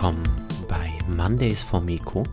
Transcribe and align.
willkommen 0.00 0.30
bei 0.66 0.90
Mondays 1.08 1.62
for 1.62 1.82
Miko. 1.82 2.24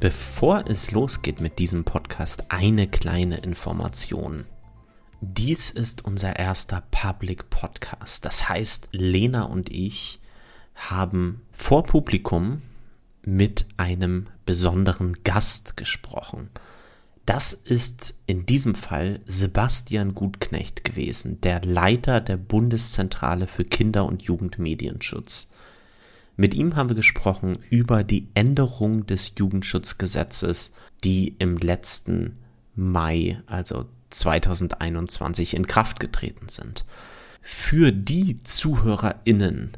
Bevor 0.00 0.64
es 0.68 0.90
losgeht 0.90 1.38
mit 1.38 1.58
diesem 1.58 1.84
Podcast, 1.84 2.44
eine 2.48 2.88
kleine 2.88 3.36
Information. 3.40 4.46
Dies 5.20 5.68
ist 5.68 6.06
unser 6.06 6.38
erster 6.38 6.82
Public 6.90 7.50
Podcast. 7.50 8.24
Das 8.24 8.48
heißt, 8.48 8.88
Lena 8.92 9.42
und 9.42 9.68
ich 9.68 10.20
haben 10.74 11.42
vor 11.52 11.82
Publikum 11.82 12.62
mit 13.20 13.66
einem 13.76 14.28
besonderen 14.46 15.18
Gast 15.24 15.76
gesprochen. 15.76 16.48
Das 17.26 17.52
ist 17.52 18.14
in 18.24 18.46
diesem 18.46 18.74
Fall 18.74 19.20
Sebastian 19.26 20.14
Gutknecht 20.14 20.84
gewesen, 20.84 21.38
der 21.42 21.60
Leiter 21.66 22.22
der 22.22 22.38
Bundeszentrale 22.38 23.46
für 23.46 23.66
Kinder- 23.66 24.06
und 24.06 24.22
Jugendmedienschutz. 24.22 25.50
Mit 26.40 26.54
ihm 26.54 26.76
haben 26.76 26.88
wir 26.88 26.94
gesprochen 26.94 27.58
über 27.68 28.04
die 28.04 28.28
Änderung 28.34 29.04
des 29.06 29.32
Jugendschutzgesetzes, 29.36 30.72
die 31.02 31.34
im 31.40 31.56
letzten 31.56 32.38
Mai, 32.76 33.42
also 33.46 33.86
2021, 34.10 35.54
in 35.54 35.66
Kraft 35.66 35.98
getreten 35.98 36.48
sind. 36.48 36.84
Für 37.42 37.90
die 37.90 38.36
ZuhörerInnen, 38.36 39.72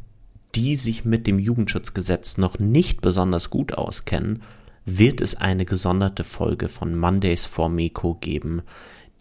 die 0.55 0.77
sich 0.77 1.07
mit 1.07 1.27
dem 1.27 1.39
Jugendschutzgesetz 1.39 2.37
noch 2.37 2.59
nicht 2.59 3.01
besonders 3.01 3.49
gut 3.49 3.73
auskennen, 3.73 4.43
wird 4.85 5.23
es 5.23 5.37
eine 5.37 5.65
gesonderte 5.65 6.25
Folge 6.25 6.69
von 6.69 6.95
Mondays 6.95 7.47
for 7.47 7.71
Meko 7.71 8.17
geben, 8.17 8.61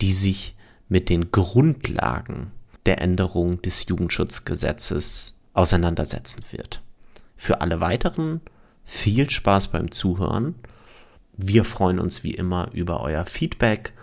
die 0.01 0.11
sich 0.11 0.57
mit 0.89 1.07
den 1.07 1.31
Grundlagen 1.31 2.51
der 2.85 2.99
Änderung 2.99 3.61
des 3.61 3.87
Jugendschutzgesetzes 3.87 5.37
auseinandersetzen 5.53 6.43
wird. 6.51 6.81
Für 7.41 7.61
alle 7.61 7.79
weiteren 7.79 8.41
viel 8.83 9.29
Spaß 9.29 9.69
beim 9.69 9.91
Zuhören. 9.91 10.55
Wir 11.37 11.63
freuen 11.63 11.97
uns 11.97 12.21
wie 12.21 12.33
immer 12.33 12.69
über 12.73 12.99
euer 12.99 13.25
Feedback. 13.25 13.93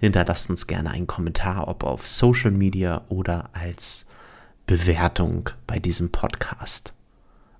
Hinterlasst 0.00 0.50
uns 0.50 0.66
gerne 0.66 0.90
einen 0.90 1.06
Kommentar, 1.06 1.68
ob 1.68 1.84
auf 1.84 2.08
Social 2.08 2.50
Media 2.50 3.02
oder 3.08 3.48
als 3.52 4.06
Bewertung 4.66 5.50
bei 5.68 5.78
diesem 5.78 6.10
Podcast. 6.10 6.92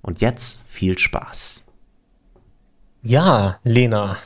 Und 0.03 0.21
jetzt 0.21 0.63
viel 0.67 0.99
Spaß. 0.99 1.65
Ja, 3.03 3.61
Lena, 3.63 4.17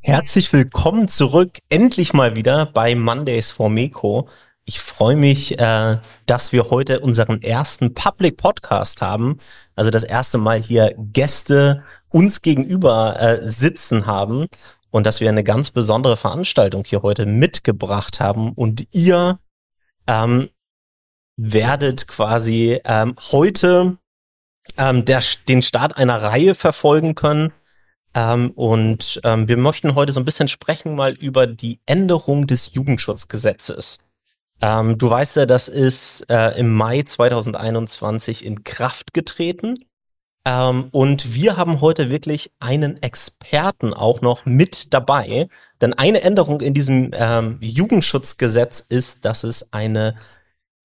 herzlich 0.00 0.52
willkommen 0.52 1.08
zurück, 1.08 1.56
endlich 1.70 2.12
mal 2.12 2.36
wieder 2.36 2.66
bei 2.66 2.94
Mondays 2.94 3.50
for 3.50 3.70
Meko. 3.70 4.28
Ich 4.64 4.80
freue 4.80 5.16
mich, 5.16 5.58
äh, 5.58 5.98
dass 6.26 6.52
wir 6.52 6.70
heute 6.70 7.00
unseren 7.00 7.42
ersten 7.42 7.94
Public 7.94 8.36
Podcast 8.36 9.02
haben. 9.02 9.38
Also 9.74 9.90
das 9.90 10.04
erste 10.04 10.38
Mal 10.38 10.62
hier 10.62 10.94
Gäste 10.96 11.82
uns 12.10 12.42
gegenüber 12.42 13.20
äh, 13.20 13.46
sitzen 13.46 14.06
haben 14.06 14.46
und 14.90 15.04
dass 15.04 15.20
wir 15.20 15.28
eine 15.28 15.42
ganz 15.42 15.70
besondere 15.72 16.16
Veranstaltung 16.16 16.84
hier 16.86 17.02
heute 17.02 17.26
mitgebracht 17.26 18.20
haben 18.20 18.52
und 18.52 18.86
ihr 18.92 19.40
ähm, 20.06 20.48
werdet 21.36 22.06
quasi 22.06 22.80
ähm, 22.84 23.16
heute 23.32 23.98
ähm, 24.76 25.04
der, 25.04 25.22
den 25.48 25.62
Start 25.62 25.96
einer 25.96 26.22
Reihe 26.22 26.54
verfolgen 26.54 27.14
können. 27.14 27.52
Ähm, 28.14 28.50
und 28.50 29.20
ähm, 29.24 29.48
wir 29.48 29.56
möchten 29.56 29.94
heute 29.94 30.12
so 30.12 30.20
ein 30.20 30.24
bisschen 30.24 30.48
sprechen 30.48 30.94
mal 30.94 31.14
über 31.14 31.46
die 31.46 31.80
Änderung 31.86 32.46
des 32.46 32.74
Jugendschutzgesetzes. 32.74 34.11
Ähm, 34.62 34.96
du 34.96 35.10
weißt 35.10 35.36
ja, 35.36 35.46
das 35.46 35.68
ist 35.68 36.24
äh, 36.30 36.56
im 36.58 36.72
Mai 36.72 37.02
2021 37.02 38.46
in 38.46 38.62
Kraft 38.62 39.12
getreten. 39.12 39.74
Ähm, 40.46 40.88
und 40.92 41.34
wir 41.34 41.56
haben 41.56 41.80
heute 41.80 42.10
wirklich 42.10 42.52
einen 42.60 43.02
Experten 43.02 43.92
auch 43.92 44.20
noch 44.20 44.46
mit 44.46 44.94
dabei. 44.94 45.48
Denn 45.80 45.94
eine 45.94 46.22
Änderung 46.22 46.60
in 46.60 46.74
diesem 46.74 47.10
ähm, 47.14 47.58
Jugendschutzgesetz 47.60 48.84
ist, 48.88 49.24
dass 49.24 49.42
es 49.42 49.72
eine 49.72 50.16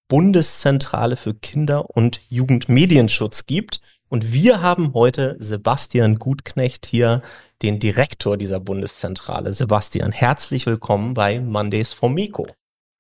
Bundeszentrale 0.07 1.15
für 1.15 1.35
Kinder- 1.35 1.89
und 1.91 2.21
Jugendmedienschutz 2.29 3.45
gibt. 3.45 3.81
Und 4.09 4.31
wir 4.31 4.61
haben 4.61 4.93
heute 4.95 5.35
Sebastian 5.39 6.15
Gutknecht 6.15 6.85
hier, 6.85 7.21
den 7.61 7.79
Direktor 7.79 8.37
dieser 8.37 8.59
Bundeszentrale. 8.59 9.51
Sebastian, 9.51 10.11
herzlich 10.11 10.65
willkommen 10.65 11.13
bei 11.13 11.39
Mondays 11.39 11.93
for 11.93 12.09
Miko. 12.09 12.45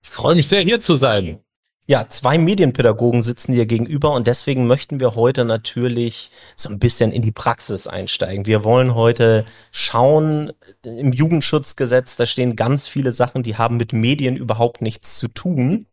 Ich 0.07 0.13
freue 0.13 0.35
mich 0.35 0.47
sehr, 0.47 0.61
hier 0.61 0.79
zu 0.79 0.95
sein. 0.95 1.39
Ja, 1.85 2.07
zwei 2.07 2.37
Medienpädagogen 2.37 3.21
sitzen 3.21 3.51
dir 3.51 3.65
gegenüber 3.65 4.13
und 4.13 4.25
deswegen 4.25 4.65
möchten 4.65 5.01
wir 5.01 5.15
heute 5.15 5.43
natürlich 5.43 6.31
so 6.55 6.69
ein 6.69 6.79
bisschen 6.79 7.11
in 7.11 7.21
die 7.21 7.33
Praxis 7.33 7.87
einsteigen. 7.87 8.45
Wir 8.45 8.63
wollen 8.63 8.95
heute 8.95 9.43
schauen, 9.71 10.53
im 10.83 11.11
Jugendschutzgesetz, 11.11 12.15
da 12.15 12.25
stehen 12.25 12.55
ganz 12.55 12.87
viele 12.87 13.11
Sachen, 13.11 13.43
die 13.43 13.57
haben 13.57 13.75
mit 13.75 13.91
Medien 13.91 14.37
überhaupt 14.37 14.81
nichts 14.81 15.19
zu 15.19 15.27
tun. 15.27 15.87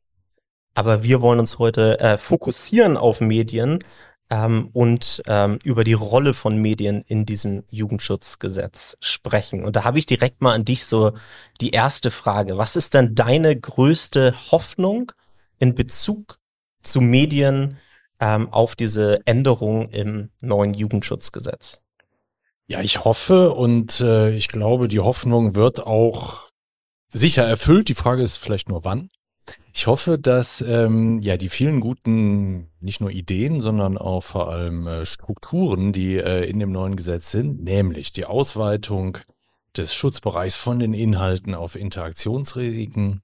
Aber 0.74 1.02
wir 1.02 1.20
wollen 1.20 1.40
uns 1.40 1.58
heute 1.58 1.98
äh, 1.98 2.16
fokussieren 2.16 2.96
auf 2.96 3.20
Medien 3.20 3.80
ähm, 4.30 4.70
und 4.72 5.22
ähm, 5.26 5.58
über 5.64 5.84
die 5.84 5.92
Rolle 5.92 6.34
von 6.34 6.56
Medien 6.56 7.02
in 7.06 7.26
diesem 7.26 7.64
Jugendschutzgesetz 7.70 8.96
sprechen. 9.00 9.64
Und 9.64 9.76
da 9.76 9.84
habe 9.84 9.98
ich 9.98 10.06
direkt 10.06 10.40
mal 10.40 10.54
an 10.54 10.64
dich 10.64 10.86
so 10.86 11.12
die 11.60 11.70
erste 11.70 12.10
Frage. 12.10 12.58
Was 12.58 12.76
ist 12.76 12.94
denn 12.94 13.14
deine 13.14 13.58
größte 13.58 14.34
Hoffnung 14.50 15.12
in 15.58 15.74
Bezug 15.74 16.38
zu 16.82 17.00
Medien 17.00 17.78
ähm, 18.20 18.52
auf 18.52 18.76
diese 18.76 19.20
Änderung 19.26 19.88
im 19.90 20.30
neuen 20.40 20.74
Jugendschutzgesetz? 20.74 21.86
Ja, 22.66 22.80
ich 22.80 23.04
hoffe 23.04 23.52
und 23.52 24.00
äh, 24.00 24.30
ich 24.30 24.48
glaube, 24.48 24.88
die 24.88 25.00
Hoffnung 25.00 25.54
wird 25.54 25.86
auch 25.86 26.48
sicher 27.12 27.44
erfüllt. 27.44 27.88
Die 27.88 27.94
Frage 27.94 28.22
ist 28.22 28.38
vielleicht 28.38 28.70
nur 28.70 28.84
wann. 28.84 29.10
Ich 29.76 29.88
hoffe, 29.88 30.20
dass 30.20 30.60
ähm, 30.60 31.18
ja 31.18 31.36
die 31.36 31.48
vielen 31.48 31.80
guten, 31.80 32.70
nicht 32.80 33.00
nur 33.00 33.10
Ideen, 33.10 33.60
sondern 33.60 33.98
auch 33.98 34.22
vor 34.22 34.48
allem 34.48 34.86
äh, 34.86 35.04
Strukturen, 35.04 35.92
die 35.92 36.16
äh, 36.16 36.48
in 36.48 36.60
dem 36.60 36.70
neuen 36.70 36.94
Gesetz 36.94 37.32
sind, 37.32 37.64
nämlich 37.64 38.12
die 38.12 38.24
Ausweitung 38.24 39.18
des 39.76 39.92
Schutzbereichs 39.92 40.54
von 40.54 40.78
den 40.78 40.94
Inhalten 40.94 41.56
auf 41.56 41.74
Interaktionsrisiken, 41.74 43.22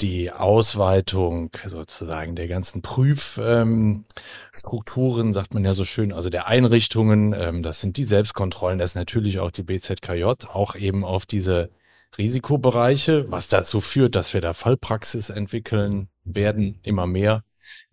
die 0.00 0.32
Ausweitung 0.32 1.52
sozusagen 1.64 2.34
der 2.34 2.48
ganzen 2.48 2.82
Prüfstrukturen, 2.82 5.26
ähm, 5.28 5.34
sagt 5.34 5.54
man 5.54 5.64
ja 5.64 5.72
so 5.72 5.84
schön, 5.84 6.12
also 6.12 6.30
der 6.30 6.48
Einrichtungen, 6.48 7.32
ähm, 7.32 7.62
das 7.62 7.78
sind 7.78 7.96
die 7.96 8.02
Selbstkontrollen, 8.02 8.80
das 8.80 8.90
ist 8.90 8.96
natürlich 8.96 9.38
auch 9.38 9.52
die 9.52 9.62
BZKJ, 9.62 10.24
auch 10.52 10.74
eben 10.74 11.04
auf 11.04 11.26
diese 11.26 11.70
Risikobereiche, 12.18 13.30
was 13.30 13.48
dazu 13.48 13.80
führt, 13.80 14.14
dass 14.14 14.34
wir 14.34 14.40
da 14.40 14.54
Fallpraxis 14.54 15.30
entwickeln 15.30 16.08
werden, 16.24 16.80
immer 16.82 17.06
mehr. 17.06 17.42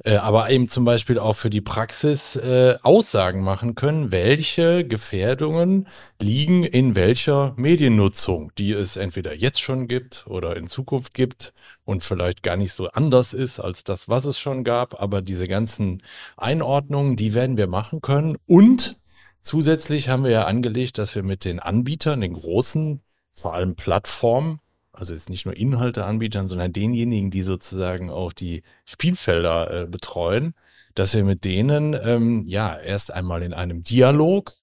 Äh, 0.03 0.15
aber 0.15 0.49
eben 0.49 0.67
zum 0.67 0.85
Beispiel 0.85 1.19
auch 1.19 1.33
für 1.33 1.49
die 1.49 1.61
Praxis 1.61 2.35
äh, 2.35 2.77
Aussagen 2.83 3.41
machen 3.41 3.75
können, 3.75 4.11
welche 4.11 4.85
Gefährdungen 4.85 5.87
liegen 6.19 6.63
in 6.63 6.95
welcher 6.95 7.53
Mediennutzung, 7.57 8.51
die 8.57 8.71
es 8.73 8.97
entweder 8.97 9.33
jetzt 9.33 9.61
schon 9.61 9.87
gibt 9.87 10.25
oder 10.27 10.57
in 10.57 10.67
Zukunft 10.67 11.13
gibt 11.13 11.53
und 11.85 12.03
vielleicht 12.03 12.43
gar 12.43 12.57
nicht 12.57 12.73
so 12.73 12.89
anders 12.89 13.33
ist 13.33 13.59
als 13.59 13.83
das, 13.83 14.09
was 14.09 14.25
es 14.25 14.39
schon 14.39 14.63
gab. 14.63 15.01
Aber 15.01 15.21
diese 15.21 15.47
ganzen 15.47 16.01
Einordnungen, 16.37 17.15
die 17.15 17.33
werden 17.33 17.57
wir 17.57 17.67
machen 17.67 18.01
können. 18.01 18.37
Und 18.45 18.97
zusätzlich 19.41 20.09
haben 20.09 20.23
wir 20.23 20.31
ja 20.31 20.45
angelegt, 20.45 20.97
dass 20.97 21.15
wir 21.15 21.23
mit 21.23 21.45
den 21.45 21.59
Anbietern, 21.59 22.21
den 22.21 22.33
großen 22.33 23.01
vor 23.35 23.53
allem 23.53 23.75
Plattformen, 23.75 24.59
also 24.91 25.13
jetzt 25.13 25.29
nicht 25.29 25.45
nur 25.45 25.57
Inhalteanbietern, 25.57 26.47
sondern 26.47 26.71
denjenigen, 26.71 27.31
die 27.31 27.41
sozusagen 27.41 28.09
auch 28.09 28.31
die 28.31 28.61
Spielfelder 28.85 29.81
äh, 29.81 29.85
betreuen, 29.87 30.53
dass 30.95 31.15
wir 31.15 31.23
mit 31.23 31.43
denen 31.45 31.97
ähm, 32.03 32.43
ja 32.45 32.77
erst 32.77 33.11
einmal 33.11 33.41
in 33.41 33.53
einem 33.53 33.83
Dialog, 33.83 34.53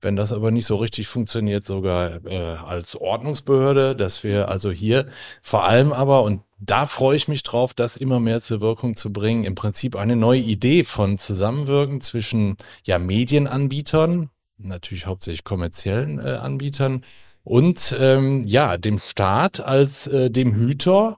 wenn 0.00 0.16
das 0.16 0.32
aber 0.32 0.50
nicht 0.50 0.66
so 0.66 0.76
richtig 0.76 1.08
funktioniert, 1.08 1.66
sogar 1.66 2.24
äh, 2.24 2.56
als 2.56 2.96
Ordnungsbehörde, 2.96 3.94
dass 3.94 4.24
wir 4.24 4.48
also 4.48 4.70
hier 4.70 5.06
vor 5.42 5.64
allem 5.64 5.92
aber, 5.92 6.22
und 6.22 6.42
da 6.58 6.86
freue 6.86 7.16
ich 7.16 7.28
mich 7.28 7.42
drauf, 7.42 7.74
das 7.74 7.96
immer 7.96 8.18
mehr 8.18 8.40
zur 8.40 8.60
Wirkung 8.60 8.96
zu 8.96 9.12
bringen, 9.12 9.44
im 9.44 9.54
Prinzip 9.54 9.96
eine 9.96 10.16
neue 10.16 10.40
Idee 10.40 10.84
von 10.84 11.18
Zusammenwirken 11.18 12.00
zwischen 12.00 12.56
ja 12.84 12.98
Medienanbietern, 12.98 14.30
natürlich 14.58 15.06
hauptsächlich 15.06 15.44
kommerziellen 15.44 16.18
äh, 16.18 16.32
Anbietern, 16.32 17.04
und 17.44 17.96
ähm, 17.98 18.44
ja, 18.44 18.76
dem 18.76 18.98
Staat 18.98 19.60
als 19.60 20.06
äh, 20.06 20.30
dem 20.30 20.54
Hüter 20.54 21.16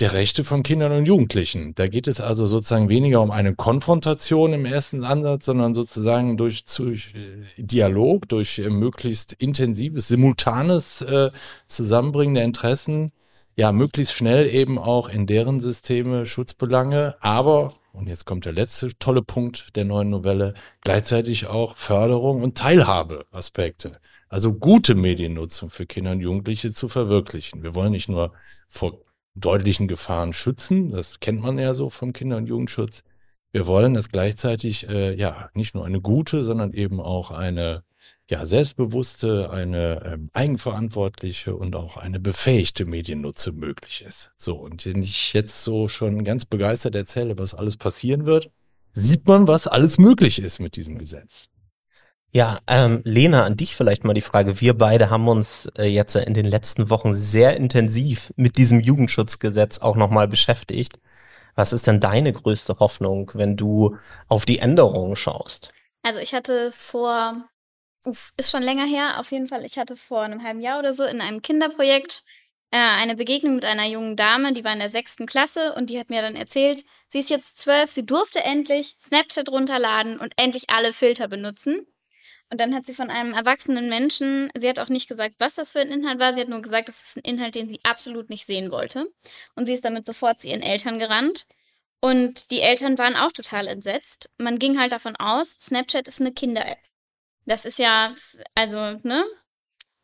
der 0.00 0.12
Rechte 0.12 0.44
von 0.44 0.62
Kindern 0.62 0.92
und 0.92 1.06
Jugendlichen. 1.06 1.72
Da 1.74 1.88
geht 1.88 2.06
es 2.06 2.20
also 2.20 2.44
sozusagen 2.44 2.90
weniger 2.90 3.22
um 3.22 3.30
eine 3.30 3.54
Konfrontation 3.54 4.52
im 4.52 4.66
ersten 4.66 5.04
Ansatz, 5.04 5.46
sondern 5.46 5.72
sozusagen 5.72 6.36
durch, 6.36 6.64
durch 6.64 7.14
äh, 7.14 7.62
Dialog, 7.62 8.28
durch 8.28 8.58
äh, 8.58 8.68
möglichst 8.68 9.32
intensives, 9.32 10.08
simultanes 10.08 11.00
äh, 11.00 11.30
Zusammenbringen 11.66 12.34
der 12.34 12.44
Interessen, 12.44 13.12
ja, 13.54 13.72
möglichst 13.72 14.12
schnell 14.12 14.52
eben 14.52 14.78
auch 14.78 15.08
in 15.08 15.26
deren 15.26 15.60
Systeme 15.60 16.26
Schutzbelange, 16.26 17.16
aber 17.20 17.72
und 17.92 18.08
jetzt 18.08 18.26
kommt 18.26 18.44
der 18.44 18.52
letzte 18.52 18.90
tolle 18.98 19.22
Punkt 19.22 19.74
der 19.74 19.86
neuen 19.86 20.10
Novelle, 20.10 20.52
gleichzeitig 20.82 21.46
auch 21.46 21.76
Förderung 21.76 22.42
und 22.42 22.58
Teilhabeaspekte. 22.58 23.98
Also 24.28 24.52
gute 24.52 24.94
Mediennutzung 24.94 25.70
für 25.70 25.86
Kinder 25.86 26.12
und 26.12 26.20
Jugendliche 26.20 26.72
zu 26.72 26.88
verwirklichen. 26.88 27.62
Wir 27.62 27.74
wollen 27.74 27.92
nicht 27.92 28.08
nur 28.08 28.32
vor 28.68 29.00
deutlichen 29.34 29.86
Gefahren 29.86 30.32
schützen, 30.32 30.90
das 30.90 31.20
kennt 31.20 31.40
man 31.40 31.58
ja 31.58 31.74
so 31.74 31.90
vom 31.90 32.12
Kinder- 32.12 32.38
und 32.38 32.46
Jugendschutz. 32.46 33.02
Wir 33.52 33.66
wollen 33.66 33.94
es 33.94 34.10
gleichzeitig 34.10 34.88
äh, 34.88 35.14
ja 35.14 35.50
nicht 35.54 35.74
nur 35.74 35.84
eine 35.86 36.00
gute, 36.00 36.42
sondern 36.42 36.72
eben 36.72 37.00
auch 37.00 37.30
eine 37.30 37.84
ja, 38.28 38.44
selbstbewusste, 38.44 39.50
eine 39.50 40.02
ähm, 40.04 40.30
eigenverantwortliche 40.32 41.54
und 41.54 41.76
auch 41.76 41.96
eine 41.96 42.18
befähigte 42.18 42.84
Mediennutze 42.84 43.52
möglich 43.52 44.04
ist. 44.06 44.32
So, 44.36 44.56
und 44.56 44.84
wenn 44.84 45.02
ich 45.02 45.32
jetzt 45.32 45.62
so 45.62 45.86
schon 45.86 46.24
ganz 46.24 46.44
begeistert 46.44 46.96
erzähle, 46.96 47.38
was 47.38 47.54
alles 47.54 47.76
passieren 47.76 48.26
wird, 48.26 48.50
sieht 48.92 49.26
man, 49.28 49.46
was 49.46 49.68
alles 49.68 49.98
möglich 49.98 50.40
ist 50.40 50.58
mit 50.58 50.76
diesem 50.76 50.98
Gesetz. 50.98 51.48
Ja, 52.36 52.58
ähm, 52.66 53.00
Lena, 53.06 53.46
an 53.46 53.56
dich 53.56 53.74
vielleicht 53.74 54.04
mal 54.04 54.12
die 54.12 54.20
Frage. 54.20 54.60
Wir 54.60 54.76
beide 54.76 55.08
haben 55.08 55.26
uns 55.26 55.70
äh, 55.78 55.84
jetzt 55.84 56.16
in 56.16 56.34
den 56.34 56.44
letzten 56.44 56.90
Wochen 56.90 57.14
sehr 57.14 57.56
intensiv 57.56 58.30
mit 58.36 58.58
diesem 58.58 58.80
Jugendschutzgesetz 58.80 59.78
auch 59.78 59.96
nochmal 59.96 60.28
beschäftigt. 60.28 61.00
Was 61.54 61.72
ist 61.72 61.86
denn 61.86 61.98
deine 61.98 62.32
größte 62.32 62.78
Hoffnung, 62.78 63.30
wenn 63.32 63.56
du 63.56 63.96
auf 64.28 64.44
die 64.44 64.58
Änderungen 64.58 65.16
schaust? 65.16 65.72
Also 66.02 66.18
ich 66.18 66.34
hatte 66.34 66.72
vor 66.72 67.42
uff, 68.04 68.34
ist 68.36 68.50
schon 68.50 68.62
länger 68.62 68.84
her, 68.84 69.18
auf 69.18 69.32
jeden 69.32 69.48
Fall. 69.48 69.64
Ich 69.64 69.78
hatte 69.78 69.96
vor 69.96 70.20
einem 70.20 70.42
halben 70.42 70.60
Jahr 70.60 70.78
oder 70.78 70.92
so 70.92 71.04
in 71.04 71.22
einem 71.22 71.40
Kinderprojekt 71.40 72.22
äh, 72.70 72.76
eine 72.76 73.14
Begegnung 73.14 73.54
mit 73.54 73.64
einer 73.64 73.86
jungen 73.86 74.14
Dame, 74.14 74.52
die 74.52 74.62
war 74.62 74.74
in 74.74 74.80
der 74.80 74.90
sechsten 74.90 75.24
Klasse 75.24 75.72
und 75.72 75.88
die 75.88 75.98
hat 75.98 76.10
mir 76.10 76.20
dann 76.20 76.36
erzählt, 76.36 76.84
sie 77.08 77.20
ist 77.20 77.30
jetzt 77.30 77.56
zwölf, 77.60 77.92
sie 77.92 78.04
durfte 78.04 78.44
endlich 78.44 78.94
Snapchat 78.98 79.48
runterladen 79.48 80.20
und 80.20 80.34
endlich 80.36 80.68
alle 80.68 80.92
Filter 80.92 81.28
benutzen. 81.28 81.86
Und 82.50 82.60
dann 82.60 82.74
hat 82.74 82.86
sie 82.86 82.94
von 82.94 83.10
einem 83.10 83.32
erwachsenen 83.32 83.88
Menschen, 83.88 84.50
sie 84.56 84.68
hat 84.68 84.78
auch 84.78 84.88
nicht 84.88 85.08
gesagt, 85.08 85.34
was 85.38 85.56
das 85.56 85.72
für 85.72 85.80
ein 85.80 85.90
Inhalt 85.90 86.20
war, 86.20 86.32
sie 86.32 86.40
hat 86.40 86.48
nur 86.48 86.62
gesagt, 86.62 86.88
das 86.88 87.02
ist 87.02 87.16
ein 87.16 87.24
Inhalt, 87.24 87.56
den 87.56 87.68
sie 87.68 87.80
absolut 87.82 88.30
nicht 88.30 88.46
sehen 88.46 88.70
wollte. 88.70 89.08
Und 89.56 89.66
sie 89.66 89.72
ist 89.72 89.84
damit 89.84 90.06
sofort 90.06 90.38
zu 90.38 90.48
ihren 90.48 90.62
Eltern 90.62 90.98
gerannt. 91.00 91.46
Und 92.00 92.50
die 92.52 92.60
Eltern 92.60 92.98
waren 92.98 93.16
auch 93.16 93.32
total 93.32 93.66
entsetzt. 93.66 94.30
Man 94.38 94.58
ging 94.60 94.78
halt 94.78 94.92
davon 94.92 95.16
aus, 95.16 95.56
Snapchat 95.60 96.06
ist 96.06 96.20
eine 96.20 96.32
Kinder-App. 96.32 96.78
Das 97.46 97.64
ist 97.64 97.78
ja, 97.78 98.14
also, 98.54 99.00
ne? 99.02 99.24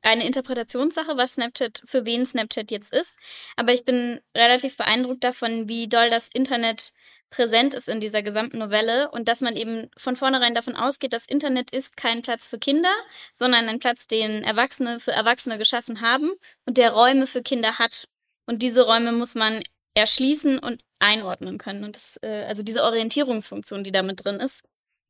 Eine 0.05 0.27
Interpretationssache, 0.27 1.17
was 1.17 1.35
Snapchat, 1.35 1.83
für 1.85 2.05
wen 2.05 2.27
Snapchat 2.27 2.73
jetzt 2.73 2.93
ist. 2.93 3.17
Aber 3.55 3.73
ich 3.73 3.85
bin 3.85 4.21
relativ 4.37 4.77
beeindruckt 4.77 5.23
davon, 5.23 5.69
wie 5.69 5.89
doll 5.89 6.11
das 6.11 6.29
Internet 6.33 6.93
präsent 7.33 7.75
ist 7.75 7.89
in 7.89 7.99
dieser 7.99 8.23
gesamten 8.23 8.59
Novelle 8.59 9.11
und 9.11 9.27
dass 9.27 9.41
man 9.41 9.57
eben 9.57 9.91
von 9.97 10.15
vornherein 10.15 10.55
davon 10.55 10.77
ausgeht, 10.77 11.13
das 11.13 11.27
Internet 11.27 11.75
ist 11.75 11.97
kein 11.97 12.23
Platz 12.23 12.47
für 12.47 12.59
Kinder, 12.59 12.93
sondern 13.35 13.69
ein 13.69 13.81
Platz, 13.81 14.07
den 14.07 14.45
Erwachsene 14.45 15.01
für 15.01 15.13
Erwachsene 15.13 15.59
geschaffen 15.59 16.01
haben 16.01 16.31
und 16.67 16.79
der 16.79 16.93
Räume 16.93 17.27
für 17.27 17.43
Kinder 17.43 17.79
hat. 17.79 18.07
Und 18.47 18.63
diese 18.63 18.83
Räume 18.87 19.13
muss 19.13 19.35
man 19.35 19.63
erschließen 19.95 20.59
und 20.59 20.83
einordnen 21.01 21.59
können. 21.59 21.85
Und 21.85 21.97
das, 21.97 22.19
äh, 22.23 22.45
also 22.47 22.63
diese 22.63 22.85
Orientierungsfunktion, 22.85 23.83
die 23.83 23.93
da 23.93 24.03
mit 24.03 24.25
drin 24.25 24.39
ist, 24.39 24.63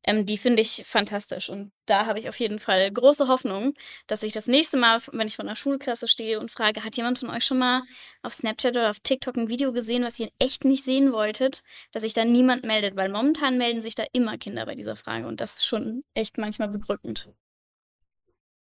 ähm, 0.03 0.25
die 0.25 0.37
finde 0.37 0.61
ich 0.61 0.83
fantastisch. 0.85 1.49
Und 1.49 1.71
da 1.85 2.05
habe 2.05 2.19
ich 2.19 2.27
auf 2.27 2.39
jeden 2.39 2.59
Fall 2.59 2.91
große 2.91 3.27
Hoffnung, 3.27 3.73
dass 4.07 4.23
ich 4.23 4.33
das 4.33 4.47
nächste 4.47 4.77
Mal, 4.77 4.99
wenn 5.11 5.27
ich 5.27 5.35
vor 5.35 5.45
einer 5.45 5.55
Schulklasse 5.55 6.07
stehe 6.07 6.39
und 6.39 6.51
frage, 6.51 6.83
hat 6.83 6.97
jemand 6.97 7.19
von 7.19 7.29
euch 7.29 7.45
schon 7.45 7.59
mal 7.59 7.83
auf 8.21 8.33
Snapchat 8.33 8.75
oder 8.75 8.89
auf 8.89 8.99
TikTok 8.99 9.37
ein 9.37 9.49
Video 9.49 9.71
gesehen, 9.71 10.03
was 10.03 10.19
ihr 10.19 10.29
echt 10.39 10.65
nicht 10.65 10.83
sehen 10.83 11.13
wolltet, 11.13 11.63
dass 11.91 12.03
sich 12.03 12.13
da 12.13 12.25
niemand 12.25 12.65
meldet, 12.65 12.95
weil 12.95 13.09
momentan 13.09 13.57
melden 13.57 13.81
sich 13.81 13.95
da 13.95 14.03
immer 14.11 14.37
Kinder 14.37 14.65
bei 14.65 14.75
dieser 14.75 14.95
Frage 14.95 15.27
und 15.27 15.39
das 15.39 15.55
ist 15.55 15.65
schon 15.65 16.03
echt 16.13 16.37
manchmal 16.37 16.69
bedrückend. 16.69 17.29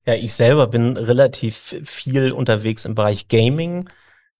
Ja, 0.06 0.16
ich 0.16 0.34
selber 0.34 0.66
bin 0.68 0.98
relativ 0.98 1.76
viel 1.86 2.32
unterwegs 2.32 2.86
im 2.86 2.96
Bereich 2.96 3.28
Gaming 3.28 3.88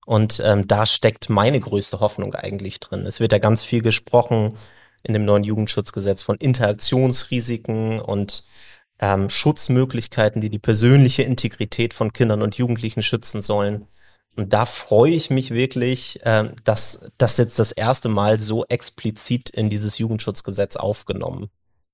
und 0.08 0.42
ähm, 0.44 0.68
da 0.68 0.88
steckt 0.88 1.30
meine 1.30 1.60
größte 1.60 2.00
Hoffnung 2.00 2.34
eigentlich 2.34 2.80
drin. 2.80 3.06
Es 3.06 3.20
wird 3.20 3.32
da 3.32 3.38
ganz 3.38 3.64
viel 3.64 3.84
gesprochen 3.84 4.58
in 5.04 5.14
dem 5.14 5.26
neuen 5.26 5.44
Jugendschutzgesetz 5.44 6.22
von 6.22 6.38
Interaktionsrisiken 6.38 8.00
und 8.00 8.46
ähm, 9.00 9.30
Schutzmöglichkeiten, 9.30 10.42
die 10.42 10.50
die 10.50 10.60
persönliche 10.60 11.24
Integrität 11.24 11.94
von 11.94 12.14
Kindern 12.14 12.42
und 12.42 12.56
Jugendlichen 12.56 13.04
schützen 13.04 13.42
sollen. 13.42 13.88
Und 14.36 14.54
da 14.54 14.66
freue 14.66 15.12
ich 15.12 15.30
mich 15.30 15.52
wirklich, 15.52 16.24
äh, 16.26 16.52
dass 16.64 17.12
das 17.18 17.38
jetzt 17.38 17.60
das 17.60 17.72
erste 17.72 18.10
Mal 18.10 18.40
so 18.40 18.66
explizit 18.66 19.50
in 19.50 19.70
dieses 19.70 19.98
Jugendschutzgesetz 19.98 20.78
aufgenommen 20.78 21.50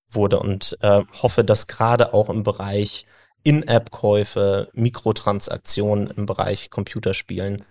wurde 0.10 0.40
und 0.40 0.78
äh, 0.82 1.04
hoffe, 1.22 1.44
dass 1.44 1.68
gerade 1.68 2.14
auch 2.14 2.30
im 2.30 2.44
Bereich 2.44 3.06
In-App-Käufe, 3.44 4.70
Mikrotransaktionen 4.74 6.08
im 6.12 6.26
Bereich 6.26 6.70
Computerspielen, 6.70 7.64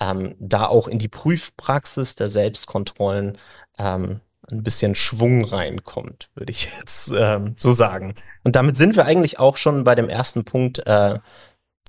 ähm, 0.00 0.34
da 0.38 0.66
auch 0.66 0.88
in 0.88 0.98
die 0.98 1.08
Prüfpraxis 1.08 2.14
der 2.14 2.28
Selbstkontrollen 2.28 3.38
ähm, 3.78 4.20
ein 4.50 4.62
bisschen 4.62 4.94
Schwung 4.94 5.44
reinkommt, 5.44 6.30
würde 6.34 6.52
ich 6.52 6.64
jetzt 6.78 7.12
ähm, 7.16 7.54
so 7.56 7.72
sagen. 7.72 8.14
Und 8.44 8.56
damit 8.56 8.76
sind 8.76 8.96
wir 8.96 9.04
eigentlich 9.04 9.38
auch 9.38 9.56
schon 9.56 9.84
bei 9.84 9.94
dem 9.94 10.08
ersten 10.08 10.44
Punkt, 10.44 10.86
äh, 10.86 11.18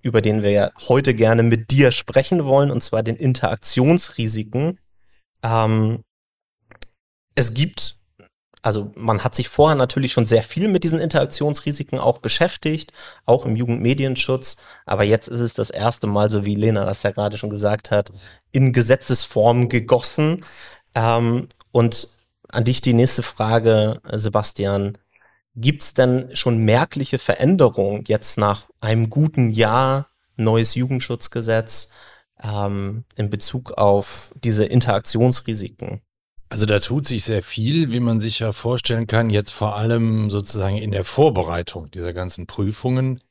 über 0.01 0.21
den 0.21 0.43
wir 0.43 0.51
ja 0.51 0.71
heute 0.87 1.13
gerne 1.13 1.43
mit 1.43 1.71
dir 1.71 1.91
sprechen 1.91 2.45
wollen, 2.45 2.71
und 2.71 2.81
zwar 2.81 3.03
den 3.03 3.15
Interaktionsrisiken. 3.15 4.79
Ähm, 5.43 6.03
es 7.35 7.53
gibt, 7.53 7.97
also 8.61 8.91
man 8.95 9.23
hat 9.23 9.35
sich 9.35 9.49
vorher 9.49 9.75
natürlich 9.75 10.13
schon 10.13 10.25
sehr 10.25 10.43
viel 10.43 10.67
mit 10.67 10.83
diesen 10.83 10.99
Interaktionsrisiken 10.99 11.99
auch 11.99 12.19
beschäftigt, 12.19 12.93
auch 13.25 13.45
im 13.45 13.55
Jugendmedienschutz, 13.55 14.57
aber 14.85 15.03
jetzt 15.03 15.27
ist 15.27 15.41
es 15.41 15.53
das 15.53 15.69
erste 15.69 16.07
Mal, 16.07 16.29
so 16.29 16.45
wie 16.45 16.55
Lena 16.55 16.85
das 16.85 17.03
ja 17.03 17.11
gerade 17.11 17.37
schon 17.37 17.49
gesagt 17.49 17.91
hat, 17.91 18.11
in 18.51 18.73
Gesetzesform 18.73 19.69
gegossen. 19.69 20.45
Ähm, 20.95 21.47
und 21.71 22.07
an 22.51 22.63
dich 22.63 22.81
die 22.81 22.93
nächste 22.93 23.23
Frage, 23.23 24.01
Sebastian. 24.11 24.97
Gibt 25.55 25.81
es 25.81 25.93
denn 25.93 26.35
schon 26.35 26.59
merkliche 26.59 27.19
Veränderungen 27.19 28.03
jetzt 28.07 28.37
nach 28.37 28.69
einem 28.79 29.09
guten 29.09 29.49
Jahr 29.49 30.07
neues 30.35 30.75
Jugendschutzgesetz 30.75 31.89
ähm, 32.41 33.03
in 33.15 33.29
Bezug 33.29 33.73
auf 33.73 34.31
diese 34.43 34.65
Interaktionsrisiken? 34.65 36.01
Also 36.49 36.65
da 36.65 36.79
tut 36.79 37.07
sich 37.07 37.25
sehr 37.25 37.43
viel, 37.43 37.91
wie 37.91 37.99
man 37.99 38.19
sich 38.19 38.39
ja 38.39 38.53
vorstellen 38.53 39.05
kann, 39.05 39.29
jetzt 39.29 39.51
vor 39.51 39.75
allem 39.75 40.29
sozusagen 40.31 40.77
in 40.77 40.91
der 40.91 41.03
Vorbereitung 41.03 41.91
dieser 41.91 42.13
ganzen 42.13 42.47
Prüfungen. 42.47 43.21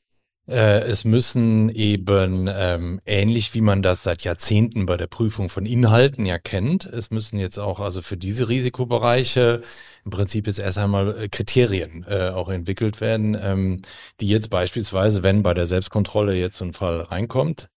Äh, 0.49 0.81
es 0.87 1.05
müssen 1.05 1.69
eben 1.69 2.49
ähm, 2.51 2.99
ähnlich 3.05 3.53
wie 3.53 3.61
man 3.61 3.83
das 3.83 4.01
seit 4.01 4.23
Jahrzehnten 4.23 4.87
bei 4.87 4.97
der 4.97 5.05
Prüfung 5.05 5.47
von 5.47 5.67
Inhalten 5.67 6.25
ja 6.25 6.39
kennt, 6.39 6.85
es 6.85 7.11
müssen 7.11 7.37
jetzt 7.37 7.59
auch 7.59 7.79
also 7.79 8.01
für 8.01 8.17
diese 8.17 8.49
Risikobereiche 8.49 9.61
im 10.05 10.11
Prinzip 10.11 10.47
jetzt 10.47 10.57
erst 10.57 10.79
einmal 10.79 11.15
äh, 11.23 11.29
Kriterien 11.29 12.03
äh, 12.09 12.29
auch 12.29 12.49
entwickelt 12.49 12.99
werden, 12.99 13.37
ähm, 13.39 13.81
die 14.21 14.27
jetzt 14.27 14.49
beispielsweise, 14.49 15.21
wenn 15.21 15.43
bei 15.43 15.53
der 15.53 15.67
Selbstkontrolle 15.67 16.35
jetzt 16.35 16.59
ein 16.61 16.73
Fall 16.73 17.01
reinkommt, 17.01 17.69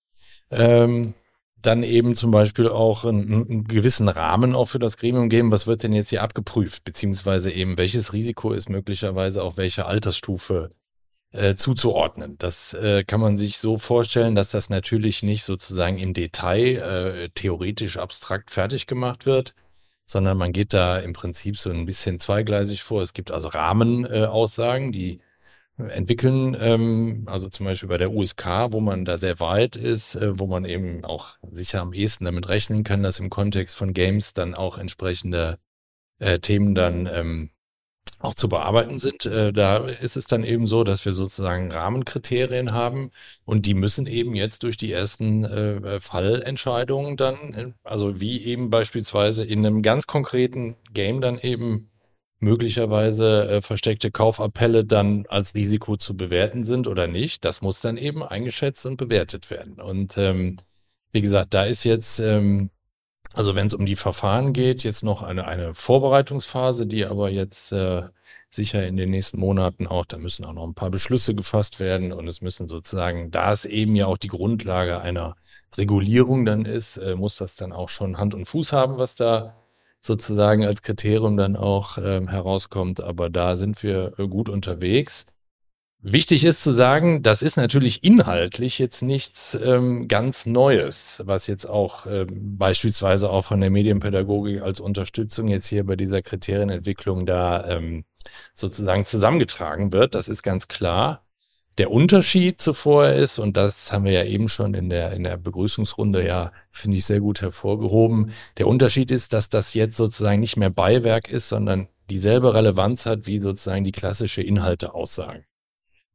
ähm, 0.51 1.13
dann 1.61 1.83
eben 1.83 2.15
zum 2.15 2.31
Beispiel 2.31 2.69
auch 2.69 3.05
einen, 3.05 3.45
einen, 3.51 3.65
gewissen 3.65 4.09
Rahmen 4.09 4.55
auch 4.55 4.67
für 4.67 4.79
das 4.79 4.97
Gremium 4.97 5.29
geben, 5.29 5.51
was 5.51 5.67
wird 5.67 5.83
denn 5.83 5.93
jetzt 5.93 6.09
hier 6.09 6.23
abgeprüft, 6.23 6.85
beziehungsweise 6.85 7.51
eben 7.53 7.77
welches 7.77 8.15
Risiko 8.15 8.53
ist 8.53 8.71
möglicherweise 8.71 9.43
auch 9.45 9.59
welche 9.59 9.85
Altersstufe 9.85 10.71
äh, 11.33 11.55
zuzuordnen. 11.55 12.37
Das 12.39 12.75
äh, 12.75 13.05
kann 13.05 13.21
man 13.21 13.37
sich 13.37 13.59
so 13.59 13.79
vorstellen, 13.79 14.35
dass 14.35 14.51
das 14.51 14.71
natürlich 14.71 15.23
nicht 15.23 15.45
sozusagen 15.45 15.99
im 15.99 16.15
Detail 16.15 16.77
äh, 16.77 17.29
theoretisch 17.35 17.97
abstrakt 17.97 18.51
fertig 18.51 18.87
gemacht 18.87 19.27
wird, 19.27 19.55
sondern 20.07 20.39
man 20.39 20.53
geht 20.53 20.73
da 20.73 20.99
im 20.99 21.13
Prinzip 21.13 21.59
so 21.59 21.71
ein 21.71 21.87
bisschen 21.87 22.19
zweigleisig 22.19 22.83
vor. 22.83 23.03
Es 23.03 23.15
gibt 23.15 23.31
also 23.31 23.49
Rahmenaussagen, 23.49 24.93
die 24.93 25.21
entwickeln, 25.79 26.57
ähm, 26.61 27.25
also 27.27 27.49
zum 27.49 27.65
Beispiel 27.67 27.89
bei 27.89 27.99
der 27.99 28.13
USK, 28.13 28.47
wo 28.71 28.81
man 28.81 29.05
da 29.05 29.19
sehr 29.19 29.41
weit 29.41 29.77
ist, 29.77 30.15
äh, 30.17 30.39
wo 30.39 30.47
man 30.47 30.65
eben 30.65 31.05
auch 31.05 31.37
sicher 31.51 31.81
am 31.81 31.93
ehesten 31.93 32.25
damit 32.25 32.49
rechnen 32.49 32.85
kann, 32.85 33.03
dass 33.03 33.19
im 33.21 33.31
Kontext 33.31 33.77
von 33.77 33.95
Games 33.95 34.35
dann 34.35 34.55
auch 34.55 34.79
entsprechende 34.79 35.59
äh, 36.19 36.39
Themen 36.39 36.75
dann 36.75 37.09
ähm, 37.13 37.51
auch 38.23 38.35
zu 38.35 38.49
bearbeiten 38.49 38.99
sind. 38.99 39.27
Äh, 39.27 39.53
da 39.53 39.79
ist 39.79 40.17
es 40.17 40.27
dann 40.27 40.45
eben 40.45 40.67
so, 40.67 40.85
dass 40.85 41.05
wir 41.05 41.13
sozusagen 41.13 41.73
Rahmenkriterien 41.73 42.73
haben 42.73 43.11
und 43.45 43.67
die 43.67 43.75
müssen 43.75 44.07
eben 44.07 44.35
jetzt 44.35 44.63
durch 44.63 44.77
die 44.77 44.93
ersten 44.93 45.45
äh, 45.45 46.01
Fallentscheidungen 46.01 47.17
dann, 47.17 47.55
äh, 47.55 47.73
also 47.83 48.21
wie 48.21 48.45
eben 48.45 48.71
beispielsweise 48.71 49.45
in 49.45 49.67
einem 49.67 49.83
ganz 49.83 50.07
konkreten 50.07 50.77
Game 50.93 51.21
dann 51.21 51.39
eben 51.39 51.91
möglicherweise 52.39 53.61
versteckte 53.63 54.11
Kaufappelle 54.11 54.85
dann 54.85 55.27
als 55.29 55.55
Risiko 55.55 55.97
zu 55.97 56.17
bewerten 56.17 56.65
sind 56.65 56.89
oder 56.89 57.07
nicht. 57.07 57.45
Das 57.45 57.63
muss 57.63 57.81
dann 57.81 57.97
eben 57.97 58.25
eingeschätzt 58.25 58.85
und 58.85 58.97
bewertet 58.97 59.49
werden. 59.49 59.81
Und 59.81 60.19
ähm, 60.19 60.57
wie 61.13 61.21
gesagt, 61.21 61.55
da 61.55 61.65
ist 61.65 61.85
jetzt 61.85 62.19
ähm, 62.19 62.71
Also 63.35 63.55
wenn 63.55 63.67
es 63.67 63.75
um 63.75 63.87
die 63.87 63.97
Verfahren 63.97 64.53
geht, 64.53 64.85
jetzt 64.85 65.03
noch 65.03 65.23
eine, 65.23 65.47
eine 65.47 65.75
Vorbereitungsphase, 65.75 66.87
die 66.87 67.07
aber 67.07 67.31
jetzt 67.31 67.73
äh, 67.73 68.03
sicher 68.51 68.87
in 68.87 68.97
den 68.97 69.11
nächsten 69.11 69.41
Monaten 69.41 69.87
auch, 69.87 70.05
da 70.05 70.19
müssen 70.19 70.45
auch 70.45 70.53
noch 70.53 70.65
ein 70.67 70.75
paar 70.75 70.91
Beschlüsse 70.91 71.35
gefasst 71.35 71.81
werden 71.81 72.13
und 72.13 72.29
es 72.29 72.43
müssen 72.43 72.69
sozusagen, 72.69 73.31
da 73.31 73.53
es 73.53 73.65
eben 73.65 73.97
ja 73.97 74.07
auch 74.07 74.19
die 74.19 74.29
Grundlage 74.29 75.01
einer 75.01 75.37
Regulierung 75.77 76.45
dann 76.45 76.67
ist, 76.67 76.99
äh, 76.99 77.15
muss 77.17 77.37
das 77.37 77.57
dann 77.57 77.73
auch 77.73 77.89
schon 77.89 78.19
Hand 78.19 78.35
und 78.35 78.47
Fuß 78.47 78.73
haben, 78.73 78.99
was 78.99 79.15
da 79.15 79.57
sozusagen 80.01 80.67
als 80.67 80.83
Kriterium 80.83 81.37
dann 81.37 81.57
auch 81.57 81.97
ähm, 81.99 82.29
herauskommt. 82.29 83.03
Aber 83.03 83.31
da 83.31 83.57
sind 83.57 83.83
wir 83.83 84.13
äh, 84.19 84.29
gut 84.29 84.49
unterwegs. 84.49 85.27
Wichtig 86.05 86.45
ist 86.45 86.65
zu 86.65 86.73
sagen, 86.73 87.23
das 87.23 87.43
ist 87.43 87.57
natürlich 87.57 88.03
inhaltlich 88.03 88.81
jetzt 88.81 89.03
nichts 89.03 89.57
ähm, 89.63 90.09
ganz 90.09 90.47
Neues, 90.47 91.23
was 91.25 91.47
jetzt 91.47 91.65
auch 91.65 92.07
ähm, 92.07 92.59
beispielsweise 92.59 93.31
auch 93.31 93.45
von 93.45 93.61
der 93.61 93.71
Medienpädagogik 93.71 94.63
als 94.63 94.81
Unterstützung 94.81 95.47
jetzt 95.47 95.69
hier 95.69 95.87
bei 95.87 95.95
dieser 95.95 96.21
Kriterienentwicklung 96.21 97.25
da 97.25 97.69
ähm, 97.69 98.05
sozusagen 98.53 99.07
zusammengetragen 99.07 99.93
wird. 99.93 100.17
Das 100.17 100.27
ist 100.29 100.43
ganz 100.43 100.67
klar. 100.67 101.25
Der 101.79 101.93
Unterschied 101.93 102.61
zuvor 102.61 103.11
ist, 103.11 103.39
und 103.39 103.57
das 103.57 103.93
haben 103.93 104.05
wir 104.05 104.13
ja 104.13 104.25
eben 104.25 104.49
schon 104.49 104.75
in 104.75 104.91
der, 104.91 105.13
in 105.13 105.23
der 105.23 105.37
Begrüßungsrunde 105.37 106.27
ja, 106.27 106.51
finde 106.73 106.99
ich, 106.99 107.07
sehr 107.07 107.21
gut 107.21 107.43
hervorgehoben. 107.43 108.33
Der 108.59 108.67
Unterschied 108.67 109.13
ist, 109.13 109.33
dass 109.33 109.49
das 109.49 109.73
jetzt 109.75 109.97
sozusagen 109.97 110.41
nicht 110.41 110.57
mehr 110.57 110.71
Beiwerk 110.71 111.31
ist, 111.31 111.49
sondern 111.49 111.87
dieselbe 112.11 112.55
Relevanz 112.55 113.07
hat 113.07 113.29
wie 113.29 113.39
sozusagen 113.39 113.85
die 113.85 113.93
klassische 113.93 114.43
Inhalteaussage. 114.43 115.45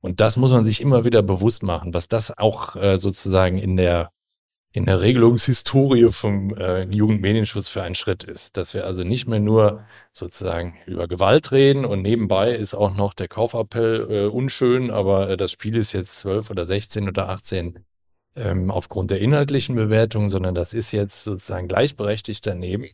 Und 0.01 0.19
das 0.19 0.37
muss 0.37 0.51
man 0.51 0.65
sich 0.65 0.81
immer 0.81 1.05
wieder 1.05 1.21
bewusst 1.21 1.63
machen, 1.63 1.93
was 1.93 2.07
das 2.07 2.37
auch 2.37 2.75
äh, 2.75 2.97
sozusagen 2.97 3.57
in 3.57 3.77
der 3.77 4.11
in 4.73 4.85
der 4.85 5.01
Regelungshistorie 5.01 6.11
vom 6.11 6.53
äh, 6.55 6.83
Jugendmedienschutz 6.83 7.69
für 7.69 7.81
einen 7.81 7.95
Schritt 7.95 8.23
ist. 8.23 8.57
Dass 8.57 8.73
wir 8.73 8.85
also 8.85 9.03
nicht 9.03 9.27
mehr 9.27 9.39
nur 9.39 9.83
sozusagen 10.11 10.75
über 10.85 11.07
Gewalt 11.07 11.51
reden 11.51 11.83
und 11.83 12.03
nebenbei 12.03 12.53
ist 12.53 12.75
auch 12.75 12.93
noch 12.93 13.13
der 13.15 13.27
Kaufappell 13.27 14.07
äh, 14.09 14.25
unschön, 14.27 14.91
aber 14.91 15.31
äh, 15.31 15.37
das 15.37 15.51
Spiel 15.51 15.75
ist 15.75 15.93
jetzt 15.93 16.19
12 16.19 16.51
oder 16.51 16.65
16 16.65 17.07
oder 17.07 17.29
18 17.29 17.85
ähm, 18.35 18.69
aufgrund 18.69 19.09
der 19.09 19.19
inhaltlichen 19.19 19.75
Bewertung, 19.75 20.29
sondern 20.29 20.53
das 20.53 20.73
ist 20.73 20.91
jetzt 20.91 21.23
sozusagen 21.23 21.67
gleichberechtigt 21.67 22.45
daneben. 22.45 22.89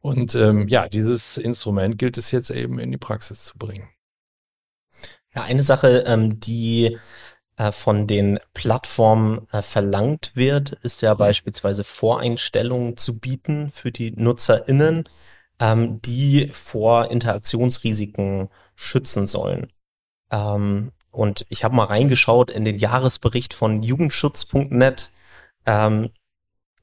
Und 0.00 0.34
ähm, 0.34 0.68
ja, 0.68 0.88
dieses 0.88 1.38
Instrument 1.38 1.96
gilt 1.96 2.18
es 2.18 2.30
jetzt 2.32 2.50
eben 2.50 2.78
in 2.78 2.90
die 2.90 2.98
Praxis 2.98 3.46
zu 3.46 3.56
bringen. 3.56 3.88
Ja, 5.34 5.42
eine 5.42 5.62
Sache, 5.62 6.04
ähm, 6.06 6.40
die 6.40 6.98
äh, 7.56 7.72
von 7.72 8.06
den 8.06 8.38
Plattformen 8.52 9.46
äh, 9.52 9.62
verlangt 9.62 10.32
wird, 10.34 10.72
ist 10.82 11.02
ja 11.02 11.14
beispielsweise 11.14 11.84
Voreinstellungen 11.84 12.96
zu 12.96 13.18
bieten 13.18 13.70
für 13.72 13.92
die 13.92 14.12
NutzerInnen, 14.12 15.04
ähm, 15.60 16.00
die 16.02 16.50
vor 16.52 17.10
Interaktionsrisiken 17.10 18.48
schützen 18.74 19.26
sollen. 19.26 19.72
Ähm, 20.30 20.92
und 21.10 21.46
ich 21.48 21.64
habe 21.64 21.76
mal 21.76 21.84
reingeschaut 21.84 22.50
in 22.50 22.64
den 22.64 22.78
Jahresbericht 22.78 23.54
von 23.54 23.82
jugendschutz.net. 23.82 25.12
Ähm, 25.66 26.10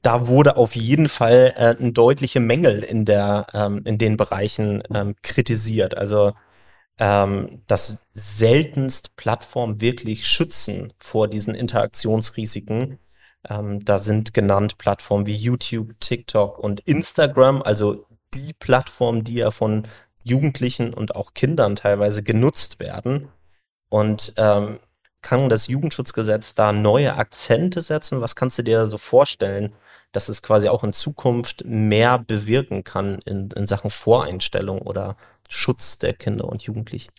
da 0.02 0.26
wurde 0.26 0.56
auf 0.56 0.74
jeden 0.74 1.08
Fall 1.08 1.54
äh, 1.56 1.76
ein 1.78 1.94
deutliche 1.94 2.40
Mängel 2.40 2.82
in 2.82 3.04
der 3.04 3.46
ähm, 3.52 3.82
in 3.84 3.98
den 3.98 4.16
Bereichen 4.16 4.82
ähm, 4.92 5.16
kritisiert. 5.22 5.96
Also 5.96 6.32
ähm, 7.02 7.62
dass 7.66 7.98
seltenst 8.12 9.16
Plattformen 9.16 9.80
wirklich 9.80 10.24
schützen 10.28 10.92
vor 10.98 11.26
diesen 11.26 11.52
Interaktionsrisiken. 11.52 13.00
Ähm, 13.50 13.84
da 13.84 13.98
sind 13.98 14.32
genannt 14.32 14.78
Plattformen 14.78 15.26
wie 15.26 15.34
YouTube, 15.34 15.98
TikTok 15.98 16.60
und 16.60 16.78
Instagram, 16.78 17.60
also 17.60 18.06
die 18.34 18.52
Plattformen, 18.52 19.24
die 19.24 19.34
ja 19.34 19.50
von 19.50 19.88
Jugendlichen 20.22 20.94
und 20.94 21.16
auch 21.16 21.34
Kindern 21.34 21.74
teilweise 21.74 22.22
genutzt 22.22 22.78
werden. 22.78 23.30
Und 23.88 24.34
ähm, 24.36 24.78
kann 25.22 25.48
das 25.48 25.66
Jugendschutzgesetz 25.66 26.54
da 26.54 26.72
neue 26.72 27.16
Akzente 27.16 27.82
setzen? 27.82 28.20
Was 28.20 28.36
kannst 28.36 28.60
du 28.60 28.62
dir 28.62 28.78
da 28.78 28.86
so 28.86 28.96
vorstellen, 28.96 29.74
dass 30.12 30.28
es 30.28 30.40
quasi 30.40 30.68
auch 30.68 30.84
in 30.84 30.92
Zukunft 30.92 31.64
mehr 31.64 32.20
bewirken 32.20 32.84
kann 32.84 33.18
in, 33.24 33.50
in 33.50 33.66
Sachen 33.66 33.90
Voreinstellung 33.90 34.82
oder 34.82 35.16
Schutz 35.52 35.98
der 35.98 36.14
Kinder 36.14 36.46
und 36.46 36.62
Jugendlichen? 36.62 37.12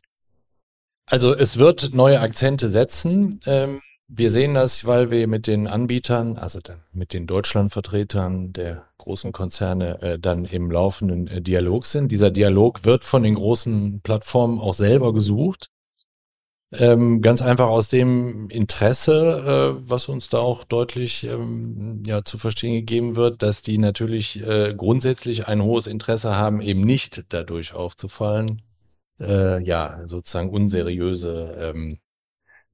Also 1.06 1.34
es 1.34 1.58
wird 1.58 1.94
neue 1.94 2.20
Akzente 2.20 2.68
setzen. 2.68 3.40
Ähm, 3.46 3.82
wir 4.08 4.32
sehen 4.32 4.54
das, 4.54 4.86
weil 4.86 5.12
wir 5.12 5.28
mit 5.28 5.48
den 5.48 5.68
Anbietern, 5.68 6.38
also 6.38 6.60
mit 6.92 7.14
den 7.14 7.28
Deutschlandvertretern 7.28 8.54
der 8.54 8.86
großen 8.98 9.32
Konzerne 9.32 10.02
äh, 10.02 10.20
dann 10.20 10.46
im 10.46 10.72
laufenden 10.72 11.28
äh, 11.28 11.42
Dialog 11.42 11.86
sind. 11.86 12.12
Dieser 12.12 12.32
Dialog 12.32 12.86
wird 12.86 13.04
von 13.04 13.24
den 13.24 13.36
großen 13.36 14.02
Plattformen 14.02 14.60
auch 14.60 14.74
selber 14.74 15.14
gesucht. 15.14 15.70
Ähm, 16.80 17.22
ganz 17.22 17.42
einfach 17.42 17.68
aus 17.68 17.88
dem 17.88 18.50
Interesse, 18.50 19.76
äh, 19.78 19.90
was 19.90 20.10
uns 20.10 20.30
da 20.30 20.40
auch 20.40 20.64
deutlich 20.64 21.24
ähm, 21.24 22.02
ja, 22.06 22.24
zu 22.24 22.38
verstehen 22.38 22.74
gegeben 22.74 23.16
wird, 23.16 23.44
dass 23.44 23.62
die 23.62 23.78
natürlich 23.78 24.42
äh, 24.42 24.74
grundsätzlich 24.76 25.48
ein 25.48 25.64
hohes 25.64 25.88
Interesse 25.88 26.36
haben, 26.36 26.62
eben 26.62 26.82
nicht 26.82 27.26
dadurch 27.30 27.74
aufzufallen, 27.74 28.62
äh, 29.20 29.64
ja, 29.64 30.02
sozusagen 30.06 30.50
unseriöse 30.50 31.56
ähm, 31.60 32.00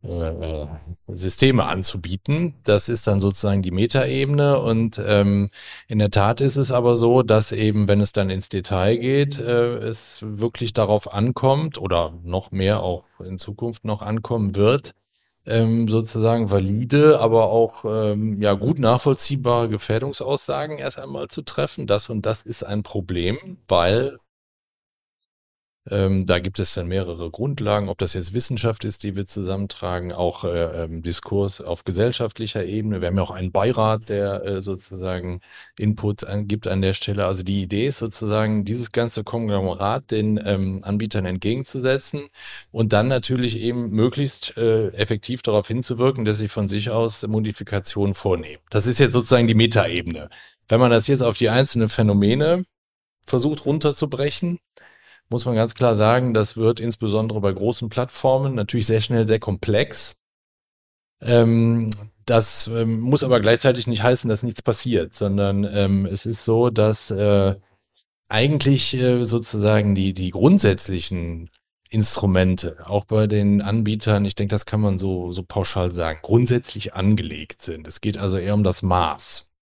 äh, 0.03 0.65
Systeme 1.08 1.65
anzubieten. 1.65 2.56
Das 2.63 2.88
ist 2.88 3.08
dann 3.08 3.20
sozusagen 3.20 3.62
die 3.62 3.72
Metaebene 3.72 4.60
und 4.60 5.01
ähm, 5.06 5.50
in 5.88 6.00
der 6.00 6.12
Tat 6.12 6.41
ist 6.41 6.56
es 6.56 6.72
aber 6.72 6.96
so, 6.96 7.22
dass 7.24 7.51
eben, 7.51 7.88
wenn 7.88 8.00
es 8.00 8.13
dann 8.13 8.29
ins 8.29 8.50
Detail 8.50 8.98
geht, 8.98 9.39
äh, 9.39 9.77
es 9.77 10.20
wirklich 10.24 10.74
darauf 10.74 11.13
ankommt 11.13 11.77
oder 11.77 12.13
noch 12.24 12.51
mehr 12.51 12.82
auch 12.82 13.03
in 13.20 13.39
Zukunft 13.39 13.84
noch 13.86 14.01
ankommen 14.01 14.56
wird, 14.56 14.94
ähm, 15.46 15.88
sozusagen 15.88 16.51
valide, 16.51 17.20
aber 17.20 17.50
auch 17.50 17.84
ähm, 17.86 18.41
ja 18.41 18.53
gut 18.53 18.79
nachvollziehbare 18.79 19.68
Gefährdungsaussagen 19.68 20.77
erst 20.77 21.00
einmal 21.00 21.27
zu 21.27 21.41
treffen. 21.41 21.88
Das 21.88 22.10
und 22.10 22.25
das 22.25 22.41
ist 22.44 22.63
ein 22.63 22.84
Problem, 22.84 23.58
weil 23.68 24.20
ähm, 25.91 26.25
da 26.25 26.39
gibt 26.39 26.60
es 26.60 26.74
dann 26.74 26.88
mehrere 26.88 27.29
Grundlagen, 27.31 27.89
ob 27.89 27.98
das 27.98 28.13
jetzt 28.13 28.34
Wissenschaft 28.34 28.86
ist, 28.86 29.03
die 29.03 29.15
wir 29.15 29.25
zusammentragen, 29.25 30.12
auch 30.12 30.43
äh, 30.43 30.84
ähm, 30.84 31.01
Diskurs 31.01 31.62
auf 31.62 31.84
gesellschaftlicher 31.84 32.65
Ebene. 32.65 33.01
Wir 33.01 33.08
haben 33.08 33.17
ja 33.17 33.24
auch 33.24 33.31
einen 33.31 33.51
Beirat, 33.51 34.10
der 34.10 34.43
äh, 34.46 34.62
sozusagen 34.62 35.41
Input 35.77 36.24
an, 36.24 36.48
gibt 36.48 36.67
an 36.67 36.81
der 36.81 36.93
Stelle. 36.93 37.25
Also 37.25 37.43
die 37.43 37.62
Idee 37.62 37.88
ist 37.88 38.00
sozusagen, 38.00 38.65
dieses 38.65 38.91
ganze 38.91 39.24
Konglomerat 39.24 40.12
den 40.12 40.39
ähm, 40.43 40.81
Anbietern 40.84 41.25
entgegenzusetzen 41.25 42.27
und 42.72 42.93
dann 42.93 43.08
natürlich 43.08 43.58
eben 43.58 43.89
möglichst 43.89 44.58
äh, 44.58 44.89
effektiv 44.89 45.41
darauf 45.41 45.67
hinzuwirken, 45.67 46.25
dass 46.25 46.38
sie 46.38 46.48
von 46.48 46.67
sich 46.67 46.89
aus 46.89 47.25
Modifikationen 47.27 48.15
vornehmen. 48.15 48.62
Das 48.69 48.88
ist 48.88 49.00
jetzt 49.00 49.13
sozusagen 49.13 49.48
die 49.48 49.55
Metaebene. 49.55 50.29
Wenn 50.67 50.79
man 50.79 50.91
das 50.91 51.08
jetzt 51.08 51.24
auf 51.24 51.38
die 51.38 51.50
einzelnen 51.50 51.89
Phänomene 51.89 52.63
versucht 53.25 53.65
runterzubrechen, 53.65 54.60
muss 55.29 55.45
man 55.45 55.55
ganz 55.55 55.75
klar 55.75 55.95
sagen, 55.95 56.33
das 56.33 56.57
wird 56.57 56.79
insbesondere 56.79 57.39
bei 57.41 57.53
großen 57.53 57.89
Plattformen 57.89 58.55
natürlich 58.55 58.88
sehr 58.88 59.01
schnell 59.01 59.27
sehr 59.27 59.39
komplex. 59.39 60.15
Ähm, 61.21 61.91
das 62.25 62.67
ähm, 62.67 63.00
muss 63.00 63.24
aber 63.24 63.39
gleichzeitig 63.39 63.88
nicht 63.88 64.03
heißen, 64.03 64.29
dass 64.29 64.43
nichts 64.43 64.62
passiert, 64.62 65.15
sondern 65.15 65.63
ähm, 65.63 66.05
es 66.05 66.25
ist 66.25 66.45
so, 66.45 66.69
dass 66.69 67.12
äh, 67.12 67.55
eigentlich 68.27 68.95
äh, 68.95 69.24
sozusagen 69.24 69.95
die, 69.95 70.13
die 70.13 70.29
grundsätzlichen 70.29 71.50
Instrumente, 71.89 72.77
auch 72.86 73.05
bei 73.05 73.25
den 73.25 73.63
Anbietern, 73.63 74.24
ich 74.25 74.36
denke, 74.36 74.51
das 74.51 74.67
kann 74.67 74.79
man 74.79 75.00
so, 75.00 75.31
so 75.31 75.43
pauschal 75.43 75.91
sagen, 75.91 76.19
grundsätzlich 76.21 76.93
angelegt 76.93 77.63
sind. 77.63 77.88
Es 77.88 78.00
geht 78.00 78.19
also 78.19 78.38
eher 78.38 78.53
um 78.53 78.63
das 78.63 78.83
Maß 78.83 79.55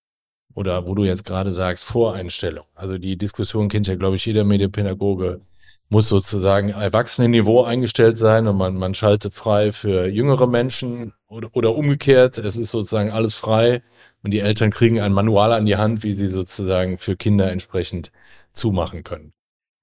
oder 0.54 0.86
wo 0.86 0.94
du 0.94 1.04
jetzt 1.04 1.24
gerade 1.24 1.52
sagst, 1.52 1.86
Voreinstellung. 1.86 2.66
Also 2.74 2.98
die 2.98 3.16
Diskussion 3.16 3.70
kennt 3.70 3.86
ja, 3.86 3.96
glaube 3.96 4.16
ich, 4.16 4.26
jeder 4.26 4.44
Medienpädagoge 4.44 5.40
muss 5.88 6.08
sozusagen 6.08 6.70
Erwachsenenniveau 6.70 7.64
eingestellt 7.64 8.18
sein 8.18 8.46
und 8.46 8.56
man, 8.56 8.76
man 8.76 8.94
schaltet 8.94 9.34
frei 9.34 9.72
für 9.72 10.06
jüngere 10.06 10.46
Menschen 10.46 11.14
oder, 11.28 11.48
oder 11.52 11.74
umgekehrt. 11.74 12.38
Es 12.38 12.56
ist 12.56 12.70
sozusagen 12.70 13.10
alles 13.10 13.34
frei 13.34 13.80
und 14.22 14.32
die 14.32 14.40
Eltern 14.40 14.70
kriegen 14.70 15.00
ein 15.00 15.12
Manual 15.12 15.52
an 15.52 15.66
die 15.66 15.76
Hand, 15.76 16.02
wie 16.02 16.14
sie 16.14 16.28
sozusagen 16.28 16.98
für 16.98 17.16
Kinder 17.16 17.50
entsprechend 17.50 18.12
zumachen 18.52 19.02
können. 19.02 19.32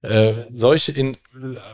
Äh, 0.01 0.45
solche 0.51 0.91
in, 0.91 1.17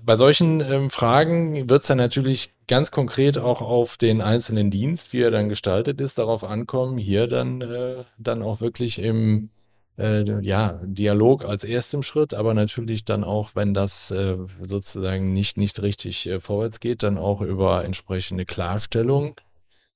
bei 0.04 0.16
solchen 0.16 0.62
ähm, 0.62 0.90
Fragen 0.90 1.70
wird 1.70 1.82
es 1.82 1.88
dann 1.88 1.98
natürlich 1.98 2.54
ganz 2.68 2.92
konkret 2.92 3.38
auch 3.38 3.62
auf 3.62 3.98
den 3.98 4.22
einzelnen 4.22 4.72
Dienst, 4.72 5.12
wie 5.12 5.22
er 5.22 5.32
dann 5.32 5.50
gestaltet 5.50 6.00
ist, 6.00 6.18
darauf 6.18 6.46
ankommen, 6.46 6.98
hier 6.98 7.28
dann, 7.28 7.60
äh, 7.60 8.06
dann 8.18 8.42
auch 8.42 8.62
wirklich 8.62 9.00
im 9.00 9.50
äh, 9.98 10.42
ja, 10.42 10.80
Dialog 10.84 11.46
als 11.46 11.64
erstem 11.64 12.04
Schritt, 12.04 12.34
aber 12.34 12.54
natürlich 12.54 13.06
dann 13.06 13.24
auch, 13.24 13.52
wenn 13.56 13.74
das 13.74 14.12
äh, 14.12 14.38
sozusagen 14.62 15.34
nicht, 15.34 15.58
nicht 15.58 15.82
richtig 15.82 16.28
äh, 16.28 16.40
vorwärts 16.40 16.80
geht, 16.80 17.04
dann 17.04 17.18
auch 17.18 17.42
über 17.42 17.84
entsprechende 17.84 18.46
Klarstellung 18.46 19.36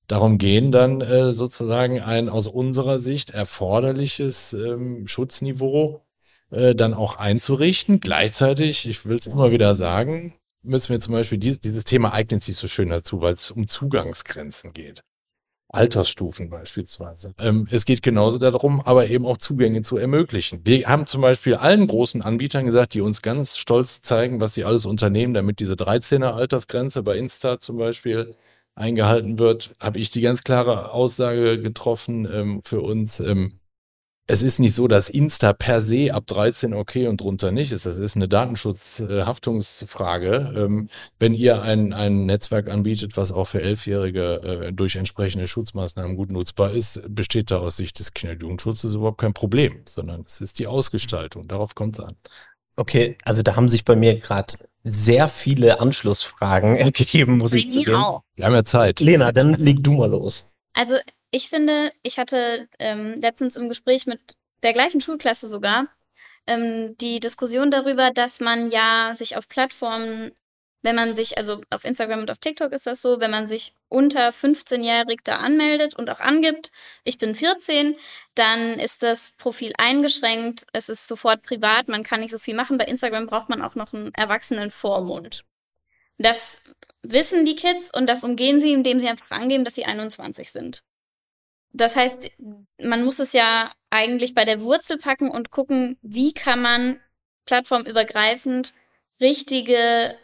darum 0.07 0.37
gehen, 0.37 0.71
dann 0.71 1.01
äh, 1.01 1.31
sozusagen 1.31 2.01
ein 2.01 2.29
aus 2.29 2.47
unserer 2.47 2.99
Sicht 2.99 3.31
erforderliches 3.31 4.53
ähm, 4.53 5.07
Schutzniveau 5.07 6.01
äh, 6.51 6.75
dann 6.75 6.93
auch 6.93 7.17
einzurichten. 7.17 7.99
Gleichzeitig, 7.99 8.87
ich 8.87 9.05
will 9.05 9.17
es 9.17 9.27
immer 9.27 9.51
wieder 9.51 9.73
sagen, 9.75 10.35
müssen 10.61 10.89
wir 10.89 10.99
zum 10.99 11.13
Beispiel 11.13 11.37
dieses, 11.37 11.59
dieses 11.59 11.83
Thema 11.83 12.13
eignet 12.13 12.43
sich 12.43 12.57
so 12.57 12.67
schön 12.67 12.89
dazu, 12.89 13.21
weil 13.21 13.33
es 13.33 13.51
um 13.51 13.67
Zugangsgrenzen 13.67 14.73
geht. 14.73 15.03
Altersstufen 15.75 16.49
beispielsweise. 16.49 17.33
Ähm, 17.39 17.67
es 17.69 17.85
geht 17.85 18.01
genauso 18.01 18.37
darum, 18.37 18.81
aber 18.81 19.07
eben 19.07 19.25
auch 19.25 19.37
Zugänge 19.37 19.81
zu 19.81 19.97
ermöglichen. 19.97 20.61
Wir 20.63 20.87
haben 20.87 21.05
zum 21.05 21.21
Beispiel 21.21 21.55
allen 21.55 21.87
großen 21.87 22.21
Anbietern 22.21 22.65
gesagt, 22.65 22.93
die 22.93 23.01
uns 23.01 23.21
ganz 23.21 23.57
stolz 23.57 24.01
zeigen, 24.01 24.41
was 24.41 24.53
sie 24.53 24.65
alles 24.65 24.85
unternehmen, 24.85 25.33
damit 25.33 25.59
diese 25.59 25.75
13er 25.75 26.31
Altersgrenze 26.31 27.03
bei 27.03 27.17
Insta 27.17 27.59
zum 27.59 27.77
Beispiel 27.77 28.35
eingehalten 28.75 29.39
wird, 29.39 29.71
habe 29.79 29.99
ich 29.99 30.09
die 30.09 30.21
ganz 30.21 30.43
klare 30.43 30.91
Aussage 30.91 31.61
getroffen 31.61 32.27
ähm, 32.31 32.61
für 32.63 32.81
uns. 32.81 33.19
Ähm, 33.19 33.59
es 34.27 34.41
ist 34.41 34.57
nicht 34.59 34.75
so, 34.75 34.87
dass 34.87 35.07
Insta 35.07 35.53
per 35.53 35.81
se 35.81 36.11
ab 36.11 36.25
13 36.25 36.73
okay 36.73 37.07
und 37.07 37.21
drunter 37.21 37.51
nicht 37.51 37.71
ist. 37.71 37.85
Das 37.85 37.97
ist 37.97 38.15
eine 38.15 38.27
Datenschutzhaftungsfrage. 38.27 40.55
Ähm, 40.57 40.89
wenn 41.19 41.35
ihr 41.35 41.61
ein, 41.61 41.93
ein 41.93 42.25
Netzwerk 42.25 42.67
anbietet, 42.69 43.17
was 43.17 43.31
auch 43.31 43.45
für 43.45 43.61
Elfjährige 43.61 44.41
äh, 44.41 44.73
durch 44.73 44.95
entsprechende 44.95 45.47
Schutzmaßnahmen 45.47 46.15
gut 46.15 46.31
nutzbar 46.31 46.71
ist, 46.71 47.03
besteht 47.07 47.51
da 47.51 47.59
aus 47.59 47.77
Sicht 47.77 47.99
des 47.99 48.13
Kinder- 48.13 48.33
und 48.33 48.41
Jugendschutzes 48.41 48.95
überhaupt 48.95 49.19
kein 49.19 49.33
Problem, 49.33 49.83
sondern 49.85 50.23
es 50.25 50.41
ist 50.41 50.57
die 50.57 50.65
Ausgestaltung. 50.65 51.47
Darauf 51.47 51.75
kommt 51.75 51.99
es 51.99 52.03
an. 52.03 52.15
Okay, 52.77 53.19
also 53.23 53.43
da 53.43 53.55
haben 53.55 53.69
sich 53.69 53.85
bei 53.85 53.95
mir 53.95 54.17
gerade 54.17 54.55
sehr 54.83 55.27
viele 55.27 55.79
Anschlussfragen 55.79 56.75
ergeben, 56.75 57.37
muss 57.37 57.53
ich 57.53 57.69
zugeben. 57.69 58.01
Wir 58.35 58.45
haben 58.45 58.53
ja 58.53 58.65
Zeit. 58.65 59.01
Lena, 59.01 59.31
dann 59.31 59.53
leg 59.53 59.83
du 59.83 59.93
mal 59.93 60.09
los. 60.09 60.47
Also 60.73 60.95
ich 61.35 61.49
finde, 61.49 61.91
ich 62.01 62.17
hatte 62.17 62.69
ähm, 62.79 63.19
letztens 63.19 63.57
im 63.57 63.67
Gespräch 63.67 64.07
mit 64.07 64.37
der 64.63 64.71
gleichen 64.71 65.01
Schulklasse 65.01 65.49
sogar 65.49 65.87
ähm, 66.47 66.95
die 66.97 67.19
Diskussion 67.19 67.71
darüber, 67.71 68.11
dass 68.11 68.39
man 68.39 68.71
ja 68.71 69.11
sich 69.15 69.35
auf 69.35 69.49
Plattformen, 69.49 70.31
wenn 70.81 70.95
man 70.95 71.13
sich, 71.13 71.37
also 71.37 71.59
auf 71.71 71.83
Instagram 71.83 72.21
und 72.21 72.31
auf 72.31 72.37
TikTok 72.37 72.71
ist 72.71 72.87
das 72.87 73.01
so, 73.01 73.19
wenn 73.19 73.31
man 73.31 73.49
sich 73.49 73.73
unter 73.89 74.29
15-jährig 74.29 75.19
da 75.25 75.39
anmeldet 75.39 75.93
und 75.93 76.09
auch 76.09 76.21
angibt, 76.21 76.71
ich 77.03 77.17
bin 77.17 77.35
14, 77.35 77.97
dann 78.35 78.79
ist 78.79 79.03
das 79.03 79.31
Profil 79.31 79.73
eingeschränkt, 79.77 80.65
es 80.71 80.87
ist 80.87 81.05
sofort 81.05 81.41
privat, 81.43 81.89
man 81.89 82.03
kann 82.03 82.21
nicht 82.21 82.31
so 82.31 82.37
viel 82.37 82.55
machen. 82.55 82.77
Bei 82.77 82.85
Instagram 82.85 83.27
braucht 83.27 83.49
man 83.49 83.61
auch 83.61 83.75
noch 83.75 83.93
einen 83.93 84.13
erwachsenen 84.13 84.71
Vormund. 84.71 85.43
Das 86.17 86.61
wissen 87.01 87.43
die 87.43 87.57
Kids 87.57 87.93
und 87.93 88.07
das 88.07 88.23
umgehen 88.23 88.61
sie, 88.61 88.71
indem 88.71 89.01
sie 89.01 89.09
einfach 89.09 89.31
angeben, 89.31 89.65
dass 89.65 89.75
sie 89.75 89.85
21 89.85 90.49
sind. 90.49 90.81
Das 91.75 91.97
heißt, 91.97 92.31
man 92.81 93.03
muss 93.03 93.19
es 93.19 93.33
ja 93.33 93.71
eigentlich 93.89 94.33
bei 94.33 94.45
der 94.45 94.61
Wurzel 94.61 94.97
packen 94.97 95.29
und 95.29 95.51
gucken, 95.51 95.97
wie 96.01 96.33
kann 96.33 96.61
man 96.61 97.01
plattformübergreifend 97.45 98.73
richtige, 99.19 100.15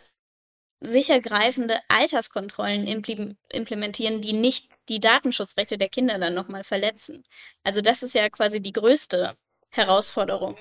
sichergreifende 0.79 1.77
Alterskontrollen 1.89 2.87
implementieren, 2.87 4.21
die 4.21 4.33
nicht 4.33 4.87
die 4.87 5.01
Datenschutzrechte 5.01 5.77
der 5.77 5.89
Kinder 5.89 6.17
dann 6.19 6.33
nochmal 6.33 6.63
verletzen. 6.63 7.23
Also 7.63 7.81
das 7.81 8.01
ist 8.01 8.15
ja 8.15 8.29
quasi 8.29 8.61
die 8.61 8.73
größte 8.73 9.35
Herausforderung. 9.69 10.55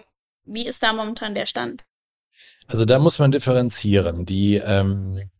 Wie 0.44 0.66
ist 0.66 0.82
da 0.82 0.92
momentan 0.92 1.36
der 1.36 1.46
Stand? 1.46 1.84
Also 2.66 2.84
da 2.84 2.98
muss 2.98 3.18
man 3.20 3.30
differenzieren. 3.30 4.26
Die 4.26 4.56
ähm, 4.56 5.30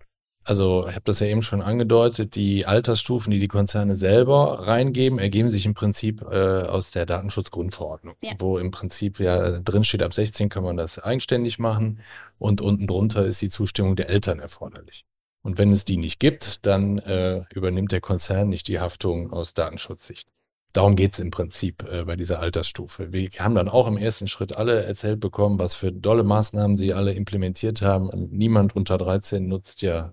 also 0.51 0.85
ich 0.89 0.97
habe 0.97 1.05
das 1.05 1.21
ja 1.21 1.29
eben 1.29 1.43
schon 1.43 1.63
angedeutet, 1.63 2.35
die 2.35 2.67
Altersstufen, 2.67 3.31
die 3.31 3.39
die 3.39 3.47
Konzerne 3.47 3.95
selber 3.95 4.67
reingeben, 4.67 5.21
ergeben 5.21 5.49
sich 5.49 5.65
im 5.65 5.75
Prinzip 5.75 6.23
äh, 6.23 6.63
aus 6.63 6.91
der 6.91 7.07
Datenschutzgrundverordnung, 7.07 8.17
ja. 8.21 8.33
wo 8.41 8.59
im 8.59 8.73
Prinzip 8.73 9.21
ja 9.21 9.61
drin 9.61 9.85
steht, 9.85 10.03
ab 10.03 10.13
16 10.13 10.49
kann 10.49 10.65
man 10.65 10.77
das 10.77 10.99
eigenständig 10.99 11.61
machen 11.61 12.01
und 12.41 12.63
unten 12.63 12.89
drunter 12.89 13.25
ist 13.25 13.41
die 13.41 13.49
Zustimmung 13.49 13.95
der 13.95 14.09
Eltern 14.09 14.41
erforderlich. 14.41 15.05
Und 15.43 15.57
wenn 15.57 15.71
es 15.71 15.85
die 15.85 15.99
nicht 15.99 16.19
gibt, 16.19 16.67
dann 16.67 16.99
äh, 16.99 17.43
übernimmt 17.55 17.93
der 17.93 18.01
Konzern 18.01 18.49
nicht 18.49 18.67
die 18.67 18.81
Haftung 18.81 19.33
aus 19.33 19.55
Datenschutzsicht. 19.55 20.31
Darum 20.73 20.97
geht 20.97 21.13
es 21.13 21.21
im 21.21 21.31
Prinzip 21.31 21.85
äh, 21.89 22.03
bei 22.05 22.17
dieser 22.17 22.41
Altersstufe. 22.41 23.13
Wir 23.13 23.29
haben 23.39 23.55
dann 23.55 23.69
auch 23.69 23.87
im 23.87 23.97
ersten 23.97 24.27
Schritt 24.27 24.57
alle 24.57 24.83
erzählt 24.83 25.21
bekommen, 25.21 25.61
was 25.61 25.77
für 25.77 25.93
dolle 25.93 26.25
Maßnahmen 26.25 26.77
sie 26.77 26.93
alle 26.93 27.13
implementiert 27.13 27.83
haben. 27.83 28.11
Niemand 28.33 28.75
unter 28.75 28.99
13 28.99 29.47
nutzt 29.47 29.83
ja 29.83 30.11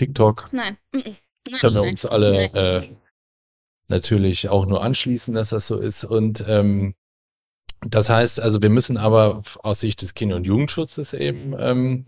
TikTok. 0.00 0.46
Nein. 0.52 0.78
Nein 0.92 1.16
Können 1.60 1.74
wir 1.74 1.82
uns 1.82 2.06
alle 2.06 2.44
äh, 2.54 2.88
natürlich 3.88 4.48
auch 4.48 4.64
nur 4.64 4.82
anschließen, 4.82 5.34
dass 5.34 5.50
das 5.50 5.66
so 5.66 5.78
ist. 5.78 6.04
Und 6.04 6.42
ähm, 6.48 6.94
das 7.86 8.08
heißt, 8.08 8.40
also 8.40 8.62
wir 8.62 8.70
müssen 8.70 8.96
aber 8.96 9.42
aus 9.62 9.80
Sicht 9.80 10.00
des 10.00 10.14
Kinder- 10.14 10.36
und 10.36 10.46
Jugendschutzes 10.46 11.12
eben 11.12 11.54
ähm, 11.58 12.06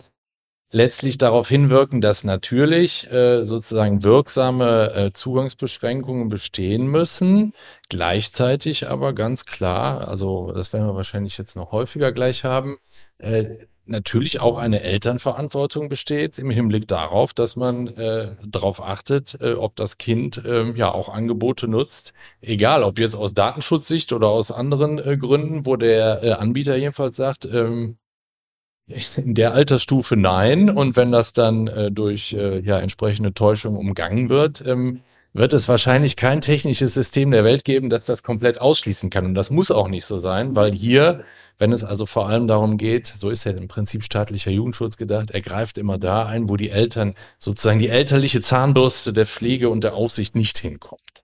letztlich 0.70 1.18
darauf 1.18 1.50
hinwirken, 1.50 2.00
dass 2.00 2.24
natürlich 2.24 3.10
äh, 3.12 3.44
sozusagen 3.44 4.02
wirksame 4.02 4.94
äh, 4.94 5.12
Zugangsbeschränkungen 5.12 6.28
bestehen 6.28 6.86
müssen, 6.86 7.52
gleichzeitig 7.90 8.88
aber 8.88 9.12
ganz 9.12 9.44
klar, 9.44 10.08
also 10.08 10.50
das 10.52 10.72
werden 10.72 10.86
wir 10.86 10.96
wahrscheinlich 10.96 11.36
jetzt 11.36 11.56
noch 11.56 11.72
häufiger 11.72 12.10
gleich 12.10 12.44
haben, 12.44 12.78
äh, 13.18 13.66
natürlich 13.84 14.40
auch 14.40 14.58
eine 14.58 14.82
Elternverantwortung 14.82 15.88
besteht 15.88 16.38
im 16.38 16.50
Hinblick 16.50 16.86
darauf, 16.88 17.34
dass 17.34 17.56
man 17.56 17.88
äh, 17.88 18.36
darauf 18.46 18.82
achtet, 18.82 19.38
äh, 19.40 19.54
ob 19.54 19.76
das 19.76 19.98
Kind 19.98 20.44
äh, 20.44 20.70
ja 20.72 20.92
auch 20.92 21.08
Angebote 21.08 21.68
nutzt, 21.68 22.12
egal 22.40 22.82
ob 22.82 22.98
jetzt 22.98 23.16
aus 23.16 23.34
Datenschutzsicht 23.34 24.12
oder 24.12 24.28
aus 24.28 24.52
anderen 24.52 24.98
äh, 24.98 25.16
Gründen, 25.16 25.66
wo 25.66 25.76
der 25.76 26.22
äh, 26.22 26.32
Anbieter 26.32 26.76
jedenfalls 26.76 27.16
sagt, 27.16 27.44
ähm, 27.44 27.96
in 29.16 29.34
der 29.34 29.54
Altersstufe 29.54 30.16
nein. 30.16 30.70
Und 30.70 30.96
wenn 30.96 31.12
das 31.12 31.32
dann 31.32 31.66
äh, 31.66 31.90
durch 31.90 32.32
äh, 32.34 32.60
ja 32.60 32.78
entsprechende 32.78 33.34
Täuschung 33.34 33.76
umgangen 33.76 34.28
wird, 34.28 34.62
ähm, 34.66 35.00
wird 35.32 35.52
es 35.54 35.68
wahrscheinlich 35.68 36.16
kein 36.16 36.40
technisches 36.40 36.94
System 36.94 37.30
der 37.30 37.44
Welt 37.44 37.64
geben, 37.64 37.90
das 37.90 38.04
das 38.04 38.22
komplett 38.22 38.60
ausschließen 38.60 39.10
kann. 39.10 39.26
Und 39.26 39.34
das 39.34 39.50
muss 39.50 39.70
auch 39.70 39.88
nicht 39.88 40.04
so 40.04 40.18
sein, 40.18 40.54
weil 40.56 40.72
hier 40.72 41.24
wenn 41.58 41.72
es 41.72 41.84
also 41.84 42.06
vor 42.06 42.28
allem 42.28 42.48
darum 42.48 42.76
geht, 42.76 43.06
so 43.06 43.30
ist 43.30 43.44
ja 43.44 43.52
im 43.52 43.68
Prinzip 43.68 44.04
staatlicher 44.04 44.50
Jugendschutz 44.50 44.96
gedacht, 44.96 45.30
er 45.30 45.42
greift 45.42 45.78
immer 45.78 45.98
da 45.98 46.26
ein, 46.26 46.48
wo 46.48 46.56
die 46.56 46.70
Eltern 46.70 47.14
sozusagen 47.38 47.78
die 47.78 47.88
elterliche 47.88 48.40
Zahnbürste 48.40 49.12
der 49.12 49.26
Pflege 49.26 49.68
und 49.70 49.84
der 49.84 49.94
Aufsicht 49.94 50.34
nicht 50.34 50.58
hinkommt. 50.58 51.22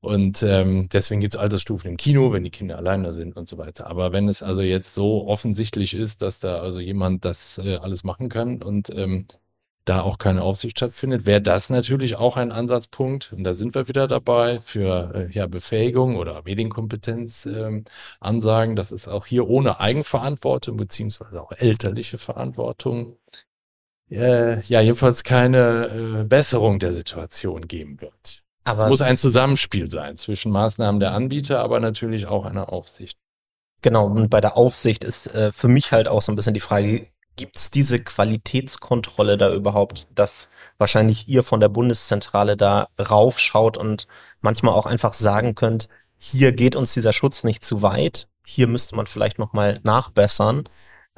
Und 0.00 0.42
ähm, 0.42 0.88
deswegen 0.92 1.20
gibt 1.20 1.34
es 1.34 1.40
Altersstufen 1.40 1.88
im 1.88 1.96
Kino, 1.96 2.32
wenn 2.32 2.42
die 2.42 2.50
Kinder 2.50 2.76
alleine 2.76 3.12
sind 3.12 3.36
und 3.36 3.46
so 3.46 3.56
weiter. 3.56 3.86
Aber 3.86 4.12
wenn 4.12 4.28
es 4.28 4.42
also 4.42 4.62
jetzt 4.62 4.94
so 4.94 5.28
offensichtlich 5.28 5.94
ist, 5.94 6.22
dass 6.22 6.40
da 6.40 6.60
also 6.60 6.80
jemand 6.80 7.24
das 7.24 7.58
äh, 7.58 7.76
alles 7.76 8.02
machen 8.02 8.28
kann 8.28 8.62
und 8.62 8.90
ähm, 8.90 9.26
da 9.84 10.02
auch 10.02 10.18
keine 10.18 10.42
Aufsicht 10.42 10.78
stattfindet, 10.78 11.26
wäre 11.26 11.40
das 11.40 11.70
natürlich 11.70 12.16
auch 12.16 12.36
ein 12.36 12.52
Ansatzpunkt. 12.52 13.32
Und 13.32 13.44
da 13.44 13.54
sind 13.54 13.74
wir 13.74 13.88
wieder 13.88 14.06
dabei 14.06 14.60
für 14.60 15.12
äh, 15.14 15.32
ja, 15.32 15.46
Befähigung 15.46 16.16
oder 16.16 16.42
Medienkompetenz 16.44 17.46
ähm, 17.46 17.84
Ansagen, 18.20 18.76
dass 18.76 18.92
es 18.92 19.08
auch 19.08 19.26
hier 19.26 19.48
ohne 19.48 19.80
Eigenverantwortung 19.80 20.76
beziehungsweise 20.76 21.42
auch 21.42 21.52
elterliche 21.52 22.18
Verantwortung 22.18 23.16
äh, 24.10 24.60
ja 24.62 24.80
jedenfalls 24.80 25.24
keine 25.24 26.20
äh, 26.20 26.24
Besserung 26.24 26.78
der 26.78 26.92
Situation 26.92 27.66
geben 27.66 28.00
wird. 28.00 28.42
Aber 28.64 28.84
es 28.84 28.88
muss 28.88 29.02
ein 29.02 29.16
Zusammenspiel 29.16 29.90
sein 29.90 30.16
zwischen 30.16 30.52
Maßnahmen 30.52 31.00
der 31.00 31.12
Anbieter, 31.12 31.60
aber 31.60 31.80
natürlich 31.80 32.26
auch 32.26 32.44
einer 32.44 32.72
Aufsicht. 32.72 33.18
Genau, 33.80 34.06
und 34.06 34.30
bei 34.30 34.40
der 34.40 34.56
Aufsicht 34.56 35.02
ist 35.02 35.34
äh, 35.34 35.50
für 35.50 35.66
mich 35.66 35.90
halt 35.90 36.06
auch 36.06 36.22
so 36.22 36.30
ein 36.30 36.36
bisschen 36.36 36.54
die 36.54 36.60
Frage, 36.60 37.08
Gibt 37.36 37.58
es 37.58 37.70
diese 37.70 37.98
Qualitätskontrolle 37.98 39.38
da 39.38 39.52
überhaupt, 39.52 40.06
dass 40.14 40.48
wahrscheinlich 40.78 41.28
ihr 41.28 41.42
von 41.42 41.60
der 41.60 41.68
Bundeszentrale 41.68 42.56
da 42.56 42.88
raufschaut 42.98 43.78
und 43.78 44.06
manchmal 44.40 44.74
auch 44.74 44.86
einfach 44.86 45.14
sagen 45.14 45.54
könnt, 45.54 45.88
hier 46.18 46.52
geht 46.52 46.76
uns 46.76 46.92
dieser 46.94 47.12
Schutz 47.12 47.42
nicht 47.42 47.64
zu 47.64 47.82
weit, 47.82 48.28
hier 48.46 48.66
müsste 48.68 48.96
man 48.96 49.06
vielleicht 49.06 49.38
nochmal 49.38 49.78
nachbessern. 49.82 50.64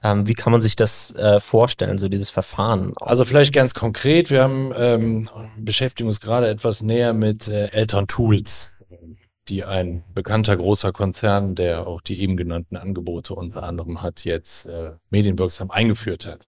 Ähm, 0.02 0.26
wie 0.26 0.34
kann 0.34 0.52
man 0.52 0.60
sich 0.60 0.76
das 0.76 1.12
äh, 1.14 1.40
vorstellen, 1.40 1.98
so 1.98 2.08
dieses 2.08 2.30
Verfahren? 2.30 2.92
Also 3.00 3.24
vielleicht 3.24 3.52
ganz 3.52 3.74
konkret, 3.74 4.30
wir 4.30 4.42
haben 4.42 4.72
ähm, 4.76 5.28
beschäftigen 5.58 6.08
uns 6.08 6.20
gerade 6.20 6.48
etwas 6.48 6.82
näher 6.82 7.12
mit 7.12 7.48
äh, 7.48 7.68
Elterntools 7.68 8.72
die 9.48 9.64
ein 9.64 10.04
bekannter 10.14 10.56
großer 10.56 10.92
Konzern, 10.92 11.54
der 11.54 11.86
auch 11.86 12.00
die 12.00 12.20
eben 12.20 12.36
genannten 12.36 12.76
Angebote 12.76 13.34
unter 13.34 13.62
anderem 13.62 14.02
hat, 14.02 14.24
jetzt 14.24 14.66
äh, 14.66 14.92
medienwirksam 15.10 15.70
eingeführt 15.70 16.26
hat. 16.26 16.44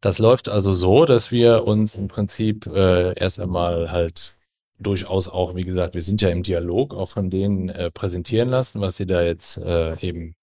Das 0.00 0.18
läuft 0.18 0.48
also 0.48 0.72
so, 0.72 1.04
dass 1.04 1.30
wir 1.30 1.64
uns 1.64 1.94
im 1.94 2.08
Prinzip 2.08 2.66
äh, 2.66 3.14
erst 3.14 3.38
einmal 3.38 3.92
halt 3.92 4.36
durchaus 4.78 5.28
auch, 5.28 5.54
wie 5.54 5.62
gesagt, 5.62 5.94
wir 5.94 6.02
sind 6.02 6.20
ja 6.20 6.28
im 6.28 6.42
Dialog, 6.42 6.92
auch 6.94 7.08
von 7.08 7.30
denen 7.30 7.68
äh, 7.68 7.90
präsentieren 7.90 8.48
lassen, 8.48 8.80
was 8.80 8.96
sie 8.96 9.06
da 9.06 9.22
jetzt 9.22 9.58
äh, 9.58 9.96
eben 10.00 10.34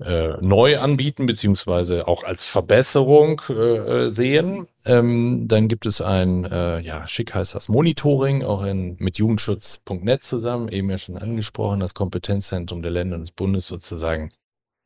äh, 0.00 0.36
neu 0.40 0.78
anbieten, 0.78 1.26
beziehungsweise 1.26 2.08
auch 2.08 2.24
als 2.24 2.46
Verbesserung 2.46 3.40
äh, 3.48 4.08
sehen. 4.08 4.66
Ähm, 4.84 5.46
dann 5.46 5.68
gibt 5.68 5.86
es 5.86 6.00
ein, 6.00 6.44
äh, 6.44 6.80
ja, 6.80 7.06
schick 7.06 7.34
heißt 7.34 7.54
das 7.54 7.68
Monitoring, 7.68 8.42
auch 8.42 8.64
in, 8.64 8.96
mit 8.98 9.18
Jugendschutz.net 9.18 10.24
zusammen, 10.24 10.68
eben 10.68 10.90
ja 10.90 10.98
schon 10.98 11.18
angesprochen, 11.18 11.80
das 11.80 11.94
Kompetenzzentrum 11.94 12.82
der 12.82 12.90
Länder 12.90 13.16
und 13.16 13.22
des 13.22 13.32
Bundes 13.32 13.66
sozusagen 13.66 14.30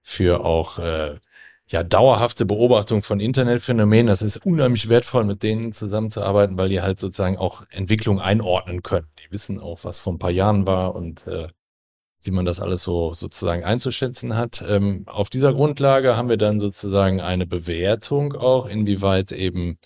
für 0.03 0.45
auch 0.45 0.79
äh, 0.79 1.17
ja, 1.69 1.83
dauerhafte 1.83 2.45
Beobachtung 2.45 3.03
von 3.03 3.21
Internetphänomenen. 3.21 4.07
Das 4.07 4.23
ist 4.23 4.45
unheimlich 4.45 4.89
wertvoll, 4.89 5.25
mit 5.25 5.43
denen 5.43 5.73
zusammenzuarbeiten, 5.73 6.59
weil 6.59 6.69
die 6.69 6.83
halt 6.83 7.01
sozusagen 7.01 7.39
auch 7.39 7.65
Entwicklung 7.71 8.21
einordnen 8.21 8.83
können. 8.83 9.07
Die 9.19 9.33
wissen 9.33 9.59
auch, 9.61 9.81
was 9.83 9.99
vor 9.99 10.13
ein 10.13 10.19
paar 10.19 10.31
Jahren 10.31 10.67
war 10.67 10.95
und 10.95 11.27
äh, 11.27 11.49
wie 12.25 12.31
man 12.31 12.45
das 12.45 12.61
alles 12.61 12.83
so 12.83 13.15
sozusagen 13.15 13.65
einzuschätzen 13.65 14.37
hat. 14.37 14.63
Ähm, 14.67 15.05
auf 15.07 15.31
dieser 15.31 15.53
Grundlage 15.53 16.17
haben 16.17 16.29
wir 16.29 16.37
dann 16.37 16.61
sozusagen 16.61 17.21
eine 17.21 17.47
Bewertung 17.47 18.35
auch, 18.35 18.67
inwieweit 18.67 19.33
eben 19.33 19.79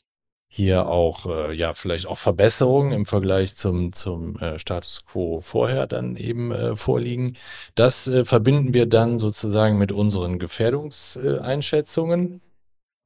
hier 0.51 0.89
auch 0.89 1.27
äh, 1.27 1.55
ja 1.55 1.75
vielleicht 1.75 2.07
auch 2.07 2.19
Verbesserungen 2.19 2.93
im 2.93 3.07
Vergleich 3.07 3.55
zum 3.55 3.93
zum 3.93 4.37
äh, 4.39 4.59
Status 4.59 5.05
quo 5.07 5.41
vorher 5.41 5.87
dann 5.87 6.17
eben 6.17 6.53
äh, 6.53 6.75
vorliegen. 6.75 7.37
Das 7.75 8.09
äh, 8.09 8.25
verbinden 8.25 8.73
wir 8.75 8.87
dann 8.87 9.19
sozusagen 9.19 9.79
mit 9.79 9.93
unseren 9.93 10.39
Gefährdungseinschätzungen 10.39 12.41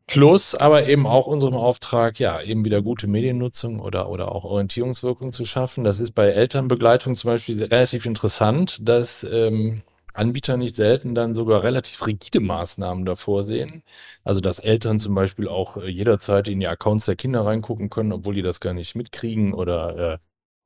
plus 0.06 0.54
aber 0.54 0.88
eben 0.88 1.06
auch 1.06 1.26
unserem 1.26 1.54
Auftrag 1.54 2.18
ja 2.18 2.40
eben 2.40 2.64
wieder 2.64 2.82
gute 2.82 3.06
Mediennutzung 3.06 3.80
oder 3.80 4.08
oder 4.08 4.32
auch 4.32 4.44
Orientierungswirkung 4.44 5.32
zu 5.32 5.44
schaffen. 5.44 5.84
Das 5.84 6.00
ist 6.00 6.12
bei 6.12 6.28
Elternbegleitung 6.28 7.14
zum 7.14 7.30
Beispiel 7.30 7.62
relativ 7.64 8.06
interessant, 8.06 8.78
dass 8.82 9.24
ähm, 9.24 9.82
Anbieter 10.14 10.56
nicht 10.56 10.76
selten 10.76 11.14
dann 11.14 11.34
sogar 11.34 11.62
relativ 11.62 12.06
rigide 12.06 12.40
Maßnahmen 12.40 13.04
davor 13.04 13.44
sehen. 13.44 13.82
Also 14.24 14.40
dass 14.40 14.58
Eltern 14.58 14.98
zum 14.98 15.14
Beispiel 15.14 15.48
auch 15.48 15.76
äh, 15.78 15.88
jederzeit 15.88 16.48
in 16.48 16.60
die 16.60 16.68
Accounts 16.68 17.06
der 17.06 17.16
Kinder 17.16 17.44
reingucken 17.44 17.90
können, 17.90 18.12
obwohl 18.12 18.34
die 18.34 18.42
das 18.42 18.60
gar 18.60 18.74
nicht 18.74 18.94
mitkriegen 18.94 19.54
oder 19.54 20.14
äh, 20.14 20.18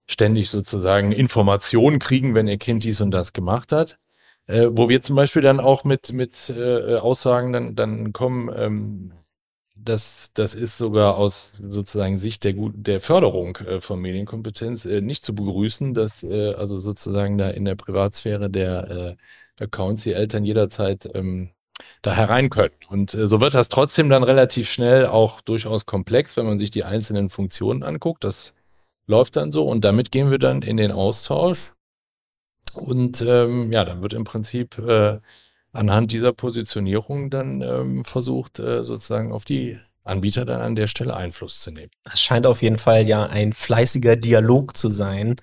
ständig 0.08 0.50
sozusagen 0.50 1.12
Informationen 1.12 1.98
kriegen, 1.98 2.34
wenn 2.34 2.48
ihr 2.48 2.58
Kind 2.58 2.84
dies 2.84 3.00
und 3.00 3.10
das 3.12 3.32
gemacht 3.32 3.72
hat. 3.72 3.98
Äh, 4.46 4.68
wo 4.72 4.88
wir 4.88 5.02
zum 5.02 5.16
Beispiel 5.16 5.42
dann 5.42 5.60
auch 5.60 5.84
mit, 5.84 6.12
mit 6.12 6.50
äh, 6.50 6.96
Aussagen 6.96 7.52
dann, 7.52 7.74
dann 7.74 8.12
kommen, 8.12 8.50
ähm, 8.56 9.12
das, 9.76 10.32
das 10.34 10.54
ist 10.54 10.78
sogar 10.78 11.16
aus 11.16 11.60
sozusagen 11.68 12.16
Sicht 12.16 12.44
der, 12.44 12.54
der 12.54 13.00
Förderung 13.00 13.56
äh, 13.56 13.80
von 13.80 14.00
Medienkompetenz 14.00 14.86
äh, 14.86 15.00
nicht 15.00 15.24
zu 15.24 15.34
begrüßen, 15.34 15.94
dass 15.94 16.22
äh, 16.22 16.54
also 16.54 16.78
sozusagen 16.78 17.38
da 17.38 17.50
in 17.50 17.64
der 17.64 17.74
Privatsphäre 17.74 18.50
der 18.50 19.16
Accounts 19.60 20.02
die 20.02 20.12
Eltern 20.12 20.44
jederzeit 20.44 21.08
ähm, 21.14 21.50
da 22.02 22.14
herein 22.14 22.50
können. 22.50 22.74
Und 22.88 23.10
so 23.10 23.40
wird 23.40 23.54
das 23.54 23.68
trotzdem 23.68 24.08
dann 24.08 24.22
relativ 24.22 24.70
schnell 24.70 25.06
auch 25.06 25.40
durchaus 25.40 25.86
komplex, 25.86 26.36
wenn 26.36 26.46
man 26.46 26.58
sich 26.58 26.70
die 26.70 26.84
einzelnen 26.84 27.30
Funktionen 27.30 27.82
anguckt. 27.82 28.24
Das 28.24 28.54
läuft 29.06 29.36
dann 29.36 29.52
so 29.52 29.68
und 29.68 29.84
damit 29.84 30.10
gehen 30.10 30.30
wir 30.30 30.38
dann 30.38 30.62
in 30.62 30.76
den 30.76 30.92
Austausch. 30.92 31.72
Und 32.74 33.22
ähm, 33.22 33.72
ja, 33.72 33.84
dann 33.84 34.02
wird 34.02 34.12
im 34.12 34.24
Prinzip 34.24 34.78
anhand 35.76 36.12
dieser 36.12 36.32
Positionierung 36.32 37.30
dann 37.30 37.62
ähm, 37.62 38.04
versucht, 38.04 38.58
äh, 38.58 38.84
sozusagen 38.84 39.32
auf 39.32 39.44
die 39.44 39.78
Anbieter 40.04 40.44
dann 40.44 40.60
an 40.60 40.76
der 40.76 40.86
Stelle 40.86 41.16
Einfluss 41.16 41.60
zu 41.60 41.70
nehmen. 41.70 41.90
Es 42.04 42.20
scheint 42.20 42.46
auf 42.46 42.62
jeden 42.62 42.78
Fall 42.78 43.06
ja 43.06 43.24
ein 43.24 43.52
fleißiger 43.52 44.16
Dialog 44.16 44.76
zu 44.76 44.88
sein, 44.88 45.36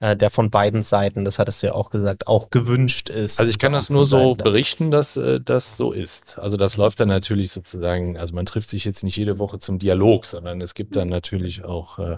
äh, 0.00 0.16
der 0.16 0.30
von 0.30 0.50
beiden 0.50 0.82
Seiten, 0.82 1.24
das 1.24 1.38
hattest 1.38 1.62
du 1.62 1.68
ja 1.68 1.72
auch 1.74 1.90
gesagt, 1.90 2.26
auch 2.26 2.50
gewünscht 2.50 3.10
ist. 3.10 3.40
Also 3.40 3.50
ich 3.50 3.58
kann 3.58 3.72
das 3.72 3.90
nur 3.90 4.06
so 4.06 4.34
berichten, 4.34 4.90
dass 4.90 5.16
äh, 5.16 5.40
das 5.40 5.76
so 5.76 5.92
ist. 5.92 6.38
Also 6.38 6.56
das 6.56 6.76
läuft 6.76 7.00
dann 7.00 7.08
natürlich 7.08 7.52
sozusagen, 7.52 8.16
also 8.16 8.34
man 8.34 8.46
trifft 8.46 8.70
sich 8.70 8.84
jetzt 8.84 9.02
nicht 9.02 9.16
jede 9.16 9.38
Woche 9.38 9.58
zum 9.58 9.78
Dialog, 9.78 10.26
sondern 10.26 10.60
es 10.60 10.74
gibt 10.74 10.96
dann 10.96 11.08
natürlich 11.08 11.64
auch 11.64 11.98
äh, 11.98 12.16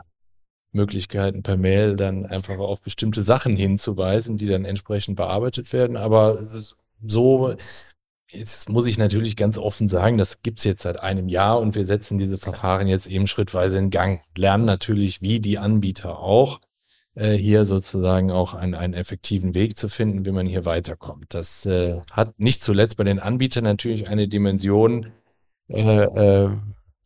Möglichkeiten 0.72 1.42
per 1.42 1.56
Mail 1.56 1.96
dann 1.96 2.26
einfach 2.26 2.58
auf 2.58 2.80
bestimmte 2.80 3.22
Sachen 3.22 3.56
hinzuweisen, 3.56 4.36
die 4.36 4.46
dann 4.46 4.64
entsprechend 4.64 5.16
bearbeitet 5.16 5.72
werden. 5.72 5.96
Aber 5.96 6.38
so, 7.02 7.54
jetzt 8.28 8.68
muss 8.68 8.86
ich 8.86 8.98
natürlich 8.98 9.36
ganz 9.36 9.58
offen 9.58 9.88
sagen, 9.88 10.18
das 10.18 10.42
gibt's 10.42 10.64
jetzt 10.64 10.82
seit 10.82 11.00
einem 11.00 11.28
Jahr 11.28 11.60
und 11.60 11.74
wir 11.74 11.84
setzen 11.84 12.18
diese 12.18 12.38
Verfahren 12.38 12.86
jetzt 12.86 13.06
eben 13.06 13.26
schrittweise 13.26 13.78
in 13.78 13.90
Gang. 13.90 14.22
Lernen 14.36 14.64
natürlich, 14.64 15.20
wie 15.22 15.40
die 15.40 15.58
Anbieter 15.58 16.18
auch, 16.18 16.60
äh, 17.14 17.32
hier 17.32 17.64
sozusagen 17.64 18.30
auch 18.30 18.54
einen, 18.54 18.74
einen 18.74 18.94
effektiven 18.94 19.54
Weg 19.54 19.76
zu 19.76 19.88
finden, 19.88 20.24
wie 20.24 20.30
man 20.30 20.46
hier 20.46 20.64
weiterkommt. 20.64 21.34
Das 21.34 21.66
äh, 21.66 22.00
hat 22.12 22.38
nicht 22.38 22.62
zuletzt 22.62 22.96
bei 22.96 23.04
den 23.04 23.18
Anbietern 23.18 23.64
natürlich 23.64 24.08
eine 24.08 24.28
Dimension 24.28 25.12
äh, 25.68 26.04
äh, 26.04 26.50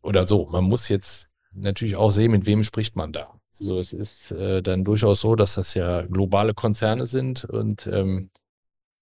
oder 0.01 0.27
so. 0.27 0.47
Man 0.51 0.65
muss 0.65 0.89
jetzt 0.89 1.27
natürlich 1.53 1.95
auch 1.95 2.11
sehen, 2.11 2.31
mit 2.31 2.45
wem 2.45 2.63
spricht 2.63 2.95
man 2.95 3.11
da. 3.11 3.33
So, 3.53 3.79
es 3.79 3.93
ist 3.93 4.31
äh, 4.31 4.61
dann 4.61 4.83
durchaus 4.83 5.21
so, 5.21 5.35
dass 5.35 5.55
das 5.55 5.73
ja 5.75 6.01
globale 6.01 6.53
Konzerne 6.53 7.05
sind 7.05 7.45
und 7.45 7.87
ähm, 7.87 8.29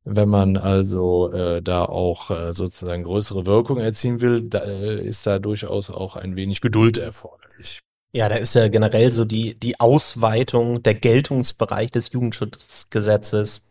wenn 0.06 0.30
man 0.30 0.58
also 0.58 1.32
äh, 1.32 1.62
da 1.62 1.86
auch 1.86 2.30
äh, 2.30 2.52
sozusagen 2.52 3.04
größere 3.04 3.46
Wirkung 3.46 3.78
erzielen 3.78 4.22
will, 4.22 4.48
da, 4.48 4.60
äh, 4.60 5.02
ist 5.02 5.26
da 5.26 5.40
durchaus 5.40 5.90
auch 5.90 6.16
ein 6.16 6.36
wenig 6.36 6.62
Geduld 6.62 6.98
erforderlich. 6.98 7.82
Ja, 8.12 8.30
da 8.30 8.36
ist 8.36 8.54
ja 8.54 8.68
generell 8.68 9.12
so 9.12 9.26
die, 9.26 9.56
die 9.56 9.80
Ausweitung 9.80 10.84
der 10.84 10.94
Geltungsbereich 10.94 11.92
des 11.92 12.12
Jugendschutzgesetzes 12.12 13.66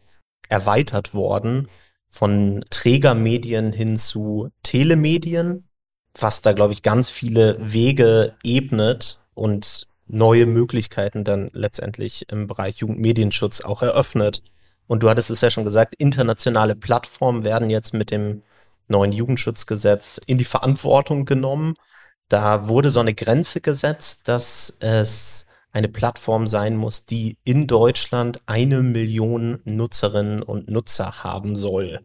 erweitert 0.49 1.15
worden 1.15 1.69
von 2.09 2.65
Trägermedien 2.69 3.73
hin 3.73 3.97
zu 3.97 4.51
Telemedien, 4.63 5.69
was 6.19 6.43
da, 6.43 6.53
glaube 6.53 6.73
ich, 6.73 6.83
ganz 6.83 7.09
viele 7.09 7.57
Wege 7.61 8.35
ebnet 8.43 9.21
und 9.35 9.87
neue 10.09 10.47
Möglichkeiten 10.47 11.25
dann 11.25 11.49
letztendlich 11.53 12.27
im 12.31 12.47
Bereich 12.47 12.79
Jugendmedienschutz 12.79 13.63
auch 13.63 13.83
eröffnet. 13.83 14.43
Und 14.93 15.03
du 15.03 15.09
hattest 15.09 15.31
es 15.31 15.41
ja 15.41 15.49
schon 15.49 15.65
gesagt, 15.65 15.95
internationale 15.95 16.77
Plattformen 16.77 17.45
werden 17.45 17.71
jetzt 17.71 17.95
mit 17.95 18.11
dem 18.11 18.43
neuen 18.89 19.11
Jugendschutzgesetz 19.11 20.21
in 20.27 20.37
die 20.37 20.45
Verantwortung 20.45 21.25
genommen. 21.25 21.77
Da 22.29 22.69
wurde 22.69 22.91
so 22.91 23.01
eine 23.01 23.15
Grenze 23.15 23.63
gesetzt, 23.63 24.29
dass 24.29 24.77
es 24.81 25.47
eine 25.73 25.89
Plattform 25.89 26.47
sein 26.47 26.77
muss, 26.77 27.07
die 27.07 27.39
in 27.43 27.67
Deutschland 27.67 28.43
eine 28.45 28.83
Million 28.83 29.61
Nutzerinnen 29.65 30.43
und 30.43 30.69
Nutzer 30.69 31.25
haben 31.25 31.57
soll. 31.57 32.01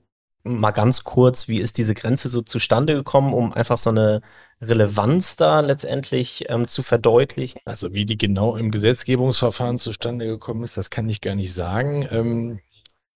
Mal 0.45 0.71
ganz 0.71 1.03
kurz, 1.03 1.49
wie 1.49 1.59
ist 1.59 1.77
diese 1.77 1.93
Grenze 1.93 2.29
so 2.29 2.41
zustande 2.41 2.93
gekommen, 2.93 3.33
um 3.33 3.51
einfach 3.51 3.79
so 3.79 3.89
eine 3.89 4.21
Relevanz 4.61 5.35
da 5.35 5.59
letztendlich 5.59 6.45
ähm, 6.47 6.69
zu 6.69 6.83
verdeutlichen? 6.83 7.59
Also 7.65 7.93
wie 7.93 8.05
die 8.05 8.17
genau 8.17 8.55
im 8.55 8.71
Gesetzgebungsverfahren 8.71 9.77
zustande 9.77 10.25
gekommen 10.25 10.63
ist, 10.63 10.77
das 10.77 10.89
kann 10.89 11.09
ich 11.09 11.19
gar 11.19 11.35
nicht 11.35 11.53
sagen. 11.53 12.07
Ähm, 12.09 12.59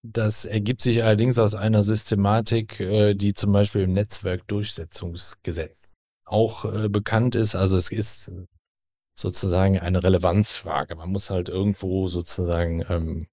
das 0.03 0.45
ergibt 0.45 0.81
sich 0.81 1.03
allerdings 1.03 1.37
aus 1.37 1.55
einer 1.55 1.83
Systematik, 1.83 2.79
äh, 2.79 3.13
die 3.13 3.33
zum 3.33 3.51
Beispiel 3.51 3.81
im 3.81 3.91
Netzwerkdurchsetzungsgesetz 3.91 5.77
auch 6.25 6.65
äh, 6.65 6.89
bekannt 6.89 7.35
ist. 7.35 7.55
Also 7.55 7.77
es 7.77 7.91
ist 7.91 8.31
sozusagen 9.13 9.79
eine 9.79 10.03
Relevanzfrage. 10.03 10.95
Man 10.95 11.11
muss 11.11 11.29
halt 11.29 11.49
irgendwo 11.49 12.07
sozusagen 12.07 12.83
ähm, 12.89 13.27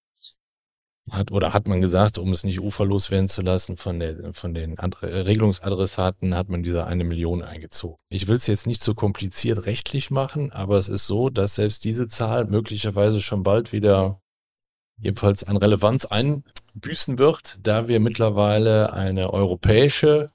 hat 1.10 1.30
oder 1.30 1.54
hat 1.54 1.68
man 1.68 1.80
gesagt, 1.80 2.18
um 2.18 2.32
es 2.32 2.44
nicht 2.44 2.60
uferlos 2.60 3.10
werden 3.10 3.28
zu 3.28 3.40
lassen 3.40 3.78
von 3.78 3.98
der 3.98 4.34
von 4.34 4.52
den 4.52 4.78
Adre 4.78 5.24
Regelungsadressaten, 5.24 6.34
hat 6.34 6.50
man 6.50 6.62
diese 6.62 6.86
eine 6.86 7.04
Million 7.04 7.42
eingezogen. 7.42 7.96
Ich 8.10 8.28
will 8.28 8.36
es 8.36 8.46
jetzt 8.46 8.66
nicht 8.66 8.82
so 8.82 8.94
kompliziert 8.94 9.64
rechtlich 9.64 10.10
machen, 10.10 10.52
aber 10.52 10.76
es 10.76 10.90
ist 10.90 11.06
so, 11.06 11.30
dass 11.30 11.54
selbst 11.54 11.84
diese 11.84 12.08
Zahl 12.08 12.44
möglicherweise 12.44 13.22
schon 13.22 13.42
bald 13.42 13.72
wieder 13.72 14.20
jedenfalls 15.00 15.44
an 15.44 15.56
Relevanz 15.56 16.06
einbüßen 16.06 17.18
wird, 17.18 17.58
da 17.62 17.88
wir 17.88 18.00
mittlerweile 18.00 18.92
eine 18.92 19.32
europäische 19.32 20.28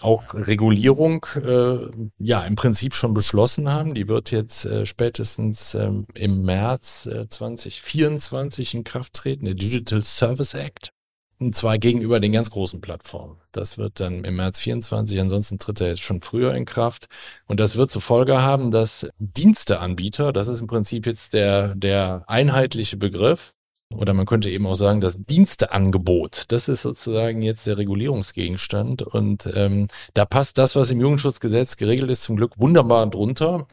auch 0.00 0.34
Regulierung 0.34 1.24
äh, 1.36 1.88
ja 2.18 2.44
im 2.44 2.54
Prinzip 2.54 2.94
schon 2.94 3.14
beschlossen 3.14 3.72
haben. 3.72 3.94
Die 3.94 4.08
wird 4.08 4.30
jetzt 4.30 4.66
äh, 4.66 4.84
spätestens 4.84 5.74
ähm, 5.74 6.06
im 6.14 6.42
März 6.42 7.06
äh, 7.06 7.26
2024 7.28 8.74
in 8.74 8.84
Kraft 8.84 9.14
treten, 9.14 9.46
der 9.46 9.54
Digital 9.54 10.02
Service 10.02 10.54
Act. 10.54 10.92
Und 11.38 11.54
zwar 11.54 11.76
gegenüber 11.76 12.18
den 12.18 12.32
ganz 12.32 12.50
großen 12.50 12.80
Plattformen. 12.80 13.36
Das 13.52 13.76
wird 13.76 14.00
dann 14.00 14.24
im 14.24 14.36
März 14.36 14.58
24, 14.60 15.20
ansonsten 15.20 15.58
tritt 15.58 15.82
er 15.82 15.88
jetzt 15.88 16.02
schon 16.02 16.22
früher 16.22 16.54
in 16.54 16.64
Kraft. 16.64 17.06
Und 17.46 17.60
das 17.60 17.76
wird 17.76 17.90
zur 17.90 18.00
Folge 18.00 18.40
haben, 18.40 18.70
dass 18.70 19.08
Diensteanbieter, 19.18 20.32
das 20.32 20.48
ist 20.48 20.60
im 20.60 20.66
Prinzip 20.66 21.04
jetzt 21.06 21.34
der, 21.34 21.74
der 21.74 22.24
einheitliche 22.26 22.96
Begriff, 22.96 23.52
oder 23.94 24.14
man 24.14 24.26
könnte 24.26 24.50
eben 24.50 24.66
auch 24.66 24.74
sagen, 24.74 25.00
das 25.00 25.24
Diensteangebot, 25.24 26.46
das 26.48 26.68
ist 26.68 26.82
sozusagen 26.82 27.42
jetzt 27.42 27.66
der 27.66 27.78
Regulierungsgegenstand. 27.78 29.02
Und 29.02 29.48
ähm, 29.54 29.88
da 30.14 30.24
passt 30.24 30.58
das, 30.58 30.74
was 30.74 30.90
im 30.90 31.00
Jugendschutzgesetz 31.00 31.76
geregelt 31.76 32.10
ist, 32.10 32.24
zum 32.24 32.36
Glück 32.36 32.58
wunderbar 32.58 33.06
drunter. 33.06 33.66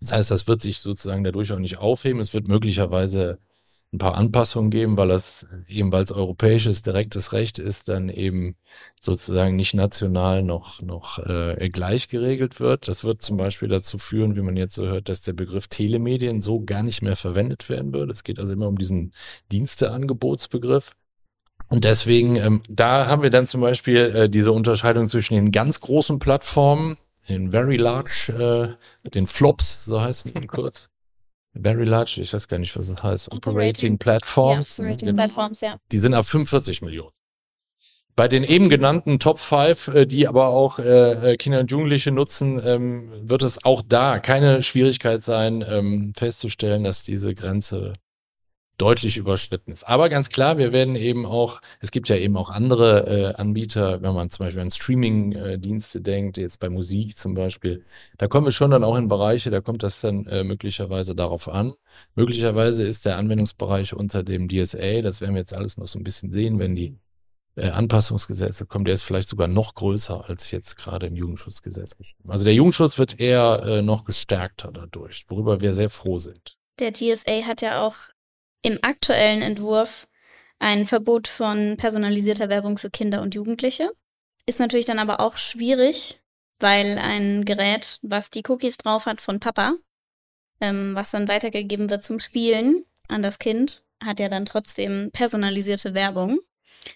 Das 0.00 0.12
heißt, 0.12 0.30
das 0.30 0.46
wird 0.46 0.62
sich 0.62 0.78
sozusagen 0.78 1.24
dadurch 1.24 1.52
auch 1.52 1.58
nicht 1.58 1.78
aufheben. 1.78 2.20
Es 2.20 2.32
wird 2.32 2.46
möglicherweise 2.46 3.38
ein 3.92 3.98
paar 3.98 4.16
Anpassungen 4.16 4.70
geben, 4.70 4.98
weil 4.98 5.08
das 5.08 5.46
eben, 5.66 5.90
weil 5.92 6.04
es 6.04 6.12
europäisches 6.12 6.82
direktes 6.82 7.32
Recht 7.32 7.58
ist, 7.58 7.88
dann 7.88 8.10
eben 8.10 8.56
sozusagen 9.00 9.56
nicht 9.56 9.72
national 9.72 10.42
noch, 10.42 10.82
noch 10.82 11.18
äh, 11.18 11.68
gleich 11.70 12.08
geregelt 12.08 12.60
wird. 12.60 12.86
Das 12.86 13.04
wird 13.04 13.22
zum 13.22 13.38
Beispiel 13.38 13.68
dazu 13.68 13.96
führen, 13.96 14.36
wie 14.36 14.42
man 14.42 14.58
jetzt 14.58 14.74
so 14.74 14.86
hört, 14.86 15.08
dass 15.08 15.22
der 15.22 15.32
Begriff 15.32 15.68
Telemedien 15.68 16.42
so 16.42 16.60
gar 16.60 16.82
nicht 16.82 17.00
mehr 17.00 17.16
verwendet 17.16 17.70
werden 17.70 17.94
wird. 17.94 18.10
Es 18.10 18.24
geht 18.24 18.38
also 18.38 18.52
immer 18.52 18.68
um 18.68 18.76
diesen 18.76 19.12
Diensteangebotsbegriff. 19.52 20.94
Und 21.70 21.84
deswegen, 21.84 22.36
ähm, 22.36 22.62
da 22.68 23.06
haben 23.06 23.22
wir 23.22 23.30
dann 23.30 23.46
zum 23.46 23.62
Beispiel 23.62 23.96
äh, 23.96 24.28
diese 24.28 24.52
Unterscheidung 24.52 25.08
zwischen 25.08 25.34
den 25.34 25.50
ganz 25.50 25.80
großen 25.80 26.18
Plattformen, 26.18 26.98
den 27.28 27.50
Very 27.50 27.76
Large, 27.76 28.76
äh, 29.04 29.10
den 29.10 29.26
Flops, 29.26 29.84
so 29.84 30.00
heißen 30.00 30.32
die 30.34 30.46
kurz, 30.46 30.88
Very 31.54 31.84
Large, 31.84 32.20
ich 32.20 32.32
weiß 32.32 32.46
gar 32.48 32.58
nicht, 32.58 32.76
was 32.76 32.88
das 32.88 33.02
heißt, 33.02 33.32
Operating, 33.32 33.50
Operating 33.50 33.98
Platforms. 33.98 34.76
Ja, 34.76 34.84
Operating 34.84 35.16
Platforms, 35.16 35.60
ja. 35.60 35.76
Die 35.90 35.98
sind 35.98 36.14
ab 36.14 36.26
45 36.26 36.82
Millionen. 36.82 37.12
Bei 38.14 38.26
den 38.26 38.42
eben 38.42 38.68
genannten 38.68 39.20
Top 39.20 39.38
5, 39.38 39.88
äh, 39.88 40.06
die 40.06 40.26
aber 40.26 40.48
auch 40.48 40.80
äh, 40.80 41.32
äh, 41.32 41.36
Kinder 41.36 41.60
und 41.60 41.70
Jugendliche 41.70 42.10
nutzen, 42.10 42.60
ähm, 42.64 43.12
wird 43.22 43.44
es 43.44 43.64
auch 43.64 43.80
da 43.86 44.18
keine 44.18 44.62
Schwierigkeit 44.62 45.22
sein, 45.22 45.64
ähm, 45.68 46.12
festzustellen, 46.16 46.82
dass 46.82 47.04
diese 47.04 47.34
Grenze 47.34 47.94
deutlich 48.78 49.16
überschritten 49.16 49.72
ist. 49.72 49.84
Aber 49.84 50.08
ganz 50.08 50.30
klar, 50.30 50.56
wir 50.56 50.72
werden 50.72 50.96
eben 50.96 51.26
auch, 51.26 51.60
es 51.80 51.90
gibt 51.90 52.08
ja 52.08 52.16
eben 52.16 52.36
auch 52.36 52.48
andere 52.48 53.06
äh, 53.06 53.34
Anbieter, 53.34 54.00
wenn 54.02 54.14
man 54.14 54.30
zum 54.30 54.46
Beispiel 54.46 54.62
an 54.62 54.70
Streaming-Dienste 54.70 56.00
denkt, 56.00 56.38
jetzt 56.38 56.60
bei 56.60 56.68
Musik 56.68 57.18
zum 57.18 57.34
Beispiel, 57.34 57.84
da 58.16 58.28
kommen 58.28 58.46
wir 58.46 58.52
schon 58.52 58.70
dann 58.70 58.84
auch 58.84 58.96
in 58.96 59.08
Bereiche, 59.08 59.50
da 59.50 59.60
kommt 59.60 59.82
das 59.82 60.00
dann 60.00 60.26
äh, 60.26 60.44
möglicherweise 60.44 61.14
darauf 61.14 61.48
an. 61.48 61.74
Möglicherweise 62.14 62.84
ist 62.84 63.04
der 63.04 63.18
Anwendungsbereich 63.18 63.94
unter 63.94 64.22
dem 64.22 64.48
DSA, 64.48 65.02
das 65.02 65.20
werden 65.20 65.34
wir 65.34 65.40
jetzt 65.40 65.54
alles 65.54 65.76
noch 65.76 65.88
so 65.88 65.98
ein 65.98 66.04
bisschen 66.04 66.30
sehen, 66.30 66.60
wenn 66.60 66.76
die 66.76 66.96
äh, 67.56 67.70
Anpassungsgesetze 67.70 68.66
kommen, 68.66 68.84
der 68.84 68.94
ist 68.94 69.02
vielleicht 69.02 69.28
sogar 69.28 69.48
noch 69.48 69.74
größer 69.74 70.28
als 70.28 70.52
jetzt 70.52 70.76
gerade 70.76 71.06
im 71.08 71.16
Jugendschutzgesetz. 71.16 71.96
Also 72.28 72.44
der 72.44 72.54
Jugendschutz 72.54 72.96
wird 72.98 73.18
eher 73.18 73.62
äh, 73.64 73.82
noch 73.82 74.04
gestärkter 74.04 74.70
dadurch, 74.72 75.24
worüber 75.26 75.60
wir 75.60 75.72
sehr 75.72 75.90
froh 75.90 76.18
sind. 76.18 76.56
Der 76.78 76.92
DSA 76.92 77.42
hat 77.44 77.60
ja 77.60 77.84
auch 77.84 77.96
im 78.62 78.78
aktuellen 78.82 79.42
Entwurf 79.42 80.08
ein 80.58 80.86
Verbot 80.86 81.28
von 81.28 81.76
personalisierter 81.76 82.48
Werbung 82.48 82.78
für 82.78 82.90
Kinder 82.90 83.22
und 83.22 83.34
Jugendliche. 83.34 83.92
Ist 84.46 84.60
natürlich 84.60 84.86
dann 84.86 84.98
aber 84.98 85.20
auch 85.20 85.36
schwierig, 85.36 86.20
weil 86.58 86.98
ein 86.98 87.44
Gerät, 87.44 87.98
was 88.02 88.30
die 88.30 88.42
Cookies 88.48 88.76
drauf 88.76 89.06
hat 89.06 89.20
von 89.20 89.40
Papa, 89.40 89.74
ähm, 90.60 90.94
was 90.94 91.10
dann 91.10 91.28
weitergegeben 91.28 91.90
wird 91.90 92.02
zum 92.02 92.18
Spielen 92.18 92.84
an 93.08 93.22
das 93.22 93.38
Kind, 93.38 93.84
hat 94.02 94.20
ja 94.20 94.28
dann 94.28 94.46
trotzdem 94.46 95.10
personalisierte 95.12 95.94
Werbung. 95.94 96.40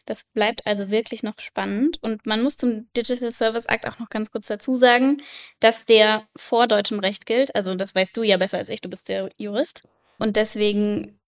Das 0.07 0.25
bleibt 0.33 0.67
also 0.67 0.91
wirklich 0.91 1.23
noch 1.23 1.39
spannend. 1.39 1.99
Und 2.03 2.27
man 2.27 2.43
muss 2.43 2.57
zum 2.57 2.91
Digital 2.97 3.33
Service 3.33 3.67
Act 3.67 3.87
auch 3.87 3.99
noch 3.99 4.09
ganz 4.09 4.31
kurz 4.31 4.47
dazu 4.47 4.77
sagen, 4.77 5.19
dass 5.61 5.85
der 5.87 6.27
vor 6.37 6.67
deutschem 6.67 7.01
Recht 7.01 7.27
gilt. 7.27 7.55
Also 7.55 7.75
das 7.75 7.95
weißt 7.95 8.17
du 8.17 8.23
ja 8.23 8.37
besser 8.37 8.59
als 8.59 8.69
ich, 8.71 8.81
du 8.81 8.89
bist 8.89 9.09
der 9.09 9.31
Jurist. 9.37 9.83
Und 10.19 10.37
deswegen 10.37 11.19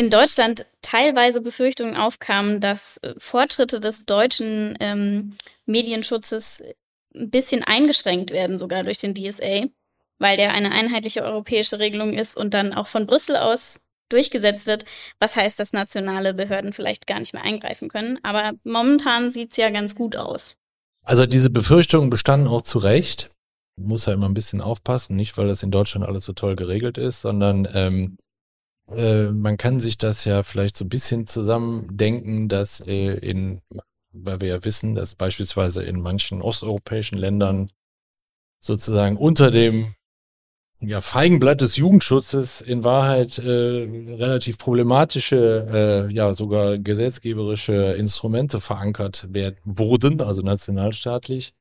in 0.00 0.08
Deutschland 0.08 0.64
teilweise 0.80 1.42
Befürchtungen 1.42 1.94
aufkamen, 1.94 2.60
dass 2.60 2.96
äh, 3.02 3.12
Fortschritte 3.18 3.80
des 3.80 4.06
deutschen 4.06 4.74
ähm, 4.80 5.36
Medienschutzes 5.66 6.62
ein 7.14 7.28
bisschen 7.28 7.62
eingeschränkt 7.64 8.30
werden, 8.30 8.58
sogar 8.58 8.82
durch 8.82 8.96
den 8.96 9.14
DSA, 9.14 9.66
weil 10.18 10.38
der 10.38 10.54
eine 10.54 10.72
einheitliche 10.72 11.22
europäische 11.22 11.78
Regelung 11.80 12.14
ist 12.14 12.34
und 12.34 12.54
dann 12.54 12.72
auch 12.72 12.86
von 12.86 13.06
Brüssel 13.06 13.36
aus 13.36 13.78
durchgesetzt 14.08 14.66
wird, 14.66 14.84
was 15.18 15.36
heißt, 15.36 15.60
dass 15.60 15.74
nationale 15.74 16.32
Behörden 16.32 16.72
vielleicht 16.72 17.06
gar 17.06 17.20
nicht 17.20 17.34
mehr 17.34 17.44
eingreifen 17.44 17.90
können. 17.90 18.18
Aber 18.22 18.52
momentan 18.64 19.30
sieht 19.30 19.50
es 19.50 19.58
ja 19.58 19.68
ganz 19.68 19.94
gut 19.94 20.16
aus. 20.16 20.56
Also 21.04 21.26
diese 21.26 21.50
Befürchtungen 21.50 22.08
bestanden 22.08 22.48
auch 22.48 22.62
zu 22.62 22.78
Recht. 22.78 23.28
Muss 23.76 24.06
ja 24.06 24.14
immer 24.14 24.30
ein 24.30 24.34
bisschen 24.34 24.62
aufpassen, 24.62 25.14
nicht 25.14 25.36
weil 25.36 25.48
das 25.48 25.62
in 25.62 25.70
Deutschland 25.70 26.06
alles 26.06 26.24
so 26.24 26.32
toll 26.32 26.56
geregelt 26.56 26.96
ist, 26.96 27.20
sondern 27.20 27.68
ähm, 27.74 28.16
äh, 28.94 29.30
man 29.30 29.56
kann 29.56 29.80
sich 29.80 29.98
das 29.98 30.24
ja 30.24 30.42
vielleicht 30.42 30.76
so 30.76 30.84
ein 30.84 30.88
bisschen 30.88 31.26
zusammendenken, 31.26 32.48
dass 32.48 32.80
äh, 32.80 33.14
in, 33.14 33.62
weil 34.12 34.40
wir 34.40 34.48
ja 34.48 34.64
wissen, 34.64 34.94
dass 34.94 35.14
beispielsweise 35.14 35.84
in 35.84 36.00
manchen 36.00 36.42
osteuropäischen 36.42 37.18
Ländern 37.18 37.70
sozusagen 38.60 39.16
unter 39.16 39.50
dem 39.50 39.94
ja, 40.80 41.00
Feigenblatt 41.00 41.60
des 41.60 41.76
Jugendschutzes 41.76 42.62
in 42.62 42.84
Wahrheit 42.84 43.38
äh, 43.38 43.44
relativ 43.44 44.56
problematische, 44.58 46.08
äh, 46.08 46.12
ja 46.12 46.32
sogar 46.32 46.78
gesetzgeberische 46.78 47.92
Instrumente 47.92 48.60
verankert 48.60 49.26
werden, 49.30 49.56
wurden, 49.64 50.22
also 50.22 50.42
nationalstaatlich, 50.42 51.52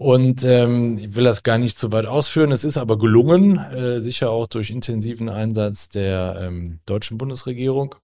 und 0.00 0.44
ähm, 0.44 0.96
ich 0.96 1.14
will 1.14 1.24
das 1.24 1.42
gar 1.42 1.58
nicht 1.58 1.78
zu 1.78 1.92
weit 1.92 2.06
ausführen. 2.06 2.52
Es 2.52 2.64
ist 2.64 2.78
aber 2.78 2.96
gelungen, 2.96 3.58
äh, 3.58 4.00
sicher 4.00 4.30
auch 4.30 4.46
durch 4.46 4.70
intensiven 4.70 5.28
Einsatz 5.28 5.90
der 5.90 6.40
ähm, 6.40 6.80
deutschen 6.86 7.18
Bundesregierung, 7.18 7.94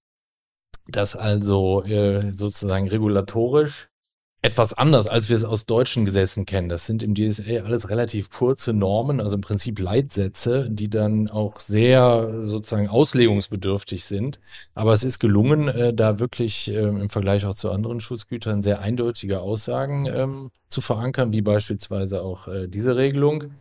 dass 0.87 1.15
also 1.15 1.83
äh, 1.85 2.31
sozusagen 2.31 2.87
regulatorisch 2.87 3.89
etwas 4.41 4.73
anders, 4.73 5.07
als 5.07 5.29
wir 5.29 5.35
es 5.35 5.43
aus 5.43 5.65
deutschen 5.65 6.05
Gesetzen 6.05 6.45
kennen. 6.45 6.69
Das 6.69 6.85
sind 6.85 7.01
im 7.01 7.15
DSA 7.15 7.63
alles 7.65 7.89
relativ 7.89 8.29
kurze 8.29 8.71
Normen, 8.71 9.19
also 9.19 9.35
im 9.35 9.41
Prinzip 9.41 9.79
Leitsätze, 9.79 10.69
die 10.69 10.89
dann 10.89 11.29
auch 11.29 11.59
sehr 11.59 12.41
sozusagen 12.41 12.87
auslegungsbedürftig 12.87 14.05
sind. 14.05 14.39
Aber 14.75 14.93
es 14.93 15.03
ist 15.03 15.19
gelungen, 15.19 15.67
äh, 15.67 15.93
da 15.93 16.19
wirklich 16.19 16.69
äh, 16.69 16.77
im 16.77 17.09
Vergleich 17.09 17.45
auch 17.45 17.55
zu 17.55 17.71
anderen 17.71 17.99
Schutzgütern 17.99 18.61
sehr 18.61 18.79
eindeutige 18.79 19.41
Aussagen 19.41 20.05
ähm, 20.05 20.51
zu 20.67 20.81
verankern, 20.81 21.31
wie 21.31 21.41
beispielsweise 21.41 22.21
auch 22.21 22.47
äh, 22.47 22.67
diese 22.67 22.95
Regelung. 22.95 23.55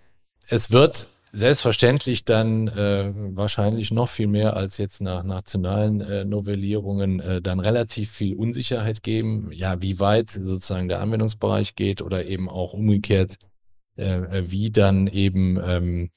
Es 0.49 0.71
wird 0.71 1.09
selbstverständlich 1.37 2.25
dann 2.25 2.69
äh, 2.69 3.13
wahrscheinlich 3.15 3.91
noch 3.91 4.09
viel 4.09 4.27
mehr 4.27 4.57
als 4.57 4.79
jetzt 4.79 5.03
nach 5.03 5.23
nationalen 5.23 6.01
äh, 6.01 6.25
Novellierungen 6.25 7.21
äh, 7.21 7.43
dann 7.43 7.61
relativ 7.61 8.11
viel 8.11 8.35
Unsicherheit 8.35 9.03
geben, 9.03 9.51
ja, 9.53 9.83
wie 9.83 10.01
weit 10.01 10.31
sozusagen 10.31 10.89
der 10.89 11.01
Anwendungsbereich 11.01 11.75
geht 11.75 12.01
oder 12.01 12.25
eben 12.25 12.49
auch 12.49 12.73
umgekehrt, 12.73 13.37
äh, 13.97 14.45
wie 14.47 14.71
dann 14.71 15.09
eben 15.09 15.61
ähm, 15.63 16.11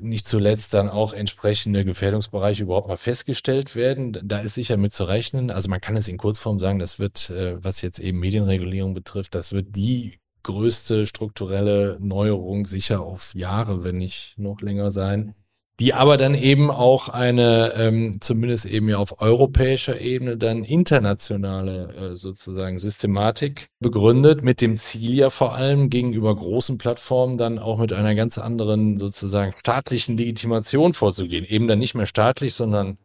nicht 0.00 0.26
zuletzt 0.26 0.74
dann 0.74 0.88
auch 0.88 1.12
entsprechende 1.12 1.84
Gefährdungsbereiche 1.84 2.64
überhaupt 2.64 2.88
mal 2.88 2.96
festgestellt 2.96 3.76
werden. 3.76 4.18
Da 4.24 4.40
ist 4.40 4.54
sicher 4.54 4.76
mit 4.76 4.92
zu 4.92 5.04
rechnen. 5.04 5.52
Also 5.52 5.70
man 5.70 5.80
kann 5.80 5.96
es 5.96 6.08
in 6.08 6.18
Kurzform 6.18 6.58
sagen, 6.58 6.80
das 6.80 6.98
wird, 6.98 7.30
äh, 7.30 7.62
was 7.62 7.82
jetzt 7.82 8.00
eben 8.00 8.18
Medienregulierung 8.18 8.94
betrifft, 8.94 9.36
das 9.36 9.52
wird 9.52 9.76
die 9.76 10.18
größte 10.44 11.06
strukturelle 11.06 11.98
Neuerung 12.00 12.66
sicher 12.66 13.00
auf 13.00 13.34
Jahre, 13.34 13.82
wenn 13.82 13.98
nicht 13.98 14.34
noch 14.36 14.60
länger 14.60 14.92
sein, 14.92 15.34
die 15.80 15.92
aber 15.92 16.16
dann 16.16 16.36
eben 16.36 16.70
auch 16.70 17.08
eine, 17.08 17.72
ähm, 17.76 18.18
zumindest 18.20 18.64
eben 18.64 18.88
ja 18.88 18.98
auf 18.98 19.20
europäischer 19.20 20.00
Ebene, 20.00 20.36
dann 20.36 20.62
internationale 20.62 21.92
äh, 21.94 22.16
sozusagen 22.16 22.78
Systematik 22.78 23.70
begründet, 23.80 24.44
mit 24.44 24.60
dem 24.60 24.76
Ziel 24.76 25.14
ja 25.14 25.30
vor 25.30 25.54
allem 25.56 25.90
gegenüber 25.90 26.34
großen 26.34 26.78
Plattformen 26.78 27.38
dann 27.38 27.58
auch 27.58 27.80
mit 27.80 27.92
einer 27.92 28.14
ganz 28.14 28.38
anderen 28.38 28.98
sozusagen 28.98 29.52
staatlichen 29.52 30.16
Legitimation 30.16 30.94
vorzugehen. 30.94 31.44
Eben 31.44 31.66
dann 31.66 31.80
nicht 31.80 31.96
mehr 31.96 32.06
staatlich, 32.06 32.54
sondern 32.54 32.98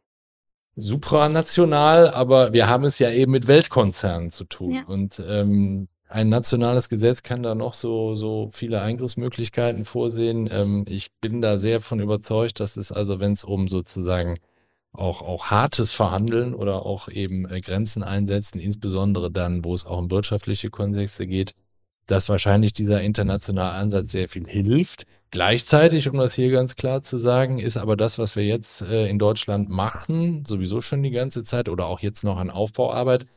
supranational, 0.76 2.12
aber 2.12 2.54
wir 2.54 2.70
haben 2.70 2.84
es 2.86 3.00
ja 3.00 3.10
eben 3.10 3.32
mit 3.32 3.48
Weltkonzernen 3.48 4.30
zu 4.30 4.44
tun. 4.44 4.74
Ja. 4.74 4.84
Und 4.86 5.22
ähm, 5.28 5.88
ein 6.10 6.28
nationales 6.28 6.90
Gesetz 6.90 7.22
kann 7.22 7.44
da 7.44 7.54
noch 7.54 7.76
so, 7.76 8.16
so 8.16 8.50
viele 8.52 8.82
Eingriffsmöglichkeiten 8.82 9.86
vorsehen. 9.86 10.50
Ähm, 10.52 10.84
ich 10.88 11.12
bin 11.22 11.40
da 11.40 11.58
sehr 11.60 11.82
von 11.82 12.00
überzeugt, 12.00 12.60
dass 12.60 12.78
es 12.78 12.92
also, 12.92 13.20
wenn 13.20 13.34
es 13.34 13.44
um 13.44 13.68
sozusagen 13.68 14.40
auch, 14.92 15.22
auch 15.22 15.46
hartes 15.46 15.92
Verhandeln 15.92 16.56
oder 16.56 16.84
auch 16.84 17.10
eben 17.10 17.48
äh, 17.48 17.62
Grenzen 17.62 18.02
einsetzen, 18.02 18.60
insbesondere 18.60 19.30
dann, 19.30 19.64
wo 19.64 19.76
es 19.76 19.86
auch 19.86 20.00
um 20.00 20.10
wirtschaftliche 20.10 20.72
Kontexte 20.72 21.28
geht, 21.28 21.54
dass 22.08 22.28
wahrscheinlich 22.28 22.74
dieser 22.74 23.02
internationale 23.02 23.74
Ansatz 23.74 24.12
sehr 24.12 24.28
viel 24.28 24.48
hilft. 24.48 25.06
Gleichzeitig, 25.30 26.10
um 26.10 26.18
das 26.18 26.34
hier 26.34 26.50
ganz 26.50 26.76
klar 26.76 27.04
zu 27.04 27.20
sagen, 27.20 27.60
ist 27.60 27.78
aber 27.78 27.96
das, 27.96 28.18
was 28.18 28.36
wir 28.36 28.46
jetzt 28.46 28.82
äh, 28.82 29.08
in 29.08 29.20
Deutschland 29.20 29.70
machen, 29.70 30.44
sowieso 30.44 30.82
schon 30.82 31.04
die 31.04 31.12
ganze 31.12 31.44
Zeit 31.44 31.70
oder 31.70 31.86
auch 31.86 32.00
jetzt 32.00 32.24
noch 32.24 32.38
an 32.38 32.50
Aufbauarbeit, 32.50 33.28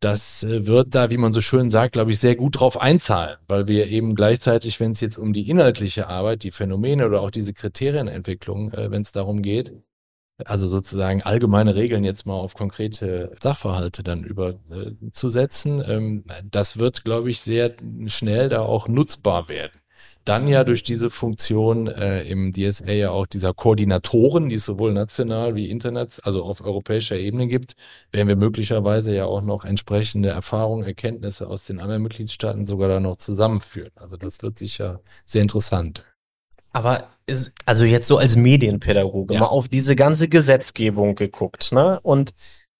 das 0.00 0.44
äh, 0.44 0.66
wird 0.66 0.94
da, 0.94 1.10
wie 1.10 1.16
man 1.16 1.32
so 1.32 1.40
schön 1.40 1.70
sagt, 1.70 1.92
glaube 1.92 2.10
ich, 2.10 2.18
sehr 2.18 2.36
gut 2.36 2.60
drauf 2.60 2.80
einzahlen, 2.80 3.36
weil 3.48 3.66
wir 3.66 3.88
eben 3.88 4.14
gleichzeitig, 4.14 4.78
wenn 4.80 4.92
es 4.92 5.00
jetzt 5.00 5.18
um 5.18 5.32
die 5.32 5.48
inhaltliche 5.48 6.08
Arbeit, 6.08 6.42
die 6.42 6.50
Phänomene 6.50 7.06
oder 7.06 7.22
auch 7.22 7.30
diese 7.30 7.54
Kriterienentwicklung, 7.54 8.72
äh, 8.72 8.90
wenn 8.90 9.02
es 9.02 9.12
darum 9.12 9.42
geht, 9.42 9.72
also 10.44 10.68
sozusagen 10.68 11.22
allgemeine 11.22 11.76
Regeln 11.76 12.04
jetzt 12.04 12.26
mal 12.26 12.34
auf 12.34 12.54
konkrete 12.54 13.34
Sachverhalte 13.40 14.02
dann 14.02 14.22
überzusetzen, 14.22 15.80
äh, 15.80 15.94
ähm, 15.94 16.24
das 16.44 16.78
wird, 16.78 17.04
glaube 17.04 17.30
ich, 17.30 17.40
sehr 17.40 17.74
schnell 18.06 18.50
da 18.50 18.60
auch 18.60 18.88
nutzbar 18.88 19.48
werden. 19.48 19.80
Dann 20.28 20.48
ja 20.48 20.64
durch 20.64 20.82
diese 20.82 21.08
Funktion 21.08 21.86
äh, 21.86 22.22
im 22.24 22.52
DSA 22.52 22.92
ja 22.92 23.10
auch 23.10 23.26
dieser 23.26 23.54
Koordinatoren, 23.54 24.48
die 24.48 24.56
es 24.56 24.64
sowohl 24.64 24.92
national 24.92 25.54
wie 25.54 25.70
internet, 25.70 26.20
also 26.24 26.42
auf 26.42 26.60
europäischer 26.60 27.16
Ebene 27.16 27.46
gibt, 27.46 27.74
werden 28.10 28.28
wir 28.28 28.36
möglicherweise 28.36 29.14
ja 29.14 29.26
auch 29.26 29.42
noch 29.42 29.64
entsprechende 29.64 30.28
Erfahrungen, 30.30 30.84
Erkenntnisse 30.84 31.46
aus 31.46 31.64
den 31.64 31.78
anderen 31.80 32.02
Mitgliedstaaten 32.02 32.66
sogar 32.66 32.88
da 32.88 33.00
noch 33.00 33.16
zusammenführen. 33.16 33.92
Also 33.96 34.16
das 34.16 34.42
wird 34.42 34.58
sicher 34.58 35.00
sehr 35.24 35.42
interessant. 35.42 36.04
Aber 36.72 37.08
ist, 37.26 37.52
also 37.64 37.84
jetzt 37.84 38.06
so 38.08 38.18
als 38.18 38.36
Medienpädagoge 38.36 39.34
Ja. 39.34 39.40
mal 39.40 39.46
auf 39.46 39.68
diese 39.68 39.96
ganze 39.96 40.28
Gesetzgebung 40.28 41.14
geguckt, 41.14 41.72
ne? 41.72 42.00
Und 42.02 42.32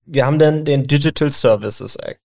wir 0.04 0.26
haben 0.26 0.38
dann 0.38 0.64
den 0.64 0.86
Digital 0.86 1.32
Services 1.32 1.96
Act. 1.96 2.20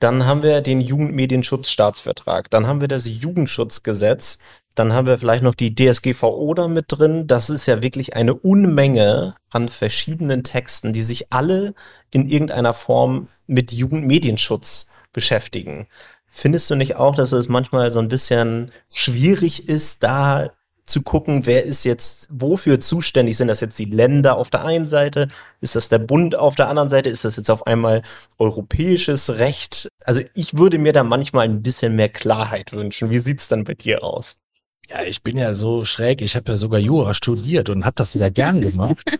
Dann 0.00 0.26
haben 0.26 0.42
wir 0.42 0.60
den 0.60 0.80
Jugendmedienschutzstaatsvertrag. 0.80 2.50
Dann 2.50 2.66
haben 2.66 2.80
wir 2.80 2.88
das 2.88 3.08
Jugendschutzgesetz. 3.08 4.38
Dann 4.74 4.92
haben 4.92 5.06
wir 5.06 5.18
vielleicht 5.18 5.42
noch 5.44 5.54
die 5.54 5.74
DSGVO 5.74 6.52
da 6.54 6.68
mit 6.68 6.86
drin. 6.88 7.26
Das 7.26 7.48
ist 7.48 7.66
ja 7.66 7.80
wirklich 7.82 8.16
eine 8.16 8.34
Unmenge 8.34 9.36
an 9.50 9.68
verschiedenen 9.68 10.42
Texten, 10.42 10.92
die 10.92 11.02
sich 11.02 11.32
alle 11.32 11.74
in 12.10 12.28
irgendeiner 12.28 12.74
Form 12.74 13.28
mit 13.46 13.72
Jugendmedienschutz 13.72 14.86
beschäftigen. 15.12 15.86
Findest 16.26 16.68
du 16.68 16.74
nicht 16.74 16.96
auch, 16.96 17.14
dass 17.14 17.30
es 17.30 17.48
manchmal 17.48 17.90
so 17.92 18.00
ein 18.00 18.08
bisschen 18.08 18.72
schwierig 18.92 19.68
ist, 19.68 20.02
da 20.02 20.50
zu 20.84 21.02
gucken, 21.02 21.46
wer 21.46 21.64
ist 21.64 21.84
jetzt 21.84 22.28
wofür 22.30 22.80
zuständig? 22.80 23.36
Sind 23.36 23.48
das 23.48 23.60
jetzt 23.60 23.78
die 23.78 23.86
Länder 23.86 24.36
auf 24.36 24.50
der 24.50 24.64
einen 24.64 24.86
Seite? 24.86 25.28
Ist 25.60 25.76
das 25.76 25.88
der 25.88 25.98
Bund 25.98 26.36
auf 26.36 26.54
der 26.54 26.68
anderen 26.68 26.88
Seite? 26.88 27.08
Ist 27.08 27.24
das 27.24 27.36
jetzt 27.36 27.50
auf 27.50 27.66
einmal 27.66 28.02
europäisches 28.38 29.38
Recht? 29.38 29.88
Also 30.04 30.20
ich 30.34 30.56
würde 30.58 30.78
mir 30.78 30.92
da 30.92 31.02
manchmal 31.02 31.46
ein 31.46 31.62
bisschen 31.62 31.96
mehr 31.96 32.10
Klarheit 32.10 32.72
wünschen. 32.72 33.10
Wie 33.10 33.18
sieht's 33.18 33.48
dann 33.48 33.64
bei 33.64 33.74
dir 33.74 34.04
aus? 34.04 34.43
Ja, 34.90 35.02
ich 35.02 35.22
bin 35.22 35.36
ja 35.36 35.54
so 35.54 35.84
schräg. 35.84 36.20
Ich 36.22 36.36
habe 36.36 36.52
ja 36.52 36.56
sogar 36.56 36.78
Jura 36.78 37.14
studiert 37.14 37.70
und 37.70 37.84
habe 37.84 37.94
das 37.96 38.14
wieder 38.14 38.30
gern 38.30 38.60
gemacht. 38.60 39.18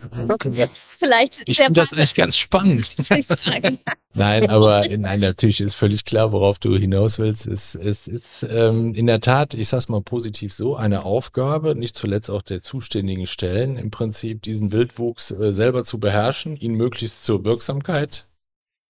Vielleicht 0.73 1.41
Ich 1.45 1.57
finde 1.57 1.81
das 1.81 1.97
echt 1.97 2.15
ganz 2.15 2.37
spannend. 2.37 2.95
Nein, 4.13 4.49
aber 4.49 4.87
nein, 4.87 5.19
natürlich 5.19 5.59
ist 5.59 5.73
völlig 5.73 6.05
klar, 6.05 6.31
worauf 6.31 6.57
du 6.57 6.77
hinaus 6.77 7.19
willst. 7.19 7.47
Es, 7.47 7.75
es 7.75 8.07
ist 8.07 8.47
ähm, 8.49 8.93
in 8.93 9.07
der 9.07 9.19
Tat, 9.19 9.53
ich 9.53 9.67
sag's 9.67 9.89
mal 9.89 10.01
positiv 10.01 10.53
so, 10.53 10.77
eine 10.77 11.03
Aufgabe, 11.03 11.75
nicht 11.75 11.97
zuletzt 11.97 12.31
auch 12.31 12.41
der 12.41 12.61
zuständigen 12.61 13.25
Stellen, 13.25 13.77
im 13.77 13.91
Prinzip 13.91 14.41
diesen 14.41 14.71
Wildwuchs 14.71 15.31
äh, 15.31 15.51
selber 15.51 15.83
zu 15.83 15.99
beherrschen, 15.99 16.55
ihn 16.55 16.75
möglichst 16.75 17.25
zur 17.25 17.43
Wirksamkeit 17.43 18.29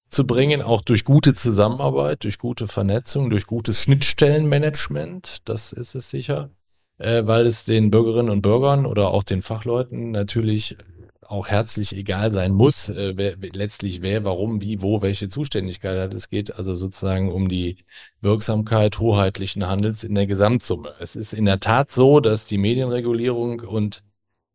zu 0.09 0.27
bringen, 0.27 0.61
auch 0.61 0.81
durch 0.81 1.03
gute 1.03 1.33
Zusammenarbeit, 1.33 2.23
durch 2.23 2.37
gute 2.37 2.67
Vernetzung, 2.67 3.29
durch 3.29 3.47
gutes 3.47 3.81
Schnittstellenmanagement, 3.81 5.39
das 5.45 5.73
ist 5.73 5.95
es 5.95 6.09
sicher, 6.09 6.51
äh, 6.97 7.23
weil 7.25 7.45
es 7.45 7.65
den 7.65 7.91
Bürgerinnen 7.91 8.29
und 8.29 8.41
Bürgern 8.41 8.85
oder 8.85 9.09
auch 9.09 9.23
den 9.23 9.41
Fachleuten 9.41 10.11
natürlich 10.11 10.77
auch 11.27 11.47
herzlich 11.47 11.95
egal 11.95 12.31
sein 12.31 12.51
muss, 12.51 12.89
äh, 12.89 13.13
wer, 13.15 13.35
letztlich 13.53 14.01
wer, 14.01 14.23
warum, 14.23 14.61
wie, 14.61 14.81
wo, 14.81 15.01
welche 15.01 15.29
Zuständigkeit 15.29 15.97
hat. 15.97 16.13
Es 16.13 16.29
geht 16.29 16.55
also 16.55 16.75
sozusagen 16.75 17.31
um 17.31 17.49
die 17.49 17.77
Wirksamkeit 18.21 18.99
hoheitlichen 18.99 19.67
Handels 19.67 20.03
in 20.03 20.15
der 20.15 20.27
Gesamtsumme. 20.27 20.93
Es 20.99 21.15
ist 21.15 21.33
in 21.33 21.45
der 21.45 21.59
Tat 21.59 21.91
so, 21.91 22.19
dass 22.19 22.47
die 22.47 22.57
Medienregulierung 22.57 23.61
und 23.61 24.03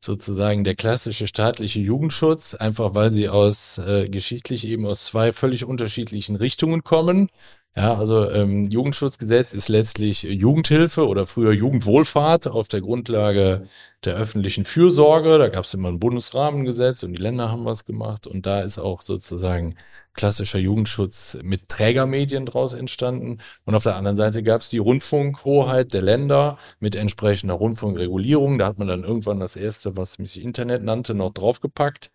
sozusagen 0.00 0.64
der 0.64 0.74
klassische 0.76 1.26
staatliche 1.26 1.80
Jugendschutz, 1.80 2.54
einfach 2.54 2.94
weil 2.94 3.12
sie 3.12 3.28
aus 3.28 3.78
äh, 3.78 4.08
geschichtlich 4.08 4.66
eben 4.66 4.86
aus 4.86 5.04
zwei 5.04 5.32
völlig 5.32 5.64
unterschiedlichen 5.64 6.36
Richtungen 6.36 6.82
kommen. 6.82 7.28
Ja, 7.76 7.96
also 7.96 8.28
ähm, 8.30 8.66
Jugendschutzgesetz 8.68 9.54
ist 9.54 9.68
letztlich 9.68 10.22
Jugendhilfe 10.24 11.06
oder 11.06 11.24
früher 11.26 11.52
Jugendwohlfahrt 11.52 12.48
auf 12.48 12.66
der 12.66 12.80
Grundlage 12.80 13.68
der 14.04 14.16
öffentlichen 14.16 14.64
Fürsorge. 14.64 15.38
Da 15.38 15.48
gab 15.48 15.64
es 15.64 15.72
immer 15.74 15.88
ein 15.88 16.00
Bundesrahmengesetz 16.00 17.04
und 17.04 17.12
die 17.12 17.22
Länder 17.22 17.50
haben 17.50 17.64
was 17.64 17.84
gemacht. 17.84 18.26
Und 18.26 18.44
da 18.44 18.60
ist 18.62 18.78
auch 18.80 19.02
sozusagen 19.02 19.76
klassischer 20.14 20.58
Jugendschutz 20.58 21.38
mit 21.42 21.68
Trägermedien 21.68 22.44
draus 22.44 22.74
entstanden. 22.74 23.38
Und 23.64 23.76
auf 23.76 23.84
der 23.84 23.94
anderen 23.96 24.16
Seite 24.16 24.42
gab 24.42 24.62
es 24.62 24.68
die 24.68 24.78
Rundfunkhoheit 24.78 25.92
der 25.94 26.02
Länder 26.02 26.58
mit 26.80 26.96
entsprechender 26.96 27.54
Rundfunkregulierung. 27.54 28.58
Da 28.58 28.66
hat 28.66 28.78
man 28.78 28.88
dann 28.88 29.04
irgendwann 29.04 29.38
das 29.38 29.54
erste, 29.54 29.96
was 29.96 30.14
sich 30.14 30.42
Internet 30.42 30.82
nannte, 30.82 31.14
noch 31.14 31.32
draufgepackt. 31.32 32.10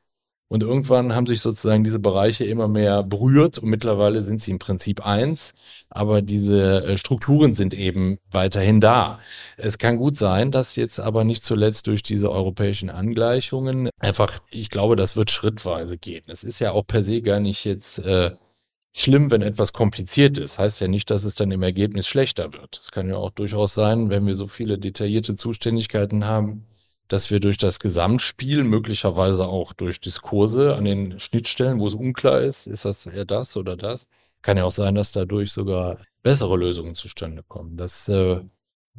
Und 0.48 0.62
irgendwann 0.62 1.16
haben 1.16 1.26
sich 1.26 1.42
sozusagen 1.42 1.84
diese 1.84 1.98
Bereiche 1.98 2.46
immer 2.46 2.68
mehr 2.68 3.02
berührt 3.02 3.58
und 3.58 3.70
mittlerweile 3.70 4.22
sind 4.22 4.44
sie 4.44 4.52
im 4.52 4.60
Prinzip 4.60 5.04
eins, 5.04 5.54
aber 5.90 6.22
diese 6.22 6.86
äh, 6.86 6.98
Strukturen 6.98 7.56
sind 7.56 7.74
eben 7.74 8.20
weiterhin 8.30 8.80
da. 8.80 9.20
Es 9.58 9.80
kann 9.80 9.98
gut 9.98 10.18
sein, 10.18 10.52
dass 10.52 10.76
jetzt 10.76 11.00
aber 11.00 11.24
nicht 11.24 11.44
zuletzt 11.44 11.88
durch 11.88 12.04
diese 12.04 12.32
europäischen 12.32 12.92
Angleichungen 12.92 13.90
einfach, 14.00 14.40
ich 14.52 14.70
glaube, 14.70 14.96
das 14.96 15.16
wird 15.16 15.32
schrittweise 15.32 15.98
gehen. 15.98 16.24
Es 16.28 16.44
ist 16.44 16.60
ja 16.60 16.74
auch 16.74 16.86
per 16.86 17.02
se 17.02 17.22
gar 17.24 17.40
nicht 17.40 17.66
jetzt 17.66 17.98
äh, 18.00 18.32
schlimm, 18.94 19.32
wenn 19.32 19.42
etwas 19.42 19.74
kompliziert 19.74 20.38
ist. 20.38 20.60
Heißt 20.60 20.80
ja 20.80 20.88
nicht, 20.88 21.10
dass 21.10 21.24
es 21.24 21.34
dann 21.34 21.52
im 21.52 21.64
Ergebnis 21.64 22.08
schlechter 22.08 22.54
wird. 22.54 22.80
Es 22.82 22.92
kann 22.92 23.10
ja 23.10 23.18
auch 23.18 23.32
durchaus 23.32 23.74
sein, 23.74 24.12
wenn 24.12 24.26
wir 24.28 24.36
so 24.36 24.48
viele 24.48 24.78
detaillierte 24.78 25.36
Zuständigkeiten 25.36 26.26
haben, 26.26 26.66
dass 27.08 27.30
wir 27.32 27.40
durch 27.40 27.58
das 27.58 27.80
Gesamtspiel, 27.80 28.64
möglicherweise 28.64 29.48
auch 29.48 29.74
durch 29.74 30.00
Diskurse 30.00 30.76
an 30.76 30.86
den 30.86 31.20
Schnittstellen, 31.20 31.80
wo 31.80 31.88
es 31.88 31.94
unklar 31.94 32.42
ist, 32.42 32.68
ist 32.68 32.86
das 32.86 33.06
eher 33.06 33.26
das 33.26 33.56
oder 33.58 33.76
das, 33.78 34.08
kann 34.42 34.58
ja 34.58 34.64
auch 34.64 34.72
sein, 34.72 34.96
dass 34.96 35.12
dadurch 35.12 35.52
sogar 35.52 35.98
bessere 36.24 36.58
Lösungen 36.58 36.96
zustande 36.96 37.44
kommen. 37.44 37.78
Das 37.78 38.08
äh, 38.10 38.42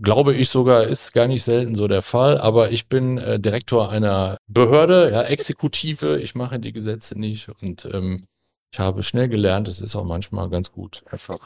glaube 0.00 0.34
ich 0.34 0.48
sogar 0.48 0.84
ist 0.84 1.12
gar 1.12 1.26
nicht 1.26 1.44
selten 1.44 1.74
so 1.74 1.88
der 1.88 2.02
Fall, 2.02 2.38
aber 2.38 2.70
ich 2.70 2.88
bin 2.88 3.18
äh, 3.18 3.40
Direktor 3.40 3.90
einer 3.90 4.36
Behörde, 4.46 5.10
ja, 5.12 5.22
Exekutive, 5.22 6.20
ich 6.20 6.34
mache 6.34 6.58
die 6.58 6.72
Gesetze 6.72 7.18
nicht 7.18 7.48
und 7.60 7.86
ähm, 7.92 8.26
ich 8.72 8.78
habe 8.78 9.02
schnell 9.02 9.28
gelernt, 9.28 9.68
es 9.68 9.80
ist 9.80 9.96
auch 9.96 10.04
manchmal 10.04 10.50
ganz 10.50 10.70
gut, 10.70 11.02
einfach 11.10 11.38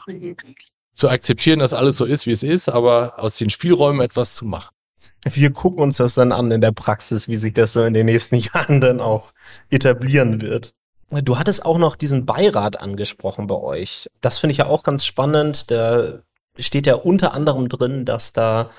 zu 0.93 1.09
akzeptieren, 1.09 1.59
dass 1.59 1.73
alles 1.73 1.97
so 1.97 2.05
ist, 2.05 2.27
wie 2.27 2.31
es 2.31 2.43
ist, 2.43 2.69
aber 2.69 3.13
aus 3.17 3.37
den 3.37 3.49
Spielräumen 3.49 4.01
etwas 4.01 4.35
zu 4.35 4.45
machen. 4.45 4.75
Wir 5.23 5.51
gucken 5.51 5.83
uns 5.83 5.97
das 5.97 6.15
dann 6.15 6.31
an 6.31 6.49
in 6.51 6.61
der 6.61 6.71
Praxis, 6.71 7.27
wie 7.27 7.37
sich 7.37 7.53
das 7.53 7.73
so 7.73 7.83
in 7.83 7.93
den 7.93 8.05
nächsten 8.05 8.35
Jahren 8.53 8.81
dann 8.81 8.99
auch 8.99 9.33
etablieren 9.69 10.41
wird. 10.41 10.73
Du 11.09 11.37
hattest 11.37 11.65
auch 11.65 11.77
noch 11.77 11.97
diesen 11.97 12.25
Beirat 12.25 12.81
angesprochen 12.81 13.47
bei 13.47 13.55
euch. 13.55 14.07
Das 14.21 14.39
finde 14.39 14.53
ich 14.53 14.59
ja 14.59 14.67
auch 14.67 14.83
ganz 14.83 15.05
spannend. 15.05 15.69
Da 15.69 16.21
steht 16.57 16.87
ja 16.87 16.95
unter 16.95 17.33
anderem 17.33 17.67
drin, 17.67 18.05
dass 18.05 18.31
da 18.31 18.71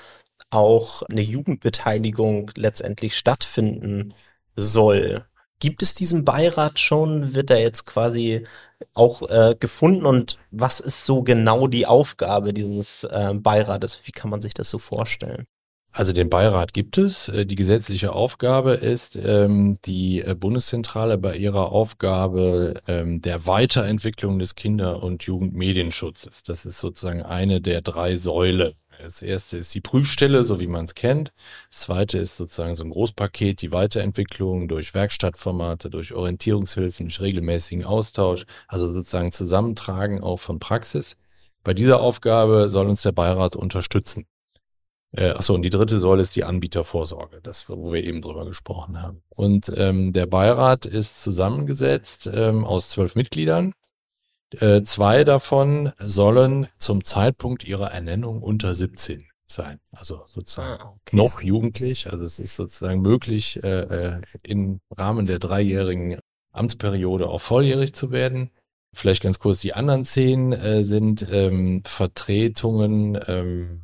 auch 0.49 1.03
eine 1.03 1.21
Jugendbeteiligung 1.21 2.51
letztendlich 2.55 3.17
stattfinden 3.17 4.13
soll. 4.55 5.25
Gibt 5.59 5.81
es 5.81 5.95
diesen 5.95 6.25
Beirat 6.25 6.79
schon? 6.79 7.35
Wird 7.35 7.49
er 7.49 7.61
jetzt 7.61 7.85
quasi 7.85 8.43
auch 8.93 9.21
äh, 9.29 9.55
gefunden? 9.57 10.05
Und 10.05 10.37
was 10.51 10.79
ist 10.79 11.05
so 11.05 11.23
genau 11.23 11.67
die 11.67 11.85
Aufgabe 11.85 12.53
dieses 12.53 13.03
äh, 13.05 13.33
Beirates? 13.33 14.01
Wie 14.05 14.11
kann 14.11 14.29
man 14.29 14.41
sich 14.41 14.53
das 14.53 14.69
so 14.69 14.79
vorstellen? 14.79 15.45
Also 15.95 16.11
den 16.11 16.29
Beirat 16.29 16.73
gibt 16.73 16.97
es. 16.97 17.29
Äh, 17.29 17.45
Die 17.45 17.55
gesetzliche 17.55 18.13
Aufgabe 18.13 18.73
ist, 18.73 19.15
ähm, 19.15 19.77
die 19.85 20.21
äh, 20.21 20.33
Bundeszentrale 20.33 21.19
bei 21.19 21.37
ihrer 21.37 21.71
Aufgabe 21.71 22.73
ähm, 22.87 23.21
der 23.21 23.45
Weiterentwicklung 23.45 24.39
des 24.39 24.55
Kinder- 24.55 25.03
und 25.03 25.23
Jugendmedienschutzes. 25.23 26.41
Das 26.41 26.65
ist 26.65 26.79
sozusagen 26.79 27.21
eine 27.21 27.61
der 27.61 27.81
drei 27.81 28.15
Säulen. 28.15 28.73
Das 28.99 29.21
erste 29.21 29.57
ist 29.57 29.75
die 29.75 29.81
Prüfstelle, 29.81 30.43
so 30.43 30.59
wie 30.59 30.67
man 30.67 30.85
es 30.85 30.95
kennt. 30.95 31.31
Das 31.69 31.81
zweite 31.81 32.17
ist 32.17 32.37
sozusagen 32.37 32.73
so 32.73 32.83
ein 32.83 32.89
Großpaket, 32.89 33.61
die 33.61 33.71
Weiterentwicklung 33.71 34.67
durch 34.67 34.93
Werkstattformate, 34.95 35.89
durch 35.91 36.13
Orientierungshilfen, 36.13 37.07
durch 37.07 37.21
regelmäßigen 37.21 37.85
Austausch, 37.85 38.45
also 38.67 38.91
sozusagen 38.93 39.31
Zusammentragen 39.31 40.21
auch 40.21 40.37
von 40.37 40.59
Praxis. 40.59 41.17
Bei 41.63 41.73
dieser 41.75 41.99
Aufgabe 41.99 42.69
soll 42.69 42.87
uns 42.87 43.03
der 43.03 43.11
Beirat 43.11 43.55
unterstützen. 43.55 44.25
Äh, 45.15 45.29
achso, 45.31 45.53
und 45.53 45.61
die 45.61 45.69
dritte 45.69 45.99
Säule 45.99 46.23
ist 46.23 46.35
die 46.35 46.43
Anbietervorsorge, 46.43 47.39
das, 47.41 47.69
wo 47.69 47.93
wir 47.93 48.03
eben 48.03 48.21
drüber 48.21 48.45
gesprochen 48.45 49.01
haben. 49.01 49.21
Und 49.29 49.71
ähm, 49.75 50.11
der 50.11 50.25
Beirat 50.25 50.85
ist 50.85 51.21
zusammengesetzt 51.21 52.29
ähm, 52.33 52.65
aus 52.65 52.89
zwölf 52.89 53.15
Mitgliedern. 53.15 53.73
Äh, 54.59 54.83
zwei 54.83 55.23
davon 55.23 55.93
sollen 55.99 56.67
zum 56.77 57.03
Zeitpunkt 57.03 57.63
ihrer 57.67 57.91
Ernennung 57.91 58.41
unter 58.41 58.73
17 58.73 59.25
sein. 59.45 59.79
Also 59.91 60.23
sozusagen 60.27 60.81
Ah, 60.81 60.95
okay. 60.95 61.15
noch 61.15 61.41
jugendlich. 61.41 62.11
Also 62.11 62.23
es 62.23 62.39
ist 62.39 62.55
sozusagen 62.55 63.01
möglich, 63.01 63.63
äh, 63.63 63.81
äh, 63.81 64.21
im 64.41 64.79
Rahmen 64.91 65.27
der 65.27 65.39
dreijährigen 65.39 66.19
Amtsperiode 66.51 67.27
auch 67.29 67.41
volljährig 67.41 67.93
zu 67.93 68.11
werden. 68.11 68.49
Vielleicht 68.95 69.23
ganz 69.23 69.39
kurz, 69.39 69.61
die 69.61 69.73
anderen 69.73 70.05
zehn 70.05 70.53
äh, 70.53 70.83
sind 70.83 71.25
ähm, 71.31 71.81
Vertretungen, 71.85 73.19
ähm, 73.27 73.81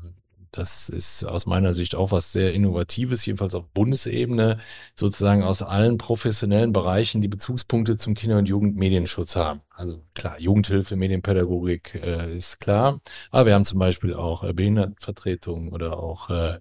das 0.51 0.89
ist 0.89 1.23
aus 1.23 1.45
meiner 1.45 1.73
Sicht 1.73 1.95
auch 1.95 2.11
was 2.11 2.31
sehr 2.31 2.53
Innovatives, 2.53 3.25
jedenfalls 3.25 3.55
auf 3.55 3.67
Bundesebene, 3.69 4.59
sozusagen 4.95 5.43
aus 5.43 5.61
allen 5.61 5.97
professionellen 5.97 6.73
Bereichen, 6.73 7.21
die 7.21 7.27
Bezugspunkte 7.27 7.97
zum 7.97 8.13
Kinder- 8.13 8.37
und 8.37 8.47
Jugendmedienschutz 8.47 9.35
haben. 9.35 9.61
Also 9.69 10.03
klar, 10.13 10.39
Jugendhilfe, 10.39 10.95
Medienpädagogik 10.95 11.95
äh, 11.95 12.35
ist 12.35 12.59
klar, 12.59 12.99
aber 13.31 13.47
wir 13.47 13.53
haben 13.53 13.65
zum 13.65 13.79
Beispiel 13.79 14.13
auch 14.13 14.43
äh, 14.43 14.53
Behindertenvertretungen 14.53 15.71
oder 15.71 15.99
auch 15.99 16.29
äh, 16.29 16.59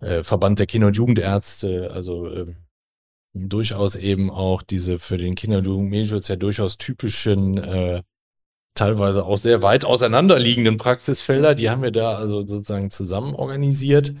äh, 0.00 0.22
Verband 0.22 0.58
der 0.58 0.66
Kinder- 0.66 0.88
und 0.88 0.96
Jugendärzte, 0.96 1.90
also 1.94 2.26
äh, 2.26 2.54
durchaus 3.34 3.94
eben 3.94 4.30
auch 4.30 4.62
diese 4.62 4.98
für 4.98 5.16
den 5.16 5.34
Kinder- 5.34 5.58
und 5.58 5.66
Jugendmedienschutz 5.66 6.28
ja 6.28 6.36
durchaus 6.36 6.76
typischen, 6.76 7.58
äh, 7.58 8.02
teilweise 8.74 9.24
auch 9.24 9.38
sehr 9.38 9.62
weit 9.62 9.84
auseinanderliegenden 9.84 10.76
Praxisfelder, 10.76 11.54
die 11.54 11.70
haben 11.70 11.82
wir 11.82 11.90
da 11.90 12.16
also 12.16 12.46
sozusagen 12.46 12.90
zusammen 12.90 13.34
organisiert 13.34 14.14